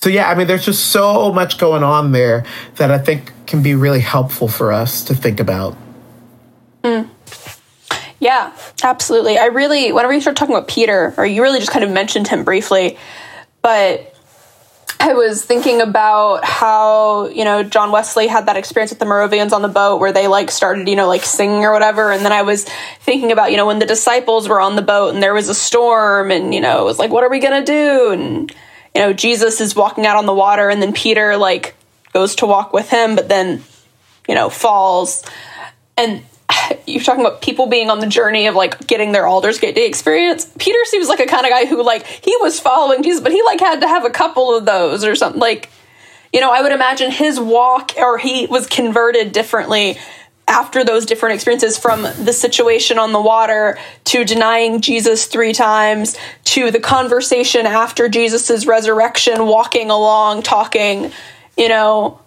so 0.00 0.10
yeah 0.10 0.28
i 0.28 0.34
mean 0.34 0.46
there's 0.46 0.64
just 0.64 0.86
so 0.86 1.32
much 1.32 1.58
going 1.58 1.82
on 1.82 2.12
there 2.12 2.44
that 2.76 2.90
i 2.90 2.98
think 2.98 3.32
can 3.46 3.62
be 3.62 3.74
really 3.74 4.00
helpful 4.00 4.48
for 4.48 4.72
us 4.72 5.04
to 5.04 5.14
think 5.14 5.40
about 5.40 5.76
hmm. 6.84 7.02
Yeah, 8.20 8.52
absolutely. 8.82 9.38
I 9.38 9.46
really, 9.46 9.92
whenever 9.92 10.12
you 10.12 10.20
start 10.20 10.36
talking 10.36 10.54
about 10.54 10.66
Peter, 10.66 11.14
or 11.16 11.24
you 11.24 11.40
really 11.40 11.60
just 11.60 11.70
kind 11.70 11.84
of 11.84 11.90
mentioned 11.92 12.26
him 12.26 12.42
briefly, 12.42 12.98
but 13.62 14.12
I 15.00 15.14
was 15.14 15.44
thinking 15.44 15.80
about 15.80 16.44
how, 16.44 17.28
you 17.28 17.44
know, 17.44 17.62
John 17.62 17.92
Wesley 17.92 18.26
had 18.26 18.46
that 18.46 18.56
experience 18.56 18.90
with 18.90 18.98
the 18.98 19.04
Moravians 19.04 19.52
on 19.52 19.62
the 19.62 19.68
boat 19.68 20.00
where 20.00 20.12
they 20.12 20.26
like 20.26 20.50
started, 20.50 20.88
you 20.88 20.96
know, 20.96 21.06
like 21.06 21.22
singing 21.22 21.64
or 21.64 21.72
whatever. 21.72 22.10
And 22.10 22.24
then 22.24 22.32
I 22.32 22.42
was 22.42 22.64
thinking 23.00 23.30
about, 23.30 23.52
you 23.52 23.56
know, 23.56 23.66
when 23.66 23.78
the 23.78 23.86
disciples 23.86 24.48
were 24.48 24.60
on 24.60 24.74
the 24.74 24.82
boat 24.82 25.14
and 25.14 25.22
there 25.22 25.34
was 25.34 25.48
a 25.48 25.54
storm 25.54 26.32
and, 26.32 26.52
you 26.52 26.60
know, 26.60 26.82
it 26.82 26.84
was 26.84 26.98
like, 26.98 27.12
what 27.12 27.22
are 27.22 27.30
we 27.30 27.38
going 27.38 27.64
to 27.64 27.72
do? 27.72 28.10
And, 28.10 28.54
you 28.98 29.04
know, 29.04 29.12
Jesus 29.12 29.60
is 29.60 29.76
walking 29.76 30.06
out 30.06 30.16
on 30.16 30.26
the 30.26 30.34
water 30.34 30.68
and 30.68 30.82
then 30.82 30.92
Peter 30.92 31.36
like 31.36 31.76
goes 32.12 32.34
to 32.34 32.46
walk 32.46 32.72
with 32.72 32.90
him, 32.90 33.14
but 33.14 33.28
then, 33.28 33.62
you 34.28 34.34
know, 34.34 34.50
falls. 34.50 35.24
And 35.96 36.24
you're 36.86 37.04
talking 37.04 37.24
about 37.24 37.40
people 37.40 37.68
being 37.68 37.90
on 37.90 38.00
the 38.00 38.08
journey 38.08 38.48
of 38.48 38.56
like 38.56 38.88
getting 38.88 39.12
their 39.12 39.28
Aldersgate 39.28 39.76
Day 39.76 39.86
experience. 39.86 40.50
Peter 40.58 40.84
seems 40.86 41.06
like 41.06 41.20
a 41.20 41.26
kind 41.26 41.46
of 41.46 41.50
guy 41.50 41.66
who 41.66 41.80
like 41.80 42.04
he 42.08 42.36
was 42.40 42.58
following 42.58 43.04
Jesus, 43.04 43.20
but 43.20 43.30
he 43.30 43.40
like 43.44 43.60
had 43.60 43.82
to 43.82 43.86
have 43.86 44.04
a 44.04 44.10
couple 44.10 44.56
of 44.56 44.64
those 44.64 45.04
or 45.04 45.14
something. 45.14 45.40
Like, 45.40 45.70
you 46.32 46.40
know, 46.40 46.50
I 46.50 46.62
would 46.62 46.72
imagine 46.72 47.12
his 47.12 47.38
walk 47.38 47.92
or 47.98 48.18
he 48.18 48.46
was 48.46 48.66
converted 48.66 49.30
differently 49.30 49.96
after 50.48 50.82
those 50.82 51.06
different 51.06 51.34
experiences 51.34 51.78
from 51.78 52.02
the 52.02 52.32
situation 52.32 52.98
on 52.98 53.12
the 53.12 53.20
water 53.20 53.78
to 54.04 54.24
denying 54.24 54.80
Jesus 54.80 55.26
three 55.26 55.52
times 55.52 56.16
to 56.44 56.70
the 56.70 56.80
conversation 56.80 57.66
after 57.66 58.08
Jesus' 58.08 58.66
resurrection, 58.66 59.46
walking 59.46 59.90
along, 59.90 60.42
talking, 60.42 61.12
you 61.56 61.68
know, 61.68 62.18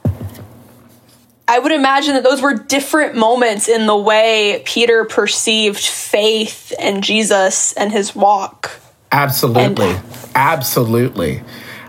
I 1.48 1.60
would 1.60 1.72
imagine 1.72 2.14
that 2.14 2.24
those 2.24 2.42
were 2.42 2.54
different 2.54 3.16
moments 3.16 3.68
in 3.68 3.86
the 3.86 3.98
way 3.98 4.62
Peter 4.66 5.04
perceived 5.04 5.86
faith 5.86 6.72
and 6.80 7.04
Jesus 7.04 7.74
and 7.74 7.92
his 7.92 8.16
walk. 8.16 8.72
Absolutely. 9.12 9.90
And, 9.90 10.04
Absolutely. 10.34 11.44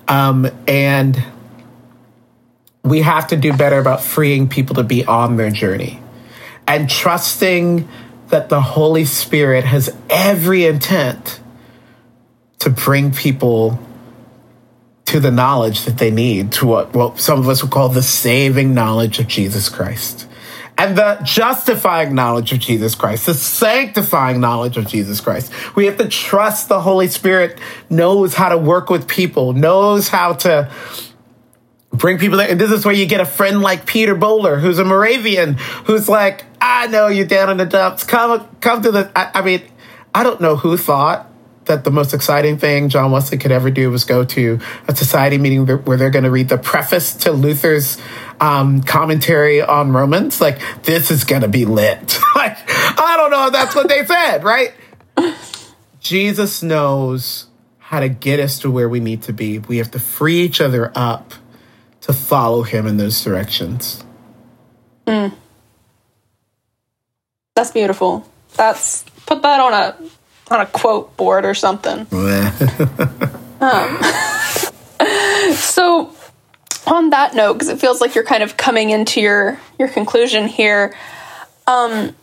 Um, 0.09 0.49
and 0.67 1.23
we 2.83 3.03
have 3.03 3.29
to 3.29 3.37
do 3.37 3.53
better 3.53 3.79
about 3.79 4.03
freeing 4.03 4.49
people 4.49 4.75
to 4.77 4.83
be 4.83 5.05
on 5.05 5.37
their 5.37 5.51
journey 5.51 6.01
and 6.67 6.89
trusting 6.89 7.89
that 8.29 8.49
the 8.49 8.61
Holy 8.61 9.05
Spirit 9.05 9.65
has 9.65 9.95
every 10.09 10.65
intent 10.65 11.41
to 12.61 12.71
bring 12.71 13.13
people 13.13 13.79
to 15.05 15.21
the 15.21 15.31
knowledge 15.31 15.85
that 15.85 15.99
they 15.99 16.11
need, 16.11 16.53
to 16.53 16.67
what, 16.67 16.95
what 16.95 17.21
some 17.21 17.41
of 17.41 17.49
us 17.49 17.63
would 17.63 17.71
call 17.71 17.91
the 17.91 18.03
saving 18.03 18.73
knowledge 18.73 19.19
of 19.19 19.29
Jesus 19.29 19.69
Christ. 19.69 20.27
And 20.79 20.97
the 20.97 21.21
justifying 21.23 22.15
knowledge 22.15 22.53
of 22.53 22.61
Jesus 22.61 22.95
Christ, 22.95 23.27
the 23.27 23.35
sanctifying 23.35 24.41
knowledge 24.41 24.79
of 24.79 24.87
Jesus 24.87 25.21
Christ. 25.21 25.53
We 25.77 25.85
have 25.85 25.99
to 25.99 26.09
trust 26.09 26.71
the 26.71 26.81
Holy 26.81 27.09
Spirit 27.09 27.59
knows 27.91 28.35
how 28.35 28.49
to 28.49 28.57
work 28.57 28.89
with 28.89 29.07
people, 29.07 29.53
knows 29.53 30.09
how 30.09 30.33
to 30.35 30.71
bring 31.93 32.19
people 32.19 32.39
there. 32.39 32.51
And 32.51 32.61
this 32.61 32.71
is 32.71 32.85
where 32.85 32.95
you 32.95 33.07
get 33.07 33.21
a 33.21 33.27
friend 33.27 33.61
like 33.61 33.87
Peter 33.87 34.15
Böhler, 34.15 34.61
who's 34.61 34.79
a 34.79 34.85
Moravian, 34.85 35.55
who's 35.85 36.09
like, 36.09 36.45
I 36.61 36.87
know 36.87 37.09
you're 37.09 37.27
down 37.27 37.51
in 37.51 37.59
the 37.59 37.67
dumps. 37.67 38.05
Come, 38.05 38.49
come 38.61 38.83
to 38.83 38.91
the. 38.91 39.13
I, 39.15 39.31
I 39.35 39.43
mean, 39.43 39.63
I 40.15 40.23
don't 40.23 40.41
know 40.41 40.57
who 40.57 40.77
thought 40.77 41.29
that 41.67 41.85
the 41.85 41.91
most 41.91 42.13
exciting 42.13 42.59
thing 42.59 42.89
John 42.89 43.13
Wesley 43.13 43.39
could 43.39 43.53
ever 43.53 43.71
do 43.71 43.91
was 43.91 44.05
go 44.05 44.25
to 44.25 44.59
a 44.89 44.97
society 44.97 45.39
meeting 45.39 45.65
where 45.67 45.97
they're 45.97 46.11
going 46.11 46.25
to 46.25 46.31
read 46.31 46.49
the 46.49 46.59
preface 46.59 47.15
to 47.15 47.33
Luther's 47.33 47.99
um, 48.41 48.83
commentary 48.83 49.63
on 49.63 49.93
Romans. 49.93 50.41
Like, 50.41 50.61
this 50.83 51.11
is 51.11 51.25
going 51.25 51.43
to 51.43 51.49
be 51.49 51.65
lit. 51.65 52.19
like, 52.35 52.57
I 52.67 53.15
don't 53.17 53.31
know 53.31 53.47
if 53.47 53.53
that's 53.53 53.75
what 53.75 53.89
they 53.89 54.05
said, 54.05 54.43
right? 54.43 54.75
Jesus 56.01 56.63
knows 56.63 57.47
how 57.79 58.01
to 58.01 58.09
get 58.09 58.41
us 58.41 58.59
to 58.61 58.71
where 58.71 58.89
we 58.89 58.99
need 58.99 59.23
to 59.23 59.33
be. 59.33 59.61
We 59.61 59.77
have 59.77 59.91
to 59.93 60.01
free 60.01 60.41
each 60.41 60.61
other 60.61 60.91
up 60.97 61.35
to 62.03 62.13
follow 62.13 62.63
him 62.63 62.87
in 62.87 62.97
those 62.97 63.23
directions. 63.23 64.05
Mm. 65.07 65.33
That's 67.55 67.71
beautiful. 67.71 68.29
That's 68.57 69.05
put 69.27 69.43
that 69.43 69.61
on 69.61 69.73
a 69.73 69.97
on 70.53 70.61
a 70.61 70.67
quote 70.67 71.17
board 71.17 71.45
or 71.45 71.55
something. 71.55 72.01
um, 73.61 73.99
so 75.55 76.15
on 76.87 77.11
that 77.11 77.35
note, 77.35 77.55
because 77.55 77.69
it 77.69 77.81
feels 77.81 78.01
like 78.01 78.15
you're 78.15 78.25
kind 78.25 78.43
of 78.43 78.57
coming 78.57 78.91
into 78.91 79.21
your 79.21 79.61
your 79.79 79.89
conclusion 79.89 80.47
here, 80.49 80.95
um, 81.67 82.15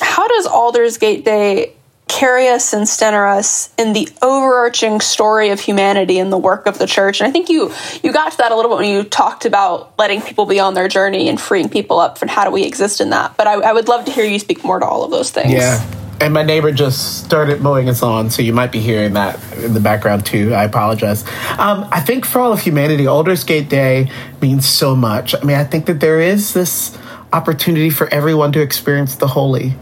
how 0.00 0.28
does 0.28 0.46
Aldersgate 0.46 1.24
Day 1.24 1.74
carry 2.12 2.46
us 2.48 2.74
and 2.74 2.86
center 2.86 3.26
us 3.26 3.70
in 3.78 3.94
the 3.94 4.06
overarching 4.20 5.00
story 5.00 5.48
of 5.48 5.58
humanity 5.58 6.18
and 6.18 6.30
the 6.30 6.36
work 6.36 6.66
of 6.66 6.78
the 6.78 6.86
church. 6.86 7.20
And 7.20 7.26
I 7.26 7.30
think 7.30 7.48
you 7.48 7.72
you 8.02 8.12
got 8.12 8.32
to 8.32 8.38
that 8.38 8.52
a 8.52 8.56
little 8.56 8.70
bit 8.70 8.80
when 8.80 8.90
you 8.90 9.02
talked 9.02 9.46
about 9.46 9.94
letting 9.98 10.20
people 10.20 10.44
be 10.44 10.60
on 10.60 10.74
their 10.74 10.88
journey 10.88 11.30
and 11.30 11.40
freeing 11.40 11.70
people 11.70 11.98
up 11.98 12.18
from 12.18 12.28
how 12.28 12.44
do 12.44 12.50
we 12.50 12.64
exist 12.64 13.00
in 13.00 13.10
that. 13.10 13.34
But 13.38 13.46
I, 13.46 13.54
I 13.54 13.72
would 13.72 13.88
love 13.88 14.04
to 14.04 14.12
hear 14.12 14.26
you 14.26 14.38
speak 14.38 14.62
more 14.62 14.78
to 14.78 14.84
all 14.84 15.04
of 15.04 15.10
those 15.10 15.30
things. 15.30 15.54
Yeah. 15.54 15.82
And 16.20 16.34
my 16.34 16.42
neighbor 16.42 16.70
just 16.70 17.24
started 17.24 17.62
mowing 17.62 17.86
his 17.86 18.02
lawn, 18.02 18.30
so 18.30 18.42
you 18.42 18.52
might 18.52 18.70
be 18.70 18.78
hearing 18.78 19.14
that 19.14 19.40
in 19.56 19.72
the 19.72 19.80
background 19.80 20.26
too. 20.26 20.52
I 20.52 20.64
apologize. 20.64 21.26
Um, 21.58 21.88
I 21.90 22.00
think 22.00 22.26
for 22.26 22.40
all 22.40 22.52
of 22.52 22.60
humanity, 22.60 23.06
Aldersgate 23.06 23.68
Day 23.70 24.12
means 24.40 24.68
so 24.68 24.94
much. 24.94 25.34
I 25.34 25.42
mean, 25.42 25.56
I 25.56 25.64
think 25.64 25.86
that 25.86 25.98
there 25.98 26.20
is 26.20 26.52
this 26.52 26.96
opportunity 27.32 27.88
for 27.88 28.06
everyone 28.08 28.52
to 28.52 28.60
experience 28.60 29.16
the 29.16 29.28
holy 29.28 29.74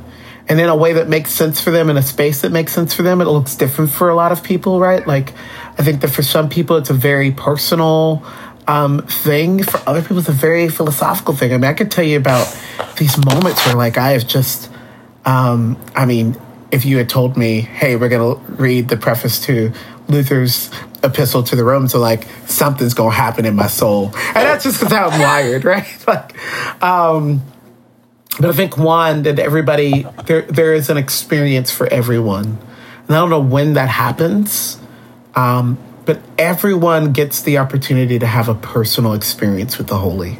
and 0.50 0.60
in 0.60 0.68
a 0.68 0.74
way 0.74 0.94
that 0.94 1.08
makes 1.08 1.30
sense 1.30 1.60
for 1.60 1.70
them 1.70 1.88
in 1.88 1.96
a 1.96 2.02
space 2.02 2.40
that 2.40 2.50
makes 2.50 2.72
sense 2.72 2.92
for 2.92 3.02
them. 3.02 3.20
It 3.20 3.26
looks 3.26 3.54
different 3.54 3.92
for 3.92 4.10
a 4.10 4.16
lot 4.16 4.32
of 4.32 4.42
people, 4.42 4.80
right? 4.80 5.06
Like, 5.06 5.32
I 5.78 5.84
think 5.84 6.00
that 6.00 6.08
for 6.08 6.24
some 6.24 6.48
people, 6.48 6.76
it's 6.76 6.90
a 6.90 6.94
very 6.94 7.30
personal 7.30 8.24
um, 8.66 9.02
thing. 9.02 9.62
For 9.62 9.80
other 9.88 10.02
people, 10.02 10.18
it's 10.18 10.28
a 10.28 10.32
very 10.32 10.68
philosophical 10.68 11.34
thing. 11.36 11.54
I 11.54 11.56
mean, 11.56 11.70
I 11.70 11.72
could 11.72 11.92
tell 11.92 12.04
you 12.04 12.16
about 12.16 12.52
these 12.98 13.16
moments 13.24 13.64
where, 13.64 13.76
like, 13.76 13.96
I 13.96 14.10
have 14.10 14.26
just, 14.26 14.68
um, 15.24 15.80
I 15.94 16.04
mean, 16.04 16.36
if 16.72 16.84
you 16.84 16.98
had 16.98 17.08
told 17.08 17.36
me, 17.36 17.60
hey, 17.60 17.94
we're 17.94 18.08
going 18.08 18.36
to 18.36 18.52
read 18.52 18.88
the 18.88 18.96
preface 18.96 19.40
to 19.46 19.72
Luther's 20.08 20.72
epistle 21.04 21.44
to 21.44 21.54
the 21.54 21.62
Romans, 21.62 21.92
so 21.92 22.00
like 22.00 22.26
something's 22.46 22.94
going 22.94 23.10
to 23.10 23.16
happen 23.16 23.46
in 23.46 23.54
my 23.54 23.68
soul. 23.68 24.06
And 24.06 24.34
that's 24.34 24.64
just 24.64 24.80
because 24.80 24.92
I'm 24.92 25.20
wired, 25.20 25.64
right? 25.64 25.86
like, 26.08 26.82
um, 26.82 27.42
but 28.38 28.50
I 28.50 28.52
think 28.52 28.76
one 28.76 29.22
that 29.24 29.38
everybody 29.38 30.06
there 30.26 30.42
there 30.42 30.74
is 30.74 30.90
an 30.90 30.96
experience 30.96 31.70
for 31.70 31.86
everyone, 31.86 32.58
and 33.06 33.16
I 33.16 33.20
don't 33.20 33.30
know 33.30 33.40
when 33.40 33.74
that 33.74 33.88
happens, 33.88 34.78
um, 35.34 35.78
but 36.04 36.20
everyone 36.38 37.12
gets 37.12 37.42
the 37.42 37.58
opportunity 37.58 38.18
to 38.18 38.26
have 38.26 38.48
a 38.48 38.54
personal 38.54 39.14
experience 39.14 39.78
with 39.78 39.88
the 39.88 39.98
holy 39.98 40.38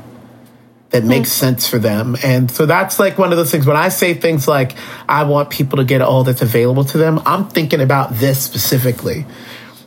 that 0.91 1.05
makes 1.05 1.28
mm. 1.30 1.32
sense 1.32 1.68
for 1.68 1.78
them. 1.78 2.16
And 2.22 2.51
so 2.51 2.66
that's 2.66 2.99
like 2.99 3.16
one 3.16 3.30
of 3.32 3.38
those 3.38 3.51
things 3.51 3.66
when 3.66 3.76
I 3.76 3.88
say 3.88 4.14
things 4.14 4.47
like 4.47 4.74
I 5.09 5.24
want 5.24 5.51
people 5.51 5.78
to 5.78 5.84
get 5.84 6.03
all 6.03 6.24
that's 6.24 6.43
available 6.43 6.84
to 6.86 6.99
them, 6.99 7.20
I'm 7.24 7.49
thinking 7.49 7.80
about 7.80 8.14
this 8.14 8.43
specifically. 8.43 9.24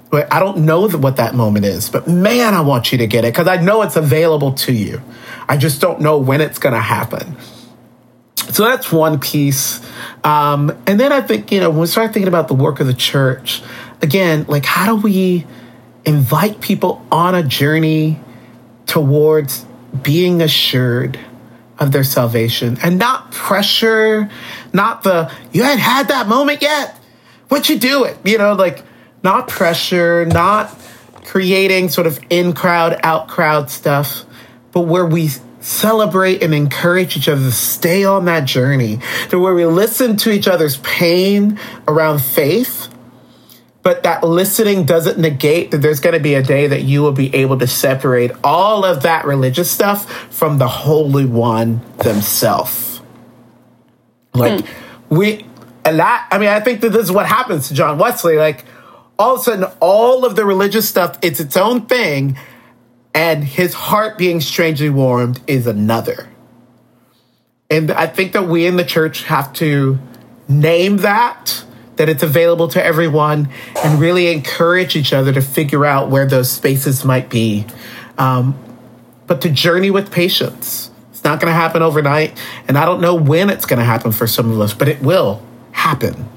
But 0.09 0.31
I 0.31 0.39
don't 0.39 0.59
know 0.59 0.87
what 0.89 1.17
that 1.17 1.33
moment 1.33 1.65
is, 1.65 1.89
but 1.89 2.07
man, 2.07 2.53
I 2.53 2.61
want 2.61 2.91
you 2.91 2.99
to 2.99 3.07
get 3.07 3.25
it 3.25 3.33
because 3.33 3.47
I 3.47 3.57
know 3.57 3.81
it's 3.81 3.95
available 3.95 4.53
to 4.53 4.71
you. 4.71 5.01
I 5.49 5.57
just 5.57 5.81
don't 5.81 6.01
know 6.01 6.19
when 6.19 6.39
it's 6.39 6.59
going 6.59 6.73
to 6.73 6.81
happen. 6.81 7.35
So 8.51 8.63
that's 8.63 8.91
one 8.91 9.19
piece. 9.19 9.81
Um, 10.23 10.69
and 10.87 10.99
then 10.99 11.11
I 11.11 11.21
think, 11.21 11.51
you 11.51 11.59
know, 11.59 11.69
when 11.69 11.79
we 11.79 11.87
start 11.87 12.13
thinking 12.13 12.27
about 12.27 12.47
the 12.47 12.53
work 12.53 12.79
of 12.79 12.87
the 12.87 12.93
church, 12.93 13.61
again, 14.01 14.45
like 14.47 14.65
how 14.65 14.95
do 14.95 15.01
we 15.01 15.45
invite 16.05 16.61
people 16.61 17.05
on 17.11 17.35
a 17.35 17.43
journey 17.43 18.19
towards 18.85 19.65
being 20.01 20.41
assured 20.41 21.19
of 21.79 21.91
their 21.91 22.03
salvation 22.03 22.77
and 22.83 22.99
not 22.99 23.31
pressure, 23.31 24.29
not 24.71 25.03
the, 25.03 25.31
you 25.51 25.63
hadn't 25.63 25.79
had 25.79 26.09
that 26.09 26.27
moment 26.27 26.61
yet. 26.61 26.97
What 27.47 27.69
you 27.69 27.79
do 27.79 28.03
it? 28.03 28.17
You 28.23 28.37
know, 28.37 28.53
like 28.53 28.83
not 29.23 29.47
pressure, 29.47 30.25
not 30.25 30.77
creating 31.25 31.89
sort 31.89 32.07
of 32.07 32.19
in 32.29 32.53
crowd, 32.53 32.99
out 33.03 33.27
crowd 33.27 33.69
stuff, 33.69 34.25
but 34.71 34.81
where 34.81 35.05
we 35.05 35.29
celebrate 35.63 36.43
and 36.43 36.53
encourage 36.53 37.15
each 37.15 37.29
other 37.29 37.41
to 37.41 37.51
stay 37.51 38.03
on 38.03 38.25
that 38.25 38.43
journey 38.43 38.99
to 39.29 39.39
where 39.39 39.53
we 39.53 39.65
listen 39.65 40.17
to 40.17 40.29
each 40.29 40.45
other's 40.47 40.77
pain 40.77 41.57
around 41.87 42.21
faith 42.21 42.89
but 43.81 44.03
that 44.03 44.23
listening 44.23 44.85
doesn't 44.85 45.17
negate 45.17 45.71
that 45.71 45.77
there's 45.77 46.01
going 46.01 46.13
to 46.13 46.19
be 46.19 46.33
a 46.33 46.43
day 46.43 46.67
that 46.67 46.83
you 46.83 47.01
will 47.01 47.13
be 47.13 47.33
able 47.33 47.57
to 47.59 47.67
separate 47.67 48.31
all 48.43 48.83
of 48.83 49.03
that 49.03 49.25
religious 49.25 49.71
stuff 49.71 50.09
from 50.33 50.57
the 50.57 50.67
holy 50.67 51.25
one 51.25 51.81
themselves 51.99 53.01
like 54.33 54.65
hmm. 54.65 55.15
we 55.15 55.45
and 55.85 55.97
that 55.97 56.27
i 56.29 56.37
mean 56.37 56.49
i 56.49 56.59
think 56.59 56.81
that 56.81 56.89
this 56.89 57.03
is 57.03 57.11
what 57.11 57.25
happens 57.25 57.69
to 57.69 57.73
john 57.73 57.97
wesley 57.97 58.35
like 58.35 58.65
all 59.17 59.35
of 59.35 59.39
a 59.39 59.43
sudden 59.43 59.63
all 59.79 60.25
of 60.25 60.35
the 60.35 60.43
religious 60.43 60.89
stuff 60.89 61.17
it's 61.21 61.39
its 61.39 61.55
own 61.55 61.85
thing 61.85 62.37
and 63.13 63.43
his 63.43 63.73
heart 63.73 64.17
being 64.17 64.41
strangely 64.41 64.89
warmed 64.89 65.41
is 65.47 65.67
another. 65.67 66.29
And 67.69 67.91
I 67.91 68.07
think 68.07 68.33
that 68.33 68.47
we 68.47 68.65
in 68.65 68.75
the 68.75 68.83
church 68.83 69.23
have 69.23 69.53
to 69.53 69.99
name 70.47 70.97
that, 70.97 71.63
that 71.95 72.09
it's 72.09 72.23
available 72.23 72.67
to 72.69 72.83
everyone, 72.83 73.49
and 73.83 73.99
really 73.99 74.31
encourage 74.31 74.95
each 74.95 75.13
other 75.13 75.31
to 75.33 75.41
figure 75.41 75.85
out 75.85 76.09
where 76.09 76.25
those 76.25 76.51
spaces 76.51 77.05
might 77.05 77.29
be. 77.29 77.65
Um, 78.17 78.57
but 79.27 79.41
to 79.41 79.49
journey 79.49 79.89
with 79.89 80.11
patience. 80.11 80.91
It's 81.11 81.23
not 81.23 81.39
going 81.39 81.49
to 81.49 81.55
happen 81.55 81.81
overnight, 81.81 82.37
and 82.67 82.77
I 82.77 82.85
don't 82.85 82.99
know 82.99 83.15
when 83.15 83.49
it's 83.49 83.65
going 83.65 83.79
to 83.79 83.85
happen 83.85 84.11
for 84.11 84.27
some 84.27 84.51
of 84.51 84.59
us, 84.59 84.73
but 84.73 84.87
it 84.87 85.01
will 85.01 85.41
happen. 85.71 86.27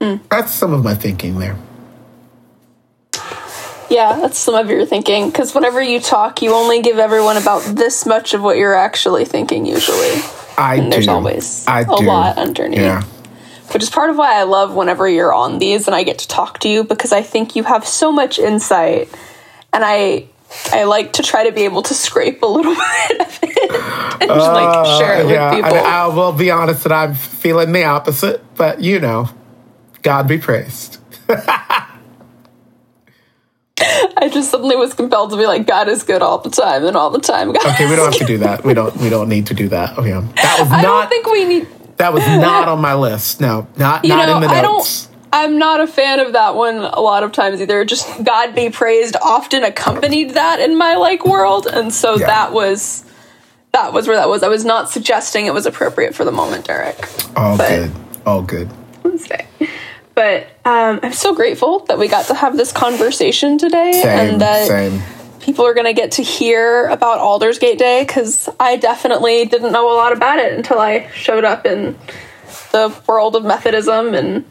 Mm. 0.00 0.20
That's 0.28 0.52
some 0.52 0.72
of 0.72 0.84
my 0.84 0.94
thinking 0.94 1.38
there. 1.38 1.56
Yeah, 3.90 4.20
that's 4.20 4.38
some 4.38 4.54
of 4.54 4.68
your 4.68 4.84
thinking. 4.84 5.30
Because 5.30 5.54
whenever 5.54 5.82
you 5.82 6.00
talk, 6.00 6.42
you 6.42 6.52
only 6.52 6.82
give 6.82 6.98
everyone 6.98 7.36
about 7.36 7.62
this 7.62 8.04
much 8.04 8.34
of 8.34 8.42
what 8.42 8.56
you're 8.56 8.74
actually 8.74 9.24
thinking, 9.24 9.64
usually. 9.64 10.20
I 10.58 10.76
and 10.76 10.84
do. 10.84 10.90
There's 10.90 11.08
always 11.08 11.66
I 11.66 11.80
a 11.80 11.84
do. 11.84 12.06
lot 12.06 12.36
underneath. 12.36 12.80
Yeah. 12.80 13.02
Which 13.72 13.82
is 13.82 13.90
part 13.90 14.10
of 14.10 14.16
why 14.16 14.38
I 14.38 14.44
love 14.44 14.74
whenever 14.74 15.08
you're 15.08 15.32
on 15.32 15.58
these 15.58 15.86
and 15.86 15.94
I 15.94 16.02
get 16.02 16.18
to 16.18 16.28
talk 16.28 16.58
to 16.60 16.68
you 16.68 16.84
because 16.84 17.12
I 17.12 17.22
think 17.22 17.54
you 17.54 17.64
have 17.64 17.86
so 17.86 18.10
much 18.10 18.38
insight. 18.38 19.08
And 19.72 19.84
I 19.84 20.26
I 20.72 20.84
like 20.84 21.14
to 21.14 21.22
try 21.22 21.44
to 21.44 21.52
be 21.52 21.62
able 21.62 21.82
to 21.82 21.94
scrape 21.94 22.42
a 22.42 22.46
little 22.46 22.74
bit 23.08 23.20
of 23.20 23.38
it 23.42 23.70
and 24.22 24.30
just 24.30 24.52
like 24.52 24.76
uh, 24.76 24.98
share 24.98 25.20
it 25.20 25.26
with 25.26 25.54
people. 25.54 25.78
I, 25.78 26.04
I 26.04 26.06
will 26.06 26.32
be 26.32 26.50
honest 26.50 26.84
that 26.84 26.92
I'm 26.92 27.14
feeling 27.14 27.72
the 27.72 27.84
opposite, 27.84 28.42
but 28.56 28.80
you 28.80 29.00
know, 29.00 29.28
God 30.02 30.26
be 30.26 30.38
praised. 30.38 30.98
I 34.16 34.28
just 34.32 34.50
suddenly 34.50 34.76
was 34.76 34.94
compelled 34.94 35.30
to 35.30 35.36
be 35.36 35.46
like, 35.46 35.66
God 35.66 35.88
is 35.88 36.02
good 36.02 36.22
all 36.22 36.38
the 36.38 36.50
time, 36.50 36.84
and 36.84 36.96
all 36.96 37.10
the 37.10 37.20
time, 37.20 37.52
God. 37.52 37.64
Okay, 37.74 37.88
we 37.88 37.96
don't 37.96 38.12
have 38.12 38.18
to 38.20 38.26
do 38.26 38.38
that. 38.46 38.64
We 38.64 38.74
don't. 38.74 38.94
We 38.96 39.08
don't 39.08 39.28
need 39.28 39.46
to 39.46 39.54
do 39.54 39.68
that. 39.68 39.98
Okay, 39.98 40.10
that 40.10 40.56
was 40.60 40.70
not. 40.70 40.78
I 40.78 40.82
don't 40.82 41.08
think 41.08 41.26
we 41.26 41.44
need. 41.44 41.66
that 41.96 42.12
was 42.12 42.26
not 42.26 42.68
on 42.68 42.80
my 42.80 42.94
list. 42.94 43.40
No, 43.40 43.66
not 43.76 44.04
You 44.04 44.10
not 44.10 44.26
know, 44.28 44.36
in 44.36 44.42
the 44.42 44.48
I 44.48 44.60
notes. 44.62 45.06
don't. 45.06 45.14
I'm 45.30 45.58
not 45.58 45.80
a 45.80 45.86
fan 45.86 46.20
of 46.20 46.32
that 46.34 46.54
one 46.54 46.76
a 46.76 47.00
lot 47.00 47.22
of 47.22 47.32
times 47.32 47.60
either. 47.60 47.84
Just 47.84 48.24
God 48.24 48.54
be 48.54 48.70
praised 48.70 49.14
often 49.22 49.62
accompanied 49.64 50.30
that 50.30 50.60
in 50.60 50.78
my 50.78 50.94
like 50.96 51.24
world, 51.26 51.66
and 51.66 51.92
so 51.92 52.16
Yeah. 52.16 52.26
that 52.26 52.52
was 52.52 53.04
that 53.72 53.92
was 53.92 54.06
where 54.08 54.16
that 54.16 54.28
was. 54.28 54.42
I 54.42 54.48
was 54.48 54.64
not 54.64 54.88
suggesting 54.90 55.46
it 55.46 55.52
was 55.52 55.66
appropriate 55.66 56.14
for 56.14 56.24
the 56.24 56.32
moment, 56.32 56.64
Derek. 56.66 56.96
All 57.36 57.56
good. 57.58 57.92
All 58.24 58.42
good. 58.42 58.70
Wednesday. 59.02 59.46
But 60.18 60.48
um, 60.64 60.98
I'm 61.04 61.12
so 61.12 61.32
grateful 61.32 61.84
that 61.84 61.96
we 61.96 62.08
got 62.08 62.26
to 62.26 62.34
have 62.34 62.56
this 62.56 62.72
conversation 62.72 63.56
today, 63.56 63.92
Same. 63.92 64.06
and 64.32 64.40
that 64.40 64.66
same. 64.66 65.00
people 65.38 65.64
are 65.64 65.74
going 65.74 65.86
to 65.86 65.92
get 65.92 66.10
to 66.12 66.24
hear 66.24 66.88
about 66.88 67.20
Aldersgate 67.20 67.78
Day 67.78 68.02
because 68.04 68.48
I 68.58 68.74
definitely 68.78 69.44
didn't 69.44 69.70
know 69.70 69.92
a 69.92 69.94
lot 69.94 70.12
about 70.12 70.40
it 70.40 70.54
until 70.54 70.80
I 70.80 71.08
showed 71.12 71.44
up 71.44 71.64
in 71.66 71.96
the 72.72 73.00
world 73.06 73.36
of 73.36 73.44
Methodism. 73.44 74.12
And 74.12 74.44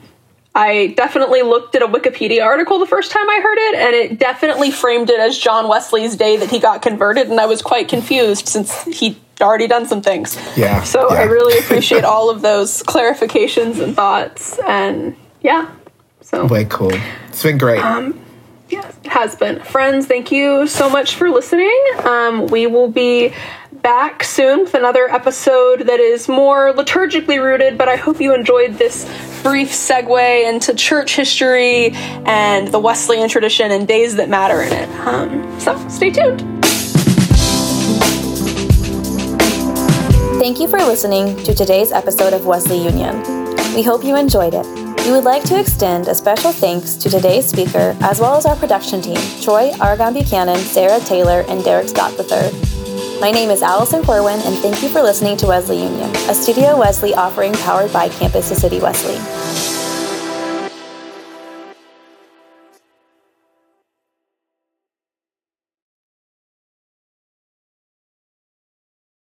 I 0.55 0.93
definitely 0.95 1.41
looked 1.41 1.75
at 1.75 1.81
a 1.81 1.87
Wikipedia 1.87 2.45
article 2.45 2.79
the 2.79 2.87
first 2.87 3.11
time 3.11 3.29
I 3.29 3.41
heard 3.43 3.57
it, 3.57 3.75
and 3.75 3.93
it 3.93 4.19
definitely 4.19 4.71
framed 4.71 5.09
it 5.09 5.19
as 5.19 5.37
John 5.37 5.67
Wesley's 5.67 6.15
day 6.15 6.37
that 6.37 6.49
he 6.49 6.59
got 6.61 6.81
converted. 6.81 7.27
And 7.27 7.41
I 7.41 7.45
was 7.45 7.61
quite 7.61 7.89
confused 7.89 8.47
since 8.47 8.83
he'd 8.85 9.17
already 9.41 9.67
done 9.67 9.85
some 9.85 10.01
things. 10.01 10.37
Yeah, 10.55 10.83
So 10.83 11.09
I 11.09 11.23
really 11.23 11.59
appreciate 11.63 12.05
all 12.05 12.29
of 12.29 12.41
those 12.41 12.83
clarifications 12.83 13.83
and 13.83 13.93
thoughts. 13.97 14.57
And 14.65 15.17
yeah. 15.41 15.71
So 16.21 16.45
Way 16.45 16.65
cool. 16.65 16.91
It's 17.29 17.43
been 17.43 17.57
great. 17.57 17.83
Um, 17.83 18.19
Yes, 18.69 18.97
it 19.03 19.11
has 19.11 19.35
been. 19.35 19.61
Friends, 19.61 20.07
thank 20.07 20.29
you 20.29 20.67
so 20.67 20.89
much 20.89 21.15
for 21.15 21.29
listening. 21.29 21.73
Um, 22.03 22.47
we 22.47 22.67
will 22.67 22.89
be 22.89 23.33
back 23.71 24.23
soon 24.23 24.61
with 24.61 24.73
another 24.73 25.09
episode 25.09 25.87
that 25.87 26.01
is 26.01 26.27
more 26.27 26.73
liturgically 26.73 27.41
rooted, 27.41 27.77
but 27.77 27.87
I 27.87 27.95
hope 27.95 28.19
you 28.19 28.33
enjoyed 28.33 28.73
this 28.73 29.05
brief 29.41 29.69
segue 29.69 30.49
into 30.49 30.73
church 30.73 31.15
history 31.15 31.91
and 31.91 32.67
the 32.67 32.79
Wesleyan 32.79 33.29
tradition 33.29 33.71
and 33.71 33.87
days 33.87 34.17
that 34.17 34.27
matter 34.27 34.61
in 34.61 34.73
it. 34.73 34.89
Um, 35.07 35.59
so 35.61 35.87
stay 35.87 36.11
tuned. 36.11 36.41
Thank 40.39 40.59
you 40.59 40.67
for 40.67 40.79
listening 40.79 41.41
to 41.45 41.53
today's 41.53 41.93
episode 41.93 42.33
of 42.33 42.45
Wesley 42.45 42.83
Union. 42.83 43.23
We 43.73 43.81
hope 43.81 44.03
you 44.03 44.17
enjoyed 44.17 44.53
it. 44.53 44.86
We 45.07 45.13
would 45.13 45.23
like 45.23 45.43
to 45.43 45.57
extend 45.57 46.09
a 46.09 46.13
special 46.13 46.51
thanks 46.51 46.95
to 46.95 47.09
today's 47.09 47.47
speaker, 47.47 47.95
as 48.01 48.19
well 48.19 48.35
as 48.35 48.45
our 48.45 48.57
production 48.57 49.01
team 49.01 49.15
Troy 49.41 49.71
Argon 49.79 50.13
Buchanan, 50.13 50.57
Sarah 50.57 50.99
Taylor, 50.99 51.45
and 51.47 51.63
Derek 51.63 51.87
Scott 51.87 52.19
III. 52.19 52.51
My 53.21 53.31
name 53.31 53.49
is 53.49 53.61
Allison 53.61 54.03
Corwin, 54.03 54.41
and 54.41 54.57
thank 54.57 54.83
you 54.83 54.89
for 54.89 55.01
listening 55.01 55.37
to 55.37 55.47
Wesley 55.47 55.81
Union, 55.81 56.13
a 56.29 56.35
Studio 56.35 56.77
Wesley 56.77 57.15
offering 57.15 57.53
powered 57.53 57.93
by 57.93 58.09
Campus 58.09 58.49
to 58.49 58.55
City 58.55 58.81
Wesley. 58.81 59.76